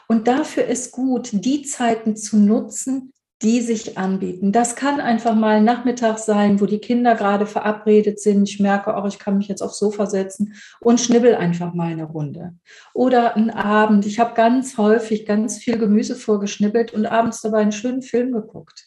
und 0.07 0.29
dafür 0.29 0.65
ist 0.65 0.93
gut, 0.93 1.31
die 1.33 1.63
Zeiten 1.63 2.17
zu 2.17 2.37
nutzen, 2.37 3.15
die 3.43 3.61
sich 3.61 3.99
anbieten. 3.99 4.53
Das 4.53 4.75
kann 4.75 5.01
einfach 5.01 5.35
mal 5.35 5.61
Nachmittag 5.61 6.19
sein, 6.19 6.61
wo 6.61 6.67
die 6.67 6.79
Kinder 6.79 7.15
gerade 7.15 7.47
verabredet 7.47 8.21
sind. 8.21 8.49
Ich 8.49 8.61
merke 8.61 8.97
auch, 8.97 9.07
ich 9.07 9.19
kann 9.19 9.37
mich 9.37 9.49
jetzt 9.49 9.63
aufs 9.63 9.79
Sofa 9.79 10.07
setzen 10.07 10.55
und 10.81 11.01
schnibbel 11.01 11.35
einfach 11.35 11.75
mal 11.75 11.91
eine 11.91 12.05
Runde. 12.05 12.55
Oder 12.95 13.37
ein 13.37 13.51
Abend. 13.51 14.07
Ich 14.07 14.19
habe 14.19 14.35
ganz 14.35 14.79
häufig 14.79 15.27
ganz 15.27 15.59
viel 15.59 15.79
Gemüse 15.79 16.17
vorgeschnibbelt 16.17 16.95
und 16.95 17.07
abends 17.07 17.43
dabei 17.43 17.59
einen 17.59 17.73
schönen 17.73 18.03
Film 18.03 18.33
geguckt. 18.33 18.87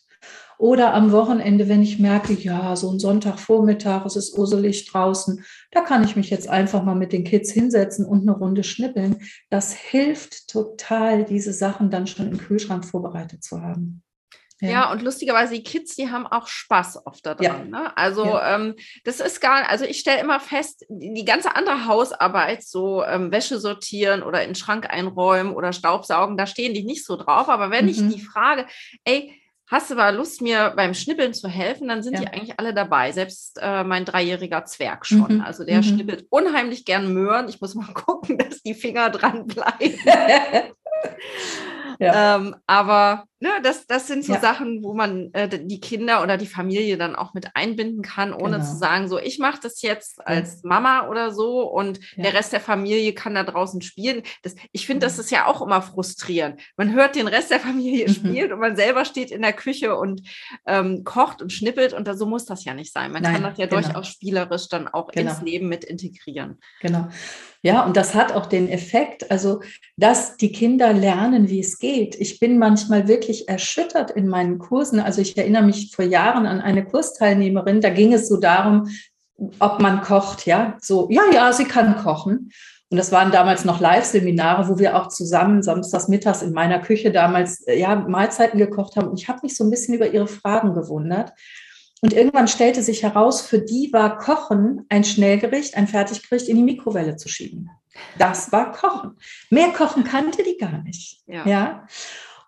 Oder 0.58 0.94
am 0.94 1.12
Wochenende, 1.12 1.70
wenn 1.70 1.84
ich 1.84 2.00
merke, 2.00 2.34
ja, 2.34 2.76
so 2.76 2.92
ein 2.92 3.00
Sonntagvormittag, 3.00 4.06
es 4.06 4.16
ist 4.16 4.38
urselig 4.38 4.86
draußen, 4.86 5.44
da 5.72 5.82
kann 5.82 6.04
ich 6.04 6.16
mich 6.16 6.30
jetzt 6.30 6.50
einfach 6.50 6.84
mal 6.84 6.96
mit 6.96 7.14
den 7.14 7.24
Kids 7.24 7.52
hinsetzen 7.52 8.06
und 8.06 8.22
eine 8.22 8.38
Runde 8.38 8.64
schnippeln. 8.64 9.18
Das 9.50 9.74
hilft 9.74 10.48
total, 10.48 11.26
diese 11.26 11.54
Sachen 11.54 11.92
dann 11.92 12.08
schon 12.08 12.32
im 12.32 12.38
Kühlschrank 12.38 12.86
vorbereitet 12.86 13.44
zu 13.44 13.62
haben. 13.62 14.02
Ja. 14.60 14.70
ja. 14.70 14.92
und 14.92 15.04
lustigerweise, 15.04 15.54
die 15.54 15.64
Kids, 15.64 15.96
die 15.96 16.10
haben 16.10 16.26
auch 16.26 16.48
Spaß 16.48 17.06
oft 17.06 17.26
daran. 17.26 17.44
Ja. 17.44 17.64
Ne? 17.64 17.96
Also 17.96 18.26
ja. 18.26 18.56
ähm, 18.56 18.76
das 19.04 19.20
ist 19.20 19.40
gar, 19.40 19.70
also 19.70 19.86
ich 19.86 20.00
stelle 20.00 20.20
immer 20.20 20.40
fest, 20.40 20.86
die, 20.90 21.14
die, 21.14 21.26
ganze 21.26 21.56
andere 21.56 21.86
Hausarbeit, 21.86 22.64
so 22.64 23.04
ähm, 23.04 23.32
Wäsche 23.32 23.60
sortieren 23.60 24.24
oder 24.24 24.42
in 24.42 24.50
den 24.50 24.56
Schrank 24.56 24.90
einräumen 24.90 25.54
oder 25.54 25.74
Staubsaugen, 25.74 26.38
da 26.38 26.48
stehen 26.48 26.74
die 26.74 26.84
nicht 26.84 27.06
so 27.06 27.16
drauf. 27.18 27.50
Aber 27.50 27.70
wenn 27.70 27.86
mhm. 27.86 27.92
ich 27.92 27.98
die 27.98 28.22
frage, 28.22 28.66
ey, 29.04 29.40
hast 29.68 29.92
du 29.92 29.96
mal 29.96 30.16
Lust, 30.16 30.42
mir 30.42 30.74
beim 30.76 30.94
Schnippeln 30.94 31.34
zu 31.34 31.50
helfen, 31.50 31.90
dann 31.90 32.02
sind 32.02 32.14
ja. 32.14 32.22
die 32.22 32.28
eigentlich 32.28 32.60
alle 32.60 32.74
dabei. 32.74 33.12
Selbst 33.12 33.60
äh, 33.62 33.84
mein 33.84 34.06
dreijähriger 34.06 34.66
Zwerg 34.66 35.06
schon. 35.06 35.36
Mhm. 35.36 35.42
Also 35.42 35.66
der 35.66 35.78
mhm. 35.78 35.84
schnippelt 35.84 36.26
unheimlich 36.30 36.86
gern 36.86 37.14
Möhren. 37.14 37.50
Ich 37.50 37.60
muss 37.60 37.76
mal 37.76 37.88
gucken, 37.94 38.38
dass 38.38 38.64
die 38.64 38.74
Finger 38.74 39.10
dran 39.10 39.46
bleiben. 39.46 40.00
ja. 42.00 42.36
ähm, 42.38 42.56
aber 42.66 43.26
Ne, 43.40 43.50
das, 43.62 43.86
das 43.86 44.08
sind 44.08 44.26
so 44.26 44.34
ja. 44.34 44.40
Sachen, 44.40 44.84
wo 44.84 44.96
man 44.96 45.32
äh, 45.34 45.48
die 45.48 45.80
Kinder 45.80 46.24
oder 46.24 46.38
die 46.38 46.48
Familie 46.48 46.98
dann 46.98 47.16
auch 47.16 47.36
mit 47.36 47.56
einbinden 47.56 48.02
kann, 48.02 48.34
ohne 48.34 48.58
genau. 48.58 48.66
zu 48.66 48.78
sagen, 48.78 49.08
so 49.08 49.20
ich 49.20 49.38
mache 49.38 49.60
das 49.62 49.84
jetzt 49.84 50.26
als 50.26 50.64
Mama 50.64 51.08
oder 51.08 51.32
so 51.32 51.62
und 51.62 52.00
ja. 52.16 52.24
der 52.24 52.34
Rest 52.34 52.52
der 52.52 52.62
Familie 52.62 53.14
kann 53.14 53.36
da 53.36 53.44
draußen 53.44 53.84
spielen. 53.84 54.24
Das, 54.42 54.56
ich 54.72 54.88
finde, 54.88 55.06
das 55.06 55.18
mhm. 55.18 55.22
ist 55.22 55.32
ja 55.32 55.46
auch 55.46 55.62
immer 55.62 55.84
frustrierend. 55.84 56.60
Man 56.78 56.94
hört 56.94 57.16
den 57.16 57.28
Rest 57.28 57.52
der 57.52 57.60
Familie 57.60 58.08
mhm. 58.08 58.14
spielen 58.14 58.54
und 58.54 58.60
man 58.60 58.76
selber 58.76 59.06
steht 59.06 59.30
in 59.30 59.44
der 59.44 59.54
Küche 59.54 59.96
und 59.96 60.24
ähm, 60.66 61.04
kocht 61.04 61.44
und 61.44 61.54
schnippelt 61.54 61.94
und 61.94 62.08
da, 62.08 62.16
so 62.16 62.26
muss 62.26 62.46
das 62.46 62.66
ja 62.66 62.74
nicht 62.74 62.92
sein. 62.92 63.12
Man 63.12 63.22
Nein, 63.22 63.34
kann 63.34 63.44
das 63.44 63.60
ja 63.60 63.68
genau. 63.68 63.82
durchaus 63.82 64.08
spielerisch 64.08 64.68
dann 64.68 64.88
auch 64.88 65.12
genau. 65.12 65.30
ins 65.30 65.44
Leben 65.44 65.68
mit 65.70 65.84
integrieren. 65.84 66.58
Genau. 66.82 67.08
Ja, 67.64 67.84
und 67.84 67.98
das 67.98 68.16
hat 68.16 68.32
auch 68.32 68.46
den 68.46 68.70
Effekt, 68.70 69.30
also 69.30 69.62
dass 69.98 70.38
die 70.38 70.52
Kinder 70.52 70.94
lernen, 70.94 71.50
wie 71.50 71.60
es 71.60 71.80
geht. 71.80 72.16
Ich 72.16 72.40
bin 72.40 72.60
manchmal 72.60 73.08
wirklich 73.08 73.27
wirklich 73.28 73.50
erschüttert 73.50 74.12
in 74.12 74.28
meinen 74.28 74.58
Kursen. 74.58 75.00
Also 75.00 75.22
ich 75.22 75.38
erinnere 75.38 75.64
mich 75.64 75.92
vor 75.94 76.06
Jahren 76.06 76.46
an 76.46 76.62
eine 76.62 76.86
Kursteilnehmerin, 76.86 77.82
da 77.82 77.90
ging 77.90 78.14
es 78.14 78.30
so 78.30 78.38
darum, 78.38 78.90
ob 79.60 79.82
man 79.82 80.02
kocht, 80.02 80.46
ja. 80.46 80.78
So, 80.82 81.10
ja, 81.12 81.24
ja, 81.34 81.52
sie 81.52 81.66
kann 81.66 81.98
kochen. 81.98 82.52
Und 82.90 82.98
das 82.98 83.12
waren 83.12 83.32
damals 83.32 83.66
noch 83.66 83.82
Live-Seminare, 83.82 84.70
wo 84.70 84.80
wir 84.80 84.96
auch 84.96 85.10
zusammen 85.10 85.62
samstags 85.62 86.08
mittags 86.08 86.42
in 86.42 86.54
meiner 86.54 86.80
Küche 86.80 87.12
damals 87.12 87.68
äh, 87.68 87.78
ja, 87.78 87.96
Mahlzeiten 87.96 88.58
gekocht 88.58 88.96
haben. 88.96 89.10
Und 89.10 89.20
ich 89.20 89.28
habe 89.28 89.42
mich 89.44 89.58
so 89.58 89.66
ein 89.66 89.70
bisschen 89.70 89.94
über 89.94 90.08
ihre 90.08 90.28
Fragen 90.28 90.74
gewundert. 90.74 91.34
Und 92.02 92.14
irgendwann 92.14 92.48
stellte 92.48 92.82
sich 92.82 93.04
heraus, 93.04 93.42
für 93.42 93.60
die 93.60 93.92
war 93.92 94.18
Kochen 94.18 94.86
ein 94.88 95.04
Schnellgericht, 95.04 95.76
ein 95.76 95.88
Fertiggericht 95.88 96.48
in 96.48 96.56
die 96.56 96.64
Mikrowelle 96.64 97.18
zu 97.18 97.28
schieben. 97.28 97.70
Das 98.18 98.52
war 98.54 98.72
Kochen. 98.72 99.18
Mehr 99.50 99.74
Kochen 99.74 100.06
kannte 100.06 100.44
die 100.44 100.58
gar 100.58 100.82
nicht. 100.84 101.20
Ja. 101.28 101.46
ja? 101.46 101.88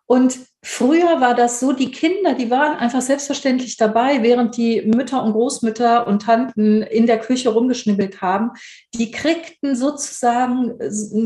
Und 0.06 0.40
früher 0.62 1.22
war 1.22 1.36
das 1.36 1.60
so, 1.60 1.74
die 1.74 1.91
Kinder, 1.91 2.34
die 2.34 2.49
waren 2.49 2.78
einfach 2.78 3.01
selbstverständlich 3.01 3.78
dabei, 3.78 4.24
während 4.24 4.57
die 4.57 4.82
Mütter 4.82 5.24
und 5.24 5.34
Großmütter 5.34 6.07
und 6.07 6.24
Tanten 6.24 6.82
in 6.82 7.05
der 7.05 7.20
Küche 7.20 7.49
rumgeschnibbelt 7.49 8.22
haben. 8.22 8.51
Die 8.93 9.12
kriegten 9.12 9.76
sozusagen 9.76 10.74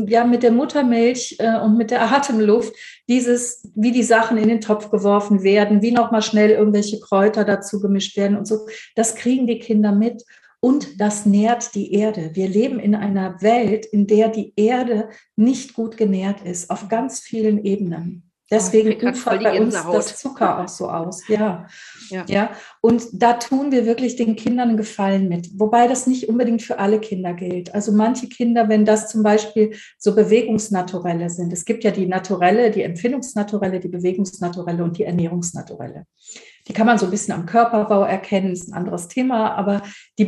ja 0.08 0.24
mit 0.24 0.42
der 0.42 0.52
Muttermilch 0.52 1.36
äh, 1.38 1.58
und 1.58 1.76
mit 1.76 1.90
der 1.90 2.02
Atemluft 2.12 2.74
dieses, 3.08 3.70
wie 3.74 3.92
die 3.92 4.02
Sachen 4.02 4.36
in 4.36 4.48
den 4.48 4.60
Topf 4.60 4.90
geworfen 4.90 5.42
werden, 5.42 5.82
wie 5.82 5.92
nochmal 5.92 6.22
schnell 6.22 6.50
irgendwelche 6.50 7.00
Kräuter 7.00 7.44
dazu 7.44 7.80
gemischt 7.80 8.16
werden 8.16 8.36
und 8.36 8.46
so. 8.46 8.66
Das 8.94 9.14
kriegen 9.14 9.46
die 9.46 9.58
Kinder 9.58 9.92
mit. 9.92 10.24
Und 10.60 10.98
das 10.98 11.26
nährt 11.26 11.74
die 11.74 11.92
Erde. 11.92 12.30
Wir 12.32 12.48
leben 12.48 12.80
in 12.80 12.94
einer 12.94 13.42
Welt, 13.42 13.84
in 13.84 14.06
der 14.06 14.30
die 14.30 14.54
Erde 14.56 15.10
nicht 15.36 15.74
gut 15.74 15.98
genährt 15.98 16.40
ist, 16.42 16.70
auf 16.70 16.88
ganz 16.88 17.20
vielen 17.20 17.62
Ebenen. 17.62 18.30
Deswegen 18.54 19.08
ufert 19.08 19.42
bei 19.42 19.60
uns 19.60 19.74
das 19.74 20.16
Zucker 20.18 20.60
auch 20.60 20.68
so 20.68 20.88
aus. 20.88 21.26
Ja. 21.28 21.66
ja. 22.10 22.24
ja. 22.28 22.50
Und 22.80 23.02
da 23.12 23.34
tun 23.34 23.72
wir 23.72 23.84
wirklich 23.84 24.16
den 24.16 24.36
Kindern 24.36 24.68
einen 24.68 24.76
Gefallen 24.76 25.28
mit. 25.28 25.48
Wobei 25.58 25.88
das 25.88 26.06
nicht 26.06 26.28
unbedingt 26.28 26.62
für 26.62 26.78
alle 26.78 27.00
Kinder 27.00 27.34
gilt. 27.34 27.74
Also 27.74 27.92
manche 27.92 28.28
Kinder, 28.28 28.68
wenn 28.68 28.84
das 28.84 29.08
zum 29.10 29.22
Beispiel 29.22 29.76
so 29.98 30.14
Bewegungsnaturelle 30.14 31.30
sind. 31.30 31.52
Es 31.52 31.64
gibt 31.64 31.82
ja 31.82 31.90
die 31.90 32.06
Naturelle, 32.06 32.70
die 32.70 32.82
Empfindungsnaturelle, 32.82 33.80
die 33.80 33.88
Bewegungsnaturelle 33.88 34.84
und 34.84 34.98
die 34.98 35.04
Ernährungsnaturelle. 35.04 36.06
Die 36.66 36.72
kann 36.72 36.86
man 36.86 36.96
so 36.96 37.06
ein 37.06 37.10
bisschen 37.10 37.34
am 37.34 37.44
Körperbau 37.44 38.04
erkennen, 38.04 38.52
ist 38.52 38.68
ein 38.68 38.74
anderes 38.74 39.08
Thema, 39.08 39.54
aber 39.54 39.82
die 40.18 40.24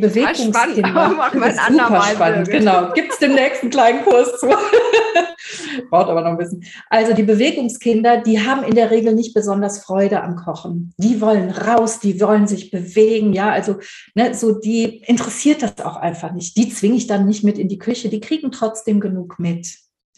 wir 1.37 1.47
ein 1.47 1.73
super 1.73 2.03
spannend. 2.03 2.49
Genau, 2.51 2.93
gibt 2.93 3.13
es 3.13 3.19
demnächst 3.19 3.63
einen 3.63 3.71
kleinen 3.71 4.05
Kurs 4.05 4.39
zu. 4.41 4.49
Braucht 5.91 6.09
aber 6.09 6.23
noch 6.23 6.31
ein 6.31 6.39
bisschen. 6.39 6.65
Also 6.91 7.15
die 7.15 7.23
Bewegungskinder, 7.23 8.19
die 8.19 8.41
haben 8.41 8.63
in 8.65 8.75
der 8.75 8.91
Regel 8.91 9.15
nicht 9.15 9.35
besonders 9.35 9.83
Freude 9.83 10.23
am 10.23 10.37
Kochen. 10.37 10.93
Die 10.99 11.21
wollen 11.21 11.51
raus, 11.51 12.01
die 12.01 12.21
wollen 12.21 12.47
sich 12.47 12.71
bewegen, 12.71 13.33
ja, 13.33 13.51
also 13.51 13.77
ne, 14.15 14.35
so 14.35 14.59
die 14.59 15.03
interessiert 15.07 15.63
das 15.63 15.79
auch 15.85 15.97
einfach 15.97 16.33
nicht. 16.33 16.57
Die 16.57 16.69
zwinge 16.69 16.97
ich 16.97 17.07
dann 17.07 17.27
nicht 17.27 17.45
mit 17.45 17.59
in 17.59 17.69
die 17.69 17.79
Küche, 17.79 18.09
die 18.09 18.21
kriegen 18.21 18.51
trotzdem 18.51 19.01
genug 19.01 19.39
mit. 19.39 19.67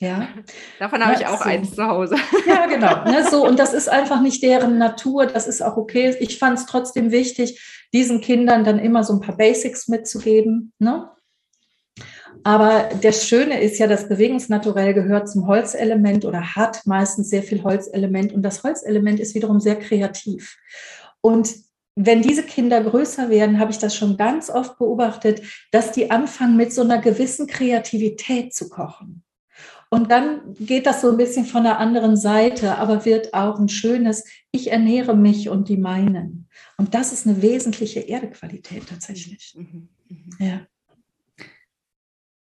Ja. 0.00 0.28
Davon 0.78 1.02
habe 1.02 1.14
ja, 1.14 1.20
ich 1.20 1.26
auch 1.26 1.42
so. 1.42 1.48
eins 1.48 1.74
zu 1.74 1.86
Hause. 1.86 2.16
Ja, 2.46 2.66
genau. 2.66 3.04
Ne, 3.04 3.28
so, 3.28 3.46
und 3.46 3.58
das 3.58 3.74
ist 3.74 3.88
einfach 3.88 4.20
nicht 4.20 4.42
deren 4.42 4.78
Natur, 4.78 5.26
das 5.26 5.46
ist 5.46 5.62
auch 5.62 5.76
okay. 5.76 6.16
Ich 6.20 6.38
fand 6.38 6.58
es 6.58 6.66
trotzdem 6.66 7.10
wichtig, 7.10 7.60
diesen 7.92 8.20
Kindern 8.20 8.64
dann 8.64 8.78
immer 8.78 9.04
so 9.04 9.14
ein 9.14 9.20
paar 9.20 9.36
Basics 9.36 9.88
mitzugeben. 9.88 10.72
Ne? 10.78 11.08
Aber 12.44 12.88
das 13.02 13.26
Schöne 13.26 13.60
ist 13.60 13.78
ja, 13.78 13.86
das 13.86 14.08
Bewegungsnaturell 14.08 14.94
gehört 14.94 15.28
zum 15.28 15.46
Holzelement 15.46 16.24
oder 16.24 16.56
hat 16.56 16.86
meistens 16.86 17.30
sehr 17.30 17.42
viel 17.42 17.62
Holzelement. 17.62 18.32
Und 18.32 18.42
das 18.42 18.62
Holzelement 18.62 19.20
ist 19.20 19.34
wiederum 19.34 19.60
sehr 19.60 19.76
kreativ. 19.76 20.56
Und 21.20 21.54
wenn 21.94 22.22
diese 22.22 22.44
Kinder 22.44 22.82
größer 22.82 23.28
werden, 23.28 23.58
habe 23.58 23.72
ich 23.72 23.78
das 23.78 23.96
schon 23.96 24.16
ganz 24.16 24.50
oft 24.50 24.78
beobachtet, 24.78 25.42
dass 25.72 25.90
die 25.90 26.10
anfangen 26.10 26.56
mit 26.56 26.72
so 26.72 26.82
einer 26.82 26.98
gewissen 26.98 27.48
Kreativität 27.48 28.54
zu 28.54 28.68
kochen. 28.68 29.24
Und 29.90 30.10
dann 30.10 30.54
geht 30.60 30.86
das 30.86 31.00
so 31.00 31.10
ein 31.10 31.16
bisschen 31.16 31.46
von 31.46 31.64
der 31.64 31.78
anderen 31.78 32.16
Seite, 32.16 32.76
aber 32.76 33.04
wird 33.04 33.32
auch 33.34 33.58
ein 33.58 33.68
schönes, 33.68 34.24
ich 34.52 34.70
ernähre 34.70 35.16
mich 35.16 35.48
und 35.48 35.68
die 35.68 35.78
meinen. 35.78 36.48
Und 36.76 36.94
das 36.94 37.12
ist 37.12 37.26
eine 37.26 37.42
wesentliche 37.42 38.00
Erdequalität 38.00 38.86
tatsächlich. 38.88 39.54
Mhm, 39.56 39.88
mhm. 40.08 40.30
Ja. 40.38 40.60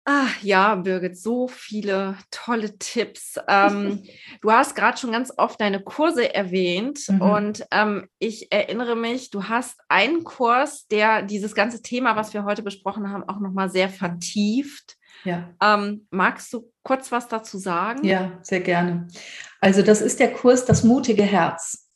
Ah, 0.07 0.27
ja, 0.43 0.75
Birgit, 0.75 1.17
so 1.17 1.47
viele 1.47 2.15
tolle 2.29 2.77
Tipps. 2.77 3.39
Ähm, 3.47 4.03
du 4.41 4.51
hast 4.51 4.75
gerade 4.75 4.99
schon 4.99 5.11
ganz 5.11 5.33
oft 5.35 5.59
deine 5.59 5.81
Kurse 5.81 6.31
erwähnt 6.33 6.99
mhm. 7.07 7.21
und 7.21 7.65
ähm, 7.71 8.07
ich 8.19 8.51
erinnere 8.51 8.95
mich, 8.95 9.31
du 9.31 9.45
hast 9.45 9.79
einen 9.89 10.23
Kurs, 10.23 10.85
der 10.87 11.23
dieses 11.23 11.55
ganze 11.55 11.81
Thema, 11.81 12.15
was 12.15 12.35
wir 12.35 12.45
heute 12.45 12.61
besprochen 12.61 13.11
haben, 13.11 13.23
auch 13.23 13.39
nochmal 13.39 13.71
sehr 13.71 13.89
vertieft. 13.89 14.95
Ja. 15.23 15.49
Ähm, 15.59 16.05
magst 16.11 16.53
du 16.53 16.71
kurz 16.83 17.11
was 17.11 17.27
dazu 17.27 17.57
sagen? 17.57 18.05
Ja, 18.05 18.37
sehr 18.43 18.59
gerne. 18.59 19.07
Also 19.59 19.81
das 19.81 20.01
ist 20.01 20.19
der 20.19 20.31
Kurs 20.33 20.65
Das 20.65 20.83
mutige 20.83 21.23
Herz. 21.23 21.89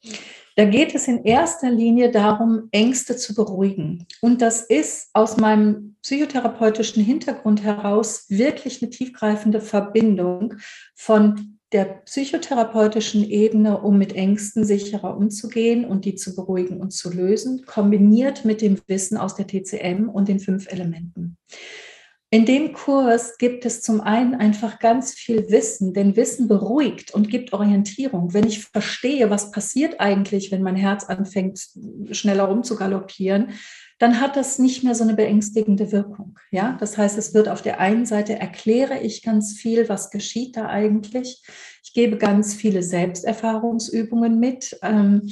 Da 0.60 0.66
geht 0.66 0.94
es 0.94 1.08
in 1.08 1.24
erster 1.24 1.72
Linie 1.72 2.12
darum, 2.12 2.68
Ängste 2.74 3.16
zu 3.16 3.34
beruhigen. 3.34 4.06
Und 4.20 4.42
das 4.42 4.60
ist 4.60 5.08
aus 5.14 5.38
meinem 5.38 5.96
psychotherapeutischen 6.02 7.02
Hintergrund 7.02 7.64
heraus 7.64 8.26
wirklich 8.28 8.82
eine 8.82 8.90
tiefgreifende 8.90 9.62
Verbindung 9.62 10.56
von 10.96 11.60
der 11.72 11.86
psychotherapeutischen 12.04 13.24
Ebene, 13.24 13.80
um 13.80 13.98
mit 13.98 14.14
Ängsten 14.18 14.66
sicherer 14.66 15.16
umzugehen 15.16 15.86
und 15.86 16.04
die 16.04 16.16
zu 16.16 16.36
beruhigen 16.36 16.82
und 16.82 16.92
zu 16.92 17.10
lösen, 17.10 17.64
kombiniert 17.66 18.44
mit 18.44 18.62
dem 18.62 18.82
Wissen 18.88 19.16
aus 19.16 19.36
der 19.36 19.48
TCM 19.48 20.10
und 20.10 20.28
den 20.28 20.42
fünf 20.42 20.70
Elementen. 20.70 21.38
In 22.32 22.46
dem 22.46 22.74
Kurs 22.74 23.40
gibt 23.40 23.66
es 23.66 23.82
zum 23.82 24.02
einen 24.02 24.36
einfach 24.36 24.78
ganz 24.78 25.14
viel 25.16 25.50
Wissen, 25.50 25.96
denn 25.96 26.16
Wissen 26.16 26.48
beruhigt 26.48 27.12
und 27.12 27.28
gibt 27.28 27.54
Orientierung. 27.54 28.36
Wenn 28.36 28.46
ich 28.46 28.66
verstehe, 28.66 29.32
was 29.32 29.50
passiert 29.50 30.00
eigentlich, 30.00 30.52
wenn 30.52 30.62
mein 30.62 30.76
Herz 30.76 31.06
anfängt, 31.06 31.70
schneller 32.12 32.44
rumzugaloppieren, 32.44 33.54
dann 33.98 34.22
hat 34.22 34.36
das 34.36 34.60
nicht 34.60 34.84
mehr 34.84 34.94
so 34.94 35.04
eine 35.04 35.16
beängstigende 35.16 35.92
Wirkung. 35.92 36.38
Ja, 36.52 36.78
das 36.80 37.00
heißt, 37.00 37.18
es 37.18 37.34
wird 37.34 37.50
auf 37.50 37.64
der 37.64 37.80
einen 37.80 38.06
Seite 38.06 38.40
erkläre 38.40 39.00
ich 39.00 39.24
ganz 39.24 39.54
viel, 39.54 39.90
was 39.90 40.12
geschieht 40.12 40.56
da 40.56 40.68
eigentlich. 40.68 41.44
Ich 41.84 41.94
gebe 41.94 42.18
ganz 42.18 42.54
viele 42.54 42.84
Selbsterfahrungsübungen 42.84 44.40
mit. 44.40 44.78
Ähm, 44.84 45.30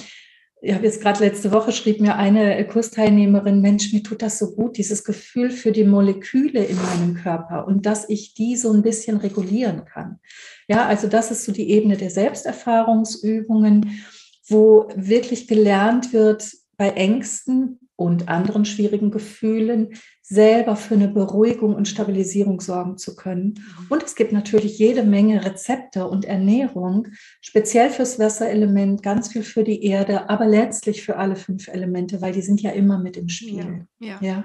ich 0.61 0.73
habe 0.73 0.85
jetzt 0.85 1.01
gerade 1.01 1.23
letzte 1.23 1.51
Woche 1.51 1.71
schrieb 1.71 2.01
mir 2.01 2.15
eine 2.15 2.65
Kursteilnehmerin, 2.65 3.61
Mensch, 3.61 3.93
mir 3.93 4.01
tut 4.01 4.21
das 4.21 4.39
so 4.39 4.55
gut, 4.55 4.77
dieses 4.77 5.03
Gefühl 5.03 5.51
für 5.51 5.71
die 5.71 5.83
Moleküle 5.83 6.63
in 6.63 6.77
meinem 6.77 7.13
Körper 7.15 7.67
und 7.67 7.85
dass 7.85 8.09
ich 8.09 8.33
die 8.33 8.55
so 8.55 8.71
ein 8.71 8.81
bisschen 8.81 9.17
regulieren 9.17 9.85
kann. 9.85 10.19
Ja, 10.67 10.85
also 10.85 11.07
das 11.07 11.29
ist 11.31 11.45
so 11.45 11.51
die 11.51 11.69
Ebene 11.69 11.95
der 11.95 12.09
Selbsterfahrungsübungen, 12.09 14.01
wo 14.47 14.87
wirklich 14.95 15.47
gelernt 15.47 16.11
wird, 16.13 16.51
bei 16.77 16.89
Ängsten 16.89 17.79
und 17.95 18.29
anderen 18.29 18.65
schwierigen 18.65 19.11
Gefühlen 19.11 19.95
selber 20.30 20.75
für 20.75 20.95
eine 20.95 21.07
Beruhigung 21.07 21.73
und 21.73 21.88
Stabilisierung 21.88 22.59
sorgen 22.59 22.97
zu 22.97 23.15
können. 23.15 23.55
Mhm. 23.55 23.86
Und 23.89 24.03
es 24.03 24.15
gibt 24.15 24.34
natürlich 24.34 24.78
jede 24.78 25.03
Menge 25.03 25.45
Rezepte 25.45 26.05
und 26.05 26.25
Ernährung, 26.25 27.07
speziell 27.39 27.89
fürs 27.89 28.19
Wasserelement, 28.19 29.01
ganz 29.01 29.30
viel 29.30 29.43
für 29.43 29.63
die 29.63 29.86
Erde, 29.86 30.30
aber 30.30 30.45
letztlich 30.45 31.03
für 31.03 31.15
alle 31.15 31.38
fünf 31.38 31.69
Elemente, 31.69 32.21
weil 32.21 32.34
die 32.34 32.41
sind 32.41 32.61
ja 32.61 32.71
immer 32.71 32.97
mit 32.97 33.15
im 33.15 33.30
Spiel. 33.30 33.86
Ja, 33.99 34.07
ja. 34.07 34.17
ja. 34.21 34.43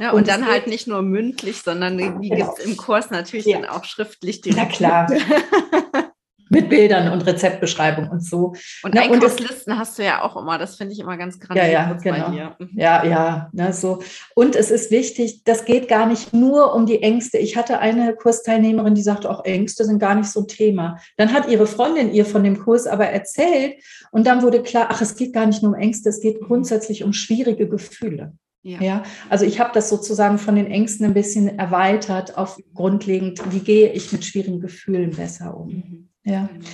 ja 0.00 0.10
und, 0.10 0.18
und 0.18 0.28
dann 0.28 0.46
halt 0.46 0.66
nicht 0.66 0.88
nur 0.88 1.02
mündlich, 1.02 1.58
sondern 1.58 1.96
die 1.96 2.28
genau. 2.28 2.46
gibt 2.46 2.58
es 2.58 2.64
im 2.64 2.76
Kurs 2.76 3.10
natürlich 3.10 3.52
dann 3.52 3.66
auch 3.66 3.84
schriftlich. 3.84 4.40
Direkt. 4.40 4.80
Na 4.80 5.06
klar. 5.06 5.12
mit 6.50 6.68
Bildern 6.68 7.12
und 7.12 7.24
Rezeptbeschreibung 7.26 8.10
und 8.10 8.22
so. 8.22 8.54
Und 8.82 8.94
ne, 8.94 9.02
Einkaufslisten 9.02 9.78
hast 9.78 9.98
du 9.98 10.04
ja 10.04 10.22
auch 10.22 10.36
immer, 10.36 10.58
das 10.58 10.76
finde 10.76 10.92
ich 10.92 10.98
immer 10.98 11.16
ganz 11.16 11.38
grandios 11.38 11.66
ja, 11.66 11.72
ja, 11.72 11.92
genau. 11.92 12.26
bei 12.26 12.30
dir. 12.32 12.56
Mhm. 12.58 12.70
Ja, 12.74 13.04
ja, 13.04 13.50
ne, 13.52 13.72
so. 13.72 14.00
Und 14.34 14.56
es 14.56 14.70
ist 14.70 14.90
wichtig, 14.90 15.44
das 15.44 15.64
geht 15.64 15.88
gar 15.88 16.06
nicht 16.06 16.34
nur 16.34 16.74
um 16.74 16.86
die 16.86 17.02
Ängste. 17.02 17.38
Ich 17.38 17.56
hatte 17.56 17.78
eine 17.78 18.14
Kursteilnehmerin, 18.14 18.96
die 18.96 19.02
sagte, 19.02 19.30
auch 19.30 19.44
Ängste 19.44 19.84
sind 19.84 20.00
gar 20.00 20.16
nicht 20.16 20.28
so 20.28 20.40
ein 20.40 20.48
Thema. 20.48 20.98
Dann 21.16 21.32
hat 21.32 21.48
ihre 21.48 21.68
Freundin 21.68 22.12
ihr 22.12 22.26
von 22.26 22.42
dem 22.42 22.58
Kurs 22.58 22.88
aber 22.88 23.06
erzählt 23.06 23.76
und 24.10 24.26
dann 24.26 24.42
wurde 24.42 24.62
klar, 24.62 24.88
ach, 24.90 25.00
es 25.00 25.14
geht 25.14 25.32
gar 25.32 25.46
nicht 25.46 25.62
nur 25.62 25.72
um 25.72 25.78
Ängste, 25.78 26.08
es 26.08 26.20
geht 26.20 26.40
grundsätzlich 26.40 27.04
um 27.04 27.12
schwierige 27.12 27.68
Gefühle. 27.68 28.32
Ja. 28.62 28.80
ja. 28.82 29.02
also 29.30 29.46
ich 29.46 29.58
habe 29.60 29.70
das 29.72 29.88
sozusagen 29.88 30.38
von 30.38 30.56
den 30.56 30.66
Ängsten 30.66 31.06
ein 31.06 31.14
bisschen 31.14 31.58
erweitert 31.58 32.36
auf 32.36 32.58
grundlegend, 32.74 33.40
wie 33.52 33.60
gehe 33.60 33.92
ich 33.92 34.12
mit 34.12 34.24
schwierigen 34.24 34.60
Gefühlen 34.60 35.12
besser 35.12 35.56
um. 35.56 36.09
Mhm. 36.24 36.32
Ja. 36.32 36.48
Genau. 36.52 36.64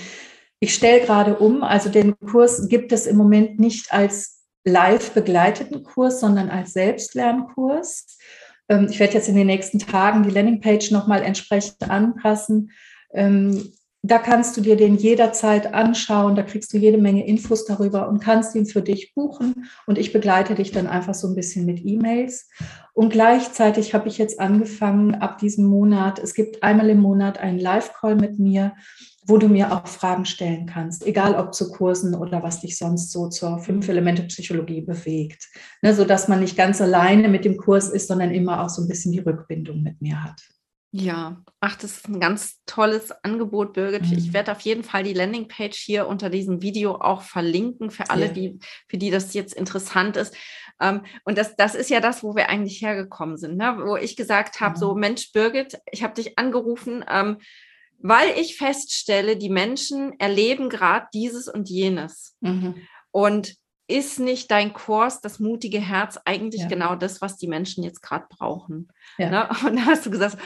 Ich 0.59 0.73
stelle 0.73 1.01
gerade 1.01 1.37
um, 1.37 1.61
also 1.63 1.89
den 1.89 2.17
Kurs 2.19 2.67
gibt 2.67 2.91
es 2.91 3.05
im 3.05 3.15
Moment 3.15 3.59
nicht 3.59 3.93
als 3.93 4.43
live 4.65 5.11
begleiteten 5.11 5.83
Kurs, 5.83 6.19
sondern 6.19 6.49
als 6.49 6.73
Selbstlernkurs. 6.73 8.17
Ähm, 8.67 8.87
ich 8.89 8.99
werde 8.99 9.13
jetzt 9.13 9.29
in 9.29 9.35
den 9.35 9.47
nächsten 9.47 9.79
Tagen 9.79 10.23
die 10.23 10.31
Landingpage 10.31 10.91
nochmal 10.91 11.21
entsprechend 11.21 11.89
anpassen. 11.89 12.71
Ähm, 13.13 13.71
da 14.03 14.19
kannst 14.19 14.55
du 14.55 14.61
dir 14.61 14.77
den 14.77 14.95
jederzeit 14.95 15.73
anschauen, 15.73 16.35
da 16.35 16.43
kriegst 16.43 16.71
du 16.73 16.77
jede 16.77 16.97
Menge 16.97 17.25
Infos 17.25 17.65
darüber 17.65 18.07
und 18.07 18.19
kannst 18.19 18.55
ihn 18.55 18.65
für 18.65 18.81
dich 18.81 19.13
buchen. 19.13 19.67
Und 19.85 19.97
ich 19.97 20.13
begleite 20.13 20.55
dich 20.55 20.71
dann 20.71 20.87
einfach 20.87 21.13
so 21.13 21.27
ein 21.27 21.35
bisschen 21.35 21.65
mit 21.65 21.83
E-Mails. 21.83 22.49
Und 22.93 23.11
gleichzeitig 23.11 23.93
habe 23.93 24.07
ich 24.07 24.17
jetzt 24.17 24.39
angefangen, 24.39 25.15
ab 25.15 25.39
diesem 25.39 25.65
Monat, 25.65 26.19
es 26.19 26.33
gibt 26.33 26.63
einmal 26.63 26.89
im 26.89 26.99
Monat 26.99 27.39
einen 27.39 27.59
Live-Call 27.59 28.15
mit 28.15 28.39
mir, 28.39 28.75
wo 29.27 29.37
du 29.37 29.49
mir 29.49 29.73
auch 29.73 29.85
Fragen 29.87 30.25
stellen 30.25 30.65
kannst, 30.65 31.05
egal 31.05 31.35
ob 31.35 31.53
zu 31.53 31.69
Kursen 31.69 32.15
oder 32.15 32.41
was 32.43 32.61
dich 32.61 32.77
sonst 32.77 33.11
so 33.11 33.27
zur 33.27 33.59
Fünf-Elemente-Psychologie 33.59 34.81
bewegt. 34.81 35.47
Ne, 35.81 35.93
sodass 35.93 36.27
man 36.27 36.39
nicht 36.39 36.55
ganz 36.55 36.81
alleine 36.81 37.27
mit 37.27 37.43
dem 37.43 37.57
Kurs 37.57 37.89
ist, 37.89 38.07
sondern 38.07 38.31
immer 38.31 38.63
auch 38.63 38.69
so 38.69 38.81
ein 38.81 38.87
bisschen 38.87 39.11
die 39.11 39.19
Rückbindung 39.19 39.83
mit 39.83 40.01
mir 40.01 40.23
hat. 40.23 40.41
Ja, 40.91 41.43
ach, 41.59 41.75
das 41.75 41.97
ist 41.97 42.07
ein 42.07 42.21
ganz 42.21 42.61
tolles 42.65 43.11
Angebot, 43.23 43.73
Birgit. 43.73 44.09
Mhm. 44.09 44.17
Ich 44.17 44.33
werde 44.33 44.53
auf 44.53 44.61
jeden 44.61 44.83
Fall 44.83 45.03
die 45.03 45.13
Landingpage 45.13 45.77
hier 45.77 46.07
unter 46.07 46.29
diesem 46.29 46.61
Video 46.61 46.95
auch 46.95 47.23
verlinken 47.23 47.91
für 47.91 48.09
alle, 48.09 48.27
ja. 48.27 48.31
die, 48.31 48.59
für 48.87 48.97
die 48.97 49.11
das 49.11 49.33
jetzt 49.33 49.53
interessant 49.53 50.15
ist. 50.15 50.33
Ähm, 50.79 51.01
und 51.25 51.37
das, 51.37 51.57
das 51.57 51.75
ist 51.75 51.89
ja 51.89 51.99
das, 51.99 52.23
wo 52.23 52.35
wir 52.35 52.49
eigentlich 52.49 52.81
hergekommen 52.81 53.37
sind, 53.37 53.57
ne? 53.57 53.77
wo 53.83 53.97
ich 53.97 54.15
gesagt 54.15 54.61
habe, 54.61 54.75
mhm. 54.75 54.79
so 54.79 54.95
Mensch, 54.95 55.33
Birgit, 55.33 55.77
ich 55.91 56.03
habe 56.03 56.13
dich 56.13 56.39
angerufen, 56.39 57.03
ähm, 57.09 57.37
weil 57.99 58.37
ich 58.37 58.57
feststelle, 58.57 59.37
die 59.37 59.49
Menschen 59.49 60.19
erleben 60.19 60.69
gerade 60.69 61.07
dieses 61.13 61.47
und 61.47 61.69
jenes. 61.69 62.35
Mhm. 62.41 62.75
Und 63.11 63.55
ist 63.87 64.19
nicht 64.19 64.51
dein 64.51 64.73
Kurs, 64.73 65.21
das 65.21 65.39
mutige 65.39 65.79
Herz, 65.79 66.19
eigentlich 66.25 66.63
ja. 66.63 66.67
genau 66.67 66.95
das, 66.95 67.21
was 67.21 67.37
die 67.37 67.47
Menschen 67.47 67.83
jetzt 67.83 68.01
gerade 68.01 68.25
brauchen? 68.29 68.89
Ja. 69.17 69.29
Ne? 69.29 69.49
Und 69.65 69.77
da 69.77 69.85
hast 69.85 70.05
du 70.05 70.11
gesagt, 70.11 70.37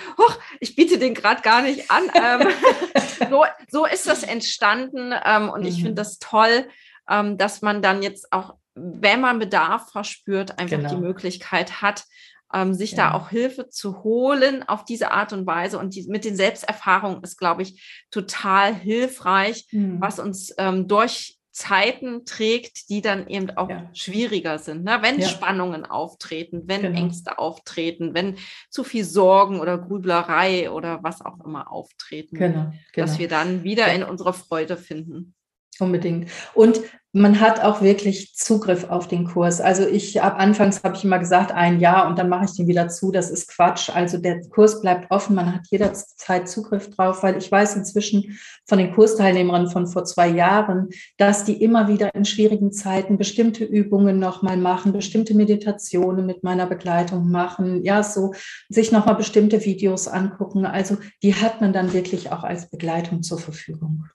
ich 0.59 0.75
biete 0.75 0.99
den 0.99 1.15
gerade 1.15 1.41
gar 1.41 1.63
nicht 1.63 1.89
an. 1.89 2.03
Ähm, 2.13 2.47
so, 3.29 3.45
so, 3.67 3.85
ist 3.85 4.07
das 4.07 4.23
entstanden 4.23 5.13
ähm, 5.25 5.49
und 5.49 5.61
mhm. 5.61 5.67
ich 5.67 5.75
finde 5.77 5.95
das 5.95 6.19
toll, 6.19 6.67
ähm, 7.09 7.37
dass 7.37 7.63
man 7.63 7.81
dann 7.81 8.03
jetzt 8.03 8.31
auch, 8.31 8.55
wenn 8.75 9.21
man 9.21 9.39
Bedarf 9.39 9.89
verspürt, 9.91 10.59
einfach 10.59 10.77
genau. 10.77 10.89
die 10.89 11.01
Möglichkeit 11.01 11.81
hat, 11.81 12.05
ähm, 12.53 12.73
sich 12.73 12.91
ja. 12.91 12.97
da 12.97 13.13
auch 13.13 13.29
Hilfe 13.29 13.69
zu 13.69 14.03
holen 14.03 14.63
auf 14.67 14.85
diese 14.85 15.11
Art 15.11 15.33
und 15.33 15.45
Weise. 15.45 15.77
Und 15.79 15.95
die, 15.95 16.07
mit 16.07 16.25
den 16.25 16.35
Selbsterfahrungen 16.35 17.23
ist, 17.23 17.37
glaube 17.37 17.61
ich, 17.61 18.05
total 18.11 18.73
hilfreich, 18.73 19.67
mhm. 19.71 19.99
was 19.99 20.19
uns 20.19 20.53
ähm, 20.57 20.87
durch 20.87 21.37
Zeiten 21.51 22.23
trägt, 22.25 22.89
die 22.89 23.01
dann 23.01 23.27
eben 23.27 23.49
auch 23.51 23.69
ja. 23.69 23.89
schwieriger 23.93 24.57
sind. 24.57 24.85
Ne? 24.85 24.99
Wenn 25.01 25.19
ja. 25.19 25.27
Spannungen 25.27 25.85
auftreten, 25.85 26.63
wenn 26.65 26.81
genau. 26.81 26.97
Ängste 26.97 27.39
auftreten, 27.39 28.13
wenn 28.13 28.37
zu 28.69 28.83
viel 28.83 29.03
Sorgen 29.03 29.59
oder 29.59 29.77
Grüblerei 29.77 30.71
oder 30.71 31.03
was 31.03 31.21
auch 31.21 31.43
immer 31.43 31.71
auftreten, 31.71 32.37
genau. 32.37 32.71
Genau. 32.93 33.05
dass 33.07 33.19
wir 33.19 33.27
dann 33.27 33.63
wieder 33.63 33.93
in 33.93 34.03
unsere 34.03 34.33
Freude 34.33 34.77
finden. 34.77 35.35
Unbedingt. 35.81 36.29
Und 36.53 36.79
man 37.13 37.41
hat 37.41 37.61
auch 37.61 37.81
wirklich 37.81 38.35
Zugriff 38.35 38.85
auf 38.85 39.07
den 39.09 39.25
Kurs. 39.25 39.59
Also 39.59 39.85
ich 39.85 40.21
ab 40.21 40.35
anfangs 40.37 40.81
habe 40.83 40.95
ich 40.95 41.03
immer 41.03 41.19
gesagt, 41.19 41.51
ein 41.51 41.81
Jahr 41.81 42.07
und 42.07 42.17
dann 42.17 42.29
mache 42.29 42.45
ich 42.45 42.55
den 42.55 42.67
wieder 42.67 42.87
zu. 42.87 43.11
Das 43.11 43.29
ist 43.29 43.49
Quatsch. 43.49 43.89
Also 43.89 44.17
der 44.17 44.39
Kurs 44.47 44.81
bleibt 44.81 45.11
offen. 45.11 45.35
Man 45.35 45.53
hat 45.53 45.67
jederzeit 45.69 46.47
Zugriff 46.47 46.89
drauf, 46.89 47.21
weil 47.21 47.37
ich 47.37 47.51
weiß 47.51 47.75
inzwischen 47.75 48.39
von 48.65 48.77
den 48.77 48.93
Kursteilnehmern 48.93 49.69
von 49.69 49.87
vor 49.87 50.05
zwei 50.05 50.29
Jahren, 50.29 50.87
dass 51.17 51.43
die 51.43 51.61
immer 51.61 51.89
wieder 51.89 52.15
in 52.15 52.23
schwierigen 52.23 52.71
Zeiten 52.71 53.17
bestimmte 53.17 53.65
Übungen 53.65 54.17
nochmal 54.17 54.55
machen, 54.55 54.93
bestimmte 54.93 55.33
Meditationen 55.33 56.25
mit 56.25 56.43
meiner 56.43 56.65
Begleitung 56.65 57.29
machen. 57.29 57.83
Ja, 57.83 58.03
so 58.03 58.33
sich 58.69 58.93
nochmal 58.93 59.15
bestimmte 59.15 59.65
Videos 59.65 60.07
angucken. 60.07 60.65
Also 60.65 60.97
die 61.23 61.35
hat 61.35 61.59
man 61.59 61.73
dann 61.73 61.91
wirklich 61.91 62.31
auch 62.31 62.45
als 62.45 62.69
Begleitung 62.69 63.21
zur 63.21 63.39
Verfügung. 63.39 64.05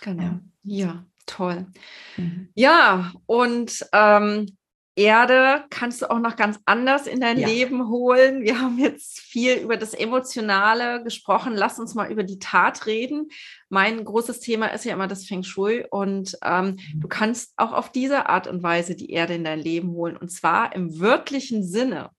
Genau. 0.00 0.22
ja. 0.22 0.40
ja. 0.64 1.04
Toll. 1.30 1.66
Mhm. 2.16 2.48
Ja, 2.54 3.12
und 3.26 3.86
ähm, 3.92 4.46
Erde 4.96 5.64
kannst 5.70 6.02
du 6.02 6.10
auch 6.10 6.18
noch 6.18 6.34
ganz 6.34 6.58
anders 6.66 7.06
in 7.06 7.20
dein 7.20 7.38
ja. 7.38 7.46
Leben 7.46 7.88
holen. 7.88 8.42
Wir 8.42 8.60
haben 8.60 8.78
jetzt 8.78 9.20
viel 9.20 9.54
über 9.54 9.76
das 9.76 9.94
Emotionale 9.94 11.04
gesprochen. 11.04 11.54
Lass 11.54 11.78
uns 11.78 11.94
mal 11.94 12.10
über 12.10 12.24
die 12.24 12.40
Tat 12.40 12.86
reden. 12.86 13.28
Mein 13.68 14.04
großes 14.04 14.40
Thema 14.40 14.66
ist 14.66 14.84
ja 14.84 14.92
immer 14.92 15.06
das 15.06 15.24
Feng 15.24 15.44
Shui 15.44 15.86
und 15.88 16.36
ähm, 16.42 16.78
mhm. 16.92 17.00
du 17.00 17.08
kannst 17.08 17.52
auch 17.56 17.72
auf 17.72 17.92
diese 17.92 18.28
Art 18.28 18.48
und 18.48 18.64
Weise 18.64 18.96
die 18.96 19.10
Erde 19.10 19.34
in 19.34 19.44
dein 19.44 19.60
Leben 19.60 19.92
holen 19.92 20.16
und 20.16 20.30
zwar 20.30 20.74
im 20.74 20.98
wörtlichen 20.98 21.62
Sinne. 21.64 22.10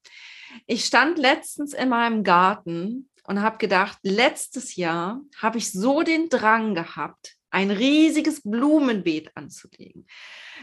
Ich 0.66 0.86
stand 0.86 1.18
letztens 1.18 1.74
in 1.74 1.89
meinem 1.89 2.24
Garten 2.24 3.09
und 3.26 3.41
habe 3.41 3.57
gedacht, 3.57 3.97
letztes 4.03 4.78
Jahr 4.78 5.22
habe 5.38 5.57
ich 5.57 5.72
so 5.72 6.01
den 6.01 6.30
Drang 6.30 6.74
gehabt, 6.74 7.36
ein 7.52 7.70
riesiges 7.70 8.41
Blumenbeet 8.43 9.32
anzulegen. 9.36 10.08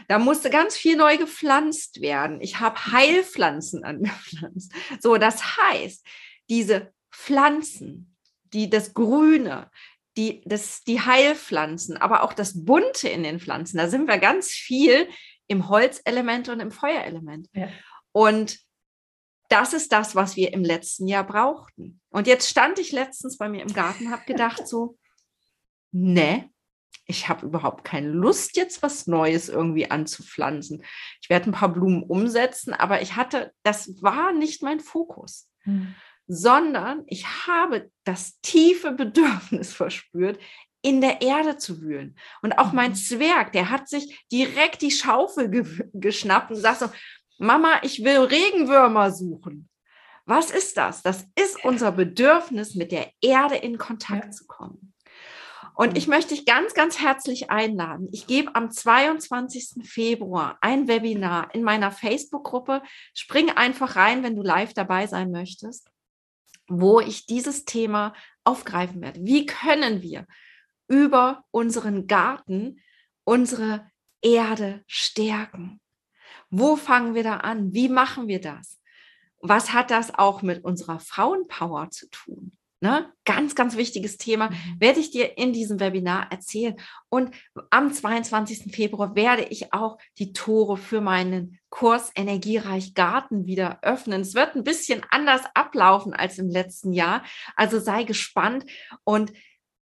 Da 0.07 0.19
musste 0.19 0.49
ganz 0.49 0.75
viel 0.75 0.97
neu 0.97 1.17
gepflanzt 1.17 2.01
werden. 2.01 2.41
Ich 2.41 2.59
habe 2.59 2.91
Heilpflanzen 2.91 3.83
angepflanzt. 3.85 4.73
So, 4.99 5.17
das 5.17 5.57
heißt, 5.57 6.05
diese 6.49 6.91
Pflanzen, 7.11 8.15
die 8.43 8.69
das 8.69 8.93
Grüne, 8.93 9.69
die, 10.17 10.41
das, 10.45 10.83
die 10.83 10.99
Heilpflanzen, 10.99 11.95
aber 11.97 12.23
auch 12.23 12.33
das 12.33 12.65
Bunte 12.65 13.07
in 13.07 13.23
den 13.23 13.39
Pflanzen, 13.39 13.77
da 13.77 13.87
sind 13.87 14.07
wir 14.07 14.17
ganz 14.17 14.49
viel 14.49 15.07
im 15.47 15.69
Holzelement 15.69 16.49
und 16.49 16.59
im 16.59 16.71
Feuerelement. 16.71 17.47
Ja. 17.53 17.69
Und 18.11 18.59
das 19.49 19.73
ist 19.73 19.91
das, 19.91 20.15
was 20.15 20.35
wir 20.35 20.53
im 20.53 20.63
letzten 20.63 21.07
Jahr 21.07 21.25
brauchten. 21.25 22.01
Und 22.09 22.27
jetzt 22.27 22.49
stand 22.49 22.79
ich 22.79 22.91
letztens 22.91 23.37
bei 23.37 23.49
mir 23.49 23.61
im 23.61 23.73
Garten, 23.73 24.11
habe 24.11 24.23
gedacht 24.25 24.67
so, 24.67 24.97
ne, 25.91 26.49
ich 27.05 27.27
habe 27.27 27.45
überhaupt 27.45 27.83
keine 27.83 28.09
Lust, 28.09 28.55
jetzt 28.55 28.83
was 28.83 29.07
Neues 29.07 29.49
irgendwie 29.49 29.89
anzupflanzen. 29.89 30.83
Ich 31.21 31.29
werde 31.29 31.49
ein 31.49 31.53
paar 31.53 31.73
Blumen 31.73 32.03
umsetzen, 32.03 32.73
aber 32.73 33.01
ich 33.01 33.15
hatte, 33.15 33.51
das 33.63 34.01
war 34.03 34.31
nicht 34.31 34.61
mein 34.61 34.79
Fokus, 34.79 35.49
hm. 35.63 35.95
sondern 36.27 37.03
ich 37.07 37.25
habe 37.47 37.89
das 38.03 38.39
tiefe 38.41 38.91
Bedürfnis 38.91 39.73
verspürt, 39.73 40.39
in 40.81 41.01
der 41.01 41.21
Erde 41.21 41.57
zu 41.57 41.81
wühlen. 41.81 42.15
Und 42.41 42.57
auch 42.57 42.71
mein 42.71 42.91
mhm. 42.91 42.95
Zwerg, 42.95 43.51
der 43.51 43.69
hat 43.69 43.89
sich 43.89 44.25
direkt 44.31 44.81
die 44.81 44.91
Schaufel 44.91 45.49
ge 45.49 45.65
geschnappt 45.93 46.51
und 46.51 46.57
sagt 46.57 46.79
so, 46.79 46.89
Mama, 47.37 47.79
ich 47.81 48.03
will 48.03 48.19
Regenwürmer 48.19 49.11
suchen. 49.11 49.69
Was 50.25 50.51
ist 50.51 50.77
das? 50.77 51.01
Das 51.01 51.25
ist 51.35 51.65
unser 51.65 51.91
Bedürfnis, 51.91 52.75
mit 52.75 52.91
der 52.91 53.11
Erde 53.19 53.55
in 53.55 53.77
Kontakt 53.77 54.25
ja. 54.25 54.31
zu 54.31 54.45
kommen. 54.45 54.88
Und 55.79 55.97
ich 55.97 56.09
möchte 56.09 56.35
dich 56.35 56.45
ganz, 56.45 56.73
ganz 56.73 56.99
herzlich 56.99 57.51
einladen. 57.51 58.09
Ich 58.11 58.27
gebe 58.27 58.53
am 58.53 58.69
22. 58.69 59.87
Februar 59.87 60.57
ein 60.59 60.89
Webinar 60.89 61.55
in 61.55 61.63
meiner 61.63 61.89
Facebook-Gruppe. 61.89 62.83
Spring 63.13 63.49
einfach 63.51 63.95
rein, 63.95 64.21
wenn 64.21 64.35
du 64.35 64.41
live 64.41 64.73
dabei 64.73 65.07
sein 65.07 65.31
möchtest, 65.31 65.89
wo 66.67 66.99
ich 66.99 67.27
dieses 67.27 67.63
Thema 67.63 68.13
aufgreifen 68.43 68.99
werde. 68.99 69.21
Wie 69.23 69.45
können 69.45 70.01
wir 70.01 70.27
über 70.89 71.45
unseren 71.49 72.07
Garten 72.07 72.81
unsere 73.23 73.89
Erde 74.21 74.83
stärken? 74.85 75.79
Wo 76.49 76.75
fangen 76.75 77.15
wir 77.15 77.23
da 77.23 77.37
an? 77.37 77.73
Wie 77.73 77.87
machen 77.87 78.27
wir 78.27 78.41
das? 78.41 78.81
Was 79.39 79.71
hat 79.71 79.91
das 79.91 80.13
auch 80.13 80.41
mit 80.41 80.61
unserer 80.65 80.99
Frauenpower 80.99 81.89
zu 81.89 82.09
tun? 82.09 82.58
Ne? 82.81 83.11
Ganz, 83.25 83.55
ganz 83.55 83.75
wichtiges 83.75 84.17
Thema, 84.17 84.49
mhm. 84.49 84.55
werde 84.79 85.01
ich 85.01 85.11
dir 85.11 85.37
in 85.37 85.51
diesem 85.51 85.81
Webinar 85.81 86.31
erzählen. 86.31 86.75
Und 87.09 87.35
am 87.71 87.91
22. 87.91 88.73
Februar 88.73 89.15
werde 89.15 89.43
ich 89.43 89.73
auch 89.73 89.97
die 90.17 90.31
Tore 90.31 90.77
für 90.77 91.01
meinen 91.01 91.59
Kurs 91.69 92.11
Energiereich 92.15 92.93
Garten 92.93 93.45
wieder 93.45 93.79
öffnen. 93.81 94.21
Es 94.21 94.33
wird 94.33 94.55
ein 94.55 94.63
bisschen 94.63 95.01
anders 95.09 95.41
ablaufen 95.55 96.13
als 96.13 96.37
im 96.39 96.49
letzten 96.49 96.93
Jahr. 96.93 97.23
Also 97.57 97.79
sei 97.79 98.05
gespannt. 98.05 98.65
Und 99.03 99.33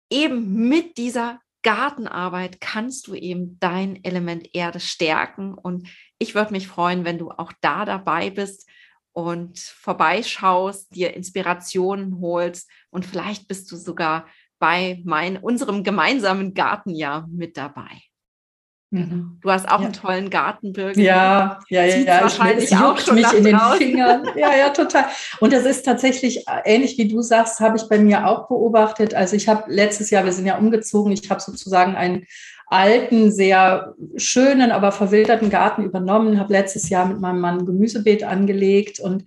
eben 0.08 0.68
mit 0.68 0.96
dieser 0.96 1.40
Gartenarbeit 1.62 2.62
kannst 2.62 3.06
du 3.08 3.14
eben 3.14 3.58
dein 3.60 4.02
Element 4.04 4.54
Erde 4.54 4.80
stärken. 4.80 5.52
Und 5.52 5.86
ich 6.18 6.34
würde 6.34 6.52
mich 6.52 6.66
freuen, 6.66 7.04
wenn 7.04 7.18
du 7.18 7.30
auch 7.30 7.52
da 7.60 7.84
dabei 7.84 8.30
bist 8.30 8.66
und 9.12 9.58
vorbeischaust, 9.58 10.94
dir 10.94 11.14
Inspirationen 11.14 12.20
holst 12.20 12.70
und 12.90 13.06
vielleicht 13.06 13.48
bist 13.48 13.70
du 13.72 13.76
sogar 13.76 14.26
bei 14.58 15.00
mein, 15.04 15.36
unserem 15.38 15.82
gemeinsamen 15.84 16.54
Gartenjahr 16.54 17.26
mit 17.28 17.56
dabei. 17.56 18.02
Mhm. 18.92 19.38
Du 19.40 19.50
hast 19.50 19.68
auch 19.68 19.78
ja. 19.78 19.86
einen 19.86 19.92
tollen 19.92 20.30
Garten, 20.30 20.72
Birgit. 20.72 21.04
Ja, 21.04 21.60
ja, 21.68 21.84
ja, 21.84 21.96
ja. 21.96 22.22
Wahrscheinlich 22.22 22.72
ich, 22.72 22.76
auch 22.76 22.98
schon 22.98 23.14
mich 23.14 23.32
in 23.32 23.44
den 23.44 23.56
draußen. 23.56 23.78
Fingern. 23.78 24.28
Ja, 24.36 24.56
ja, 24.56 24.70
total. 24.70 25.06
Und 25.38 25.52
das 25.52 25.64
ist 25.64 25.84
tatsächlich 25.84 26.48
äh, 26.48 26.62
ähnlich 26.64 26.98
wie 26.98 27.06
du 27.06 27.22
sagst, 27.22 27.60
habe 27.60 27.76
ich 27.76 27.84
bei 27.84 27.98
mir 27.98 28.26
auch 28.26 28.48
beobachtet. 28.48 29.14
Also 29.14 29.36
ich 29.36 29.48
habe 29.48 29.72
letztes 29.72 30.10
Jahr, 30.10 30.24
wir 30.24 30.32
sind 30.32 30.46
ja 30.46 30.58
umgezogen, 30.58 31.12
ich 31.12 31.30
habe 31.30 31.40
sozusagen 31.40 31.94
ein, 31.94 32.26
alten, 32.70 33.32
sehr 33.32 33.94
schönen, 34.16 34.70
aber 34.70 34.92
verwilderten 34.92 35.50
Garten 35.50 35.82
übernommen, 35.82 36.38
habe 36.38 36.52
letztes 36.52 36.88
Jahr 36.88 37.06
mit 37.06 37.20
meinem 37.20 37.40
Mann 37.40 37.58
ein 37.58 37.66
Gemüsebeet 37.66 38.22
angelegt 38.22 39.00
und 39.00 39.24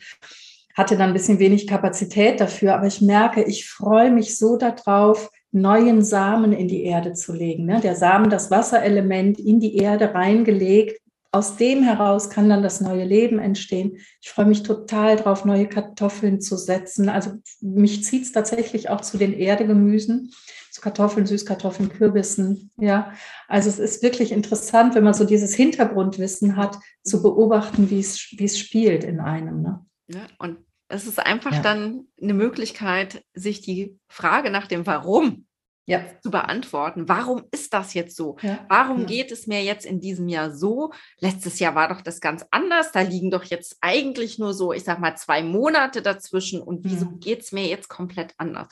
hatte 0.75 0.97
dann 0.97 1.09
ein 1.09 1.13
bisschen 1.13 1.39
wenig 1.39 1.67
Kapazität 1.67 2.39
dafür. 2.39 2.73
Aber 2.73 2.87
ich 2.87 3.01
merke, 3.01 3.43
ich 3.43 3.69
freue 3.69 4.11
mich 4.11 4.37
so 4.37 4.57
darauf, 4.57 5.29
neuen 5.51 6.03
Samen 6.03 6.53
in 6.53 6.67
die 6.67 6.83
Erde 6.85 7.13
zu 7.13 7.33
legen. 7.33 7.65
Ne? 7.65 7.81
Der 7.81 7.95
Samen, 7.95 8.29
das 8.29 8.49
Wasserelement 8.49 9.39
in 9.39 9.59
die 9.59 9.75
Erde 9.75 10.13
reingelegt. 10.13 10.99
Aus 11.31 11.57
dem 11.57 11.83
heraus 11.83 12.29
kann 12.29 12.47
dann 12.47 12.63
das 12.63 12.79
neue 12.79 13.03
Leben 13.03 13.39
entstehen. 13.39 13.97
Ich 14.21 14.29
freue 14.29 14.45
mich 14.45 14.63
total 14.63 15.17
drauf, 15.17 15.45
neue 15.45 15.67
Kartoffeln 15.67 16.39
zu 16.39 16.57
setzen. 16.57 17.09
Also 17.09 17.31
mich 17.59 18.03
zieht 18.03 18.23
es 18.23 18.31
tatsächlich 18.31 18.89
auch 18.89 19.01
zu 19.01 19.17
den 19.17 19.33
Erdegemüsen, 19.33 20.31
Kartoffeln, 20.83 21.25
Süßkartoffeln, 21.25 21.87
Kürbissen. 21.87 22.71
Ja, 22.77 23.13
also 23.47 23.69
es 23.69 23.79
ist 23.79 24.03
wirklich 24.03 24.33
interessant, 24.33 24.95
wenn 24.95 25.03
man 25.05 25.13
so 25.13 25.23
dieses 25.23 25.55
Hintergrundwissen 25.55 26.57
hat, 26.57 26.77
zu 27.03 27.23
beobachten, 27.23 27.89
wie 27.89 28.01
es, 28.01 28.33
wie 28.37 28.43
es 28.43 28.59
spielt 28.59 29.05
in 29.05 29.21
einem. 29.21 29.61
Ne? 29.61 29.85
Ja, 30.07 30.27
und 30.39 30.57
es 30.89 31.07
ist 31.07 31.25
einfach 31.25 31.53
ja. 31.53 31.61
dann 31.61 32.07
eine 32.21 32.33
Möglichkeit, 32.33 33.23
sich 33.33 33.61
die 33.61 33.97
Frage 34.09 34.49
nach 34.49 34.67
dem 34.67 34.85
Warum 34.85 35.45
ja. 35.85 36.03
zu 36.21 36.31
beantworten. 36.31 37.07
Warum 37.07 37.43
ist 37.51 37.73
das 37.73 37.93
jetzt 37.93 38.17
so? 38.17 38.35
Ja. 38.41 38.65
Warum 38.67 39.01
ja. 39.01 39.05
geht 39.05 39.31
es 39.31 39.47
mir 39.47 39.63
jetzt 39.63 39.85
in 39.85 40.01
diesem 40.01 40.27
Jahr 40.27 40.51
so? 40.51 40.91
Letztes 41.19 41.59
Jahr 41.59 41.75
war 41.75 41.87
doch 41.87 42.01
das 42.01 42.19
ganz 42.19 42.45
anders. 42.51 42.91
Da 42.91 43.01
liegen 43.01 43.31
doch 43.31 43.45
jetzt 43.45 43.77
eigentlich 43.79 44.37
nur 44.37 44.53
so, 44.53 44.73
ich 44.73 44.83
sag 44.83 44.99
mal, 44.99 45.15
zwei 45.15 45.43
Monate 45.43 46.01
dazwischen. 46.01 46.61
Und 46.61 46.83
wieso 46.83 47.05
mhm. 47.05 47.19
geht 47.21 47.41
es 47.41 47.53
mir 47.53 47.67
jetzt 47.67 47.87
komplett 47.87 48.33
anders? 48.37 48.67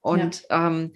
Und 0.00 0.44
ähm, 0.48 0.94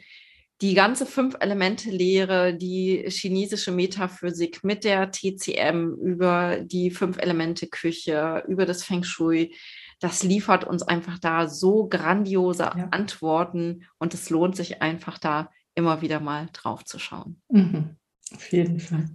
die 0.61 0.75
ganze 0.75 1.05
Fünf-Elemente-Lehre, 1.05 2.55
die 2.55 3.05
chinesische 3.09 3.73
Metaphysik 3.73 4.63
mit 4.63 4.85
der 4.85 5.11
TCM 5.11 5.95
über 6.01 6.59
die 6.61 6.91
Fünf-Elemente-Küche, 6.91 8.45
über 8.49 8.65
das 8.65 8.85
Feng 8.85 9.03
Shui, 9.03 9.55
das 10.01 10.23
liefert 10.23 10.65
uns 10.65 10.83
einfach 10.83 11.19
da 11.19 11.49
so 11.49 11.89
grandiose 11.89 12.63
ja. 12.63 12.89
Antworten 12.91 13.87
und 13.99 14.15
es 14.15 14.31
lohnt 14.31 14.57
sich 14.57 14.83
einfach 14.83 15.19
da 15.19 15.51
immer 15.75 16.03
wieder 16.03 16.21
mal 16.21 16.49
drauf 16.53 16.85
zu 16.85 16.99
schauen. 16.99 17.41
Mhm. 17.49 17.97
Auf 18.33 18.53
jeden 18.53 18.81
Fall. 18.81 19.09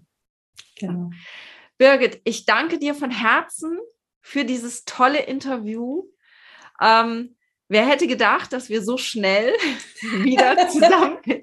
Genau. 0.77 1.11
Birgit, 1.77 2.21
ich 2.25 2.45
danke 2.45 2.79
dir 2.79 2.93
von 2.95 3.11
Herzen 3.11 3.77
für 4.21 4.45
dieses 4.45 4.83
tolle 4.83 5.21
Interview. 5.23 6.03
Ähm, 6.81 7.35
wer 7.69 7.87
hätte 7.87 8.07
gedacht, 8.07 8.51
dass 8.51 8.69
wir 8.69 8.83
so 8.83 8.97
schnell 8.97 9.53
wieder 10.23 10.67
zusammen. 10.67 11.17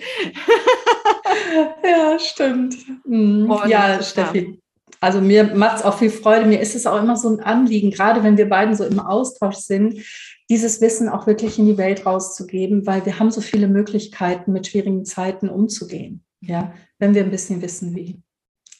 ja, 1.82 2.18
stimmt. 2.18 2.74
Mhm. 3.06 3.50
ja, 3.68 4.02
Steffi. 4.02 4.60
Also 5.00 5.20
mir 5.20 5.44
macht 5.54 5.78
es 5.78 5.84
auch 5.84 5.98
viel 5.98 6.10
Freude. 6.10 6.46
Mir 6.46 6.60
ist 6.60 6.74
es 6.74 6.86
auch 6.86 7.00
immer 7.00 7.16
so 7.16 7.28
ein 7.28 7.40
Anliegen, 7.40 7.90
gerade 7.90 8.22
wenn 8.22 8.36
wir 8.36 8.48
beiden 8.48 8.74
so 8.74 8.84
im 8.84 8.98
Austausch 8.98 9.56
sind, 9.56 10.02
dieses 10.48 10.80
Wissen 10.80 11.08
auch 11.08 11.26
wirklich 11.26 11.58
in 11.58 11.66
die 11.66 11.76
Welt 11.76 12.06
rauszugeben, 12.06 12.86
weil 12.86 13.04
wir 13.04 13.18
haben 13.18 13.30
so 13.30 13.40
viele 13.40 13.68
Möglichkeiten, 13.68 14.52
mit 14.52 14.66
schwierigen 14.66 15.04
Zeiten 15.04 15.48
umzugehen. 15.48 16.24
Ja, 16.40 16.72
wenn 16.98 17.14
wir 17.14 17.24
ein 17.24 17.30
bisschen 17.30 17.62
wissen, 17.62 17.94
wie. 17.94 18.22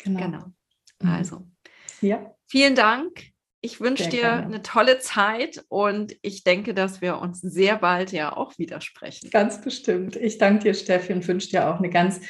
Genau. 0.03 0.21
genau. 0.21 0.45
Mhm. 1.03 1.11
Also, 1.11 1.47
ja. 2.01 2.35
vielen 2.47 2.75
Dank. 2.75 3.36
Ich 3.67 3.81
wünsche 3.81 4.09
dir 4.09 4.33
eine 4.33 4.63
tolle 4.63 5.01
Zeit 5.01 5.65
und 5.67 6.17
ich 6.23 6.45
denke, 6.45 6.73
dass 6.73 7.01
wir 7.01 7.19
uns 7.19 7.41
sehr 7.41 7.77
bald 7.79 8.13
ja 8.13 8.37
auch 8.37 8.57
widersprechen. 8.59 9.29
Ganz 9.31 9.61
bestimmt. 9.61 10.15
Ich 10.15 10.39
danke 10.39 10.63
dir, 10.63 10.75
Steffi, 10.75 11.13
und 11.13 11.27
wünsche 11.27 11.49
dir 11.49 11.69
auch 11.69 11.79
eine 11.79 11.91
ganz 11.91 12.21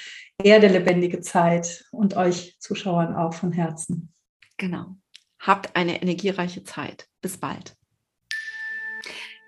erdelebendige 0.43 1.21
Zeit 1.21 1.85
und 1.91 2.17
euch 2.17 2.57
Zuschauern 2.59 3.15
auch 3.15 3.35
von 3.35 3.53
Herzen. 3.53 4.15
Genau. 4.57 4.97
Habt 5.39 5.77
eine 5.77 6.01
energiereiche 6.01 6.65
Zeit. 6.65 7.07
Bis 7.21 7.37
bald. 7.37 7.77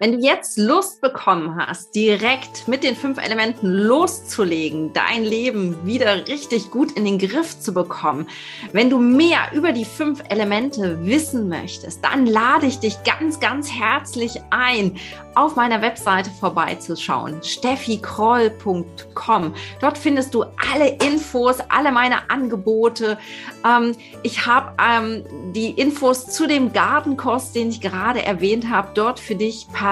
Wenn 0.00 0.12
du 0.12 0.18
jetzt 0.18 0.58
Lust 0.58 1.00
bekommen 1.00 1.56
hast, 1.56 1.92
direkt 1.92 2.68
mit 2.68 2.84
den 2.84 2.94
fünf 2.94 3.18
Elementen 3.18 3.66
loszulegen, 3.66 4.92
dein 4.92 5.24
Leben 5.24 5.84
wieder 5.84 6.28
richtig 6.28 6.70
gut 6.70 6.92
in 6.92 7.04
den 7.04 7.18
Griff 7.18 7.58
zu 7.58 7.74
bekommen, 7.74 8.28
wenn 8.70 8.90
du 8.90 9.00
mehr 9.00 9.50
über 9.52 9.72
die 9.72 9.84
fünf 9.84 10.22
Elemente 10.28 11.04
wissen 11.04 11.48
möchtest, 11.48 12.04
dann 12.04 12.26
lade 12.26 12.66
ich 12.66 12.78
dich 12.78 13.02
ganz, 13.02 13.40
ganz 13.40 13.72
herzlich 13.72 14.40
ein, 14.50 14.96
auf 15.34 15.56
meiner 15.56 15.82
Webseite 15.82 16.30
vorbeizuschauen, 16.30 17.42
steffikroll.com. 17.42 19.54
Dort 19.80 19.98
findest 19.98 20.32
du 20.32 20.44
alle 20.72 20.90
Infos, 21.04 21.56
alle 21.68 21.90
meine 21.90 22.30
Angebote. 22.30 23.18
Ähm, 23.64 23.96
ich 24.22 24.46
habe 24.46 24.74
ähm, 24.80 25.24
die 25.52 25.70
Infos 25.70 26.26
zu 26.26 26.46
dem 26.46 26.72
Gartenkurs, 26.72 27.50
den 27.52 27.70
ich 27.70 27.80
gerade 27.80 28.24
erwähnt 28.24 28.70
habe, 28.70 28.90
dort 28.94 29.18
für 29.18 29.34
dich 29.34 29.66
parat. 29.72 29.87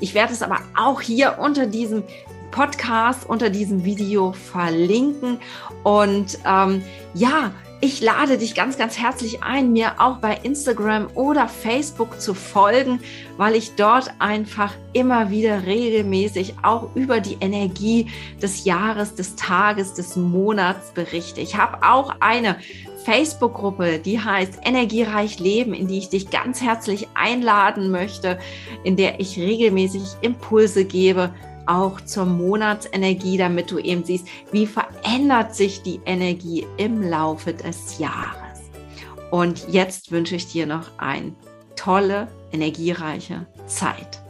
Ich 0.00 0.14
werde 0.14 0.32
es 0.32 0.42
aber 0.42 0.60
auch 0.76 1.00
hier 1.00 1.38
unter 1.38 1.66
diesem 1.66 2.04
Podcast, 2.50 3.28
unter 3.28 3.50
diesem 3.50 3.84
Video 3.84 4.32
verlinken. 4.32 5.38
Und 5.82 6.38
ähm, 6.46 6.82
ja, 7.14 7.52
ich 7.84 8.00
lade 8.00 8.38
dich 8.38 8.54
ganz, 8.54 8.78
ganz 8.78 8.96
herzlich 8.96 9.42
ein, 9.42 9.72
mir 9.72 10.00
auch 10.00 10.18
bei 10.18 10.38
Instagram 10.44 11.08
oder 11.16 11.48
Facebook 11.48 12.20
zu 12.20 12.32
folgen, 12.32 13.00
weil 13.38 13.56
ich 13.56 13.74
dort 13.74 14.12
einfach 14.20 14.72
immer 14.92 15.30
wieder 15.30 15.66
regelmäßig 15.66 16.54
auch 16.62 16.94
über 16.94 17.18
die 17.18 17.38
Energie 17.40 18.08
des 18.40 18.64
Jahres, 18.64 19.16
des 19.16 19.34
Tages, 19.34 19.94
des 19.94 20.14
Monats 20.14 20.92
berichte. 20.92 21.40
Ich 21.40 21.56
habe 21.56 21.84
auch 21.84 22.14
eine 22.20 22.56
Facebook-Gruppe, 23.04 23.98
die 23.98 24.20
heißt 24.20 24.60
Energiereich 24.64 25.38
Leben, 25.38 25.74
in 25.74 25.88
die 25.88 25.98
ich 25.98 26.08
dich 26.08 26.30
ganz 26.30 26.62
herzlich 26.62 27.08
einladen 27.14 27.90
möchte, 27.90 28.38
in 28.84 28.96
der 28.96 29.20
ich 29.20 29.38
regelmäßig 29.38 30.02
Impulse 30.22 30.84
gebe 30.84 31.32
auch 31.66 32.00
zur 32.00 32.24
Monatsenergie, 32.24 33.38
damit 33.38 33.70
du 33.70 33.78
eben 33.78 34.04
siehst, 34.04 34.26
wie 34.50 34.66
verändert 34.66 35.54
sich 35.54 35.82
die 35.82 36.00
Energie 36.06 36.66
im 36.76 37.02
Laufe 37.02 37.52
des 37.52 37.98
Jahres. 37.98 38.60
Und 39.30 39.68
jetzt 39.68 40.10
wünsche 40.10 40.36
ich 40.36 40.46
dir 40.46 40.66
noch 40.66 40.98
eine 40.98 41.32
tolle, 41.76 42.28
energiereiche 42.52 43.46
Zeit. 43.66 44.22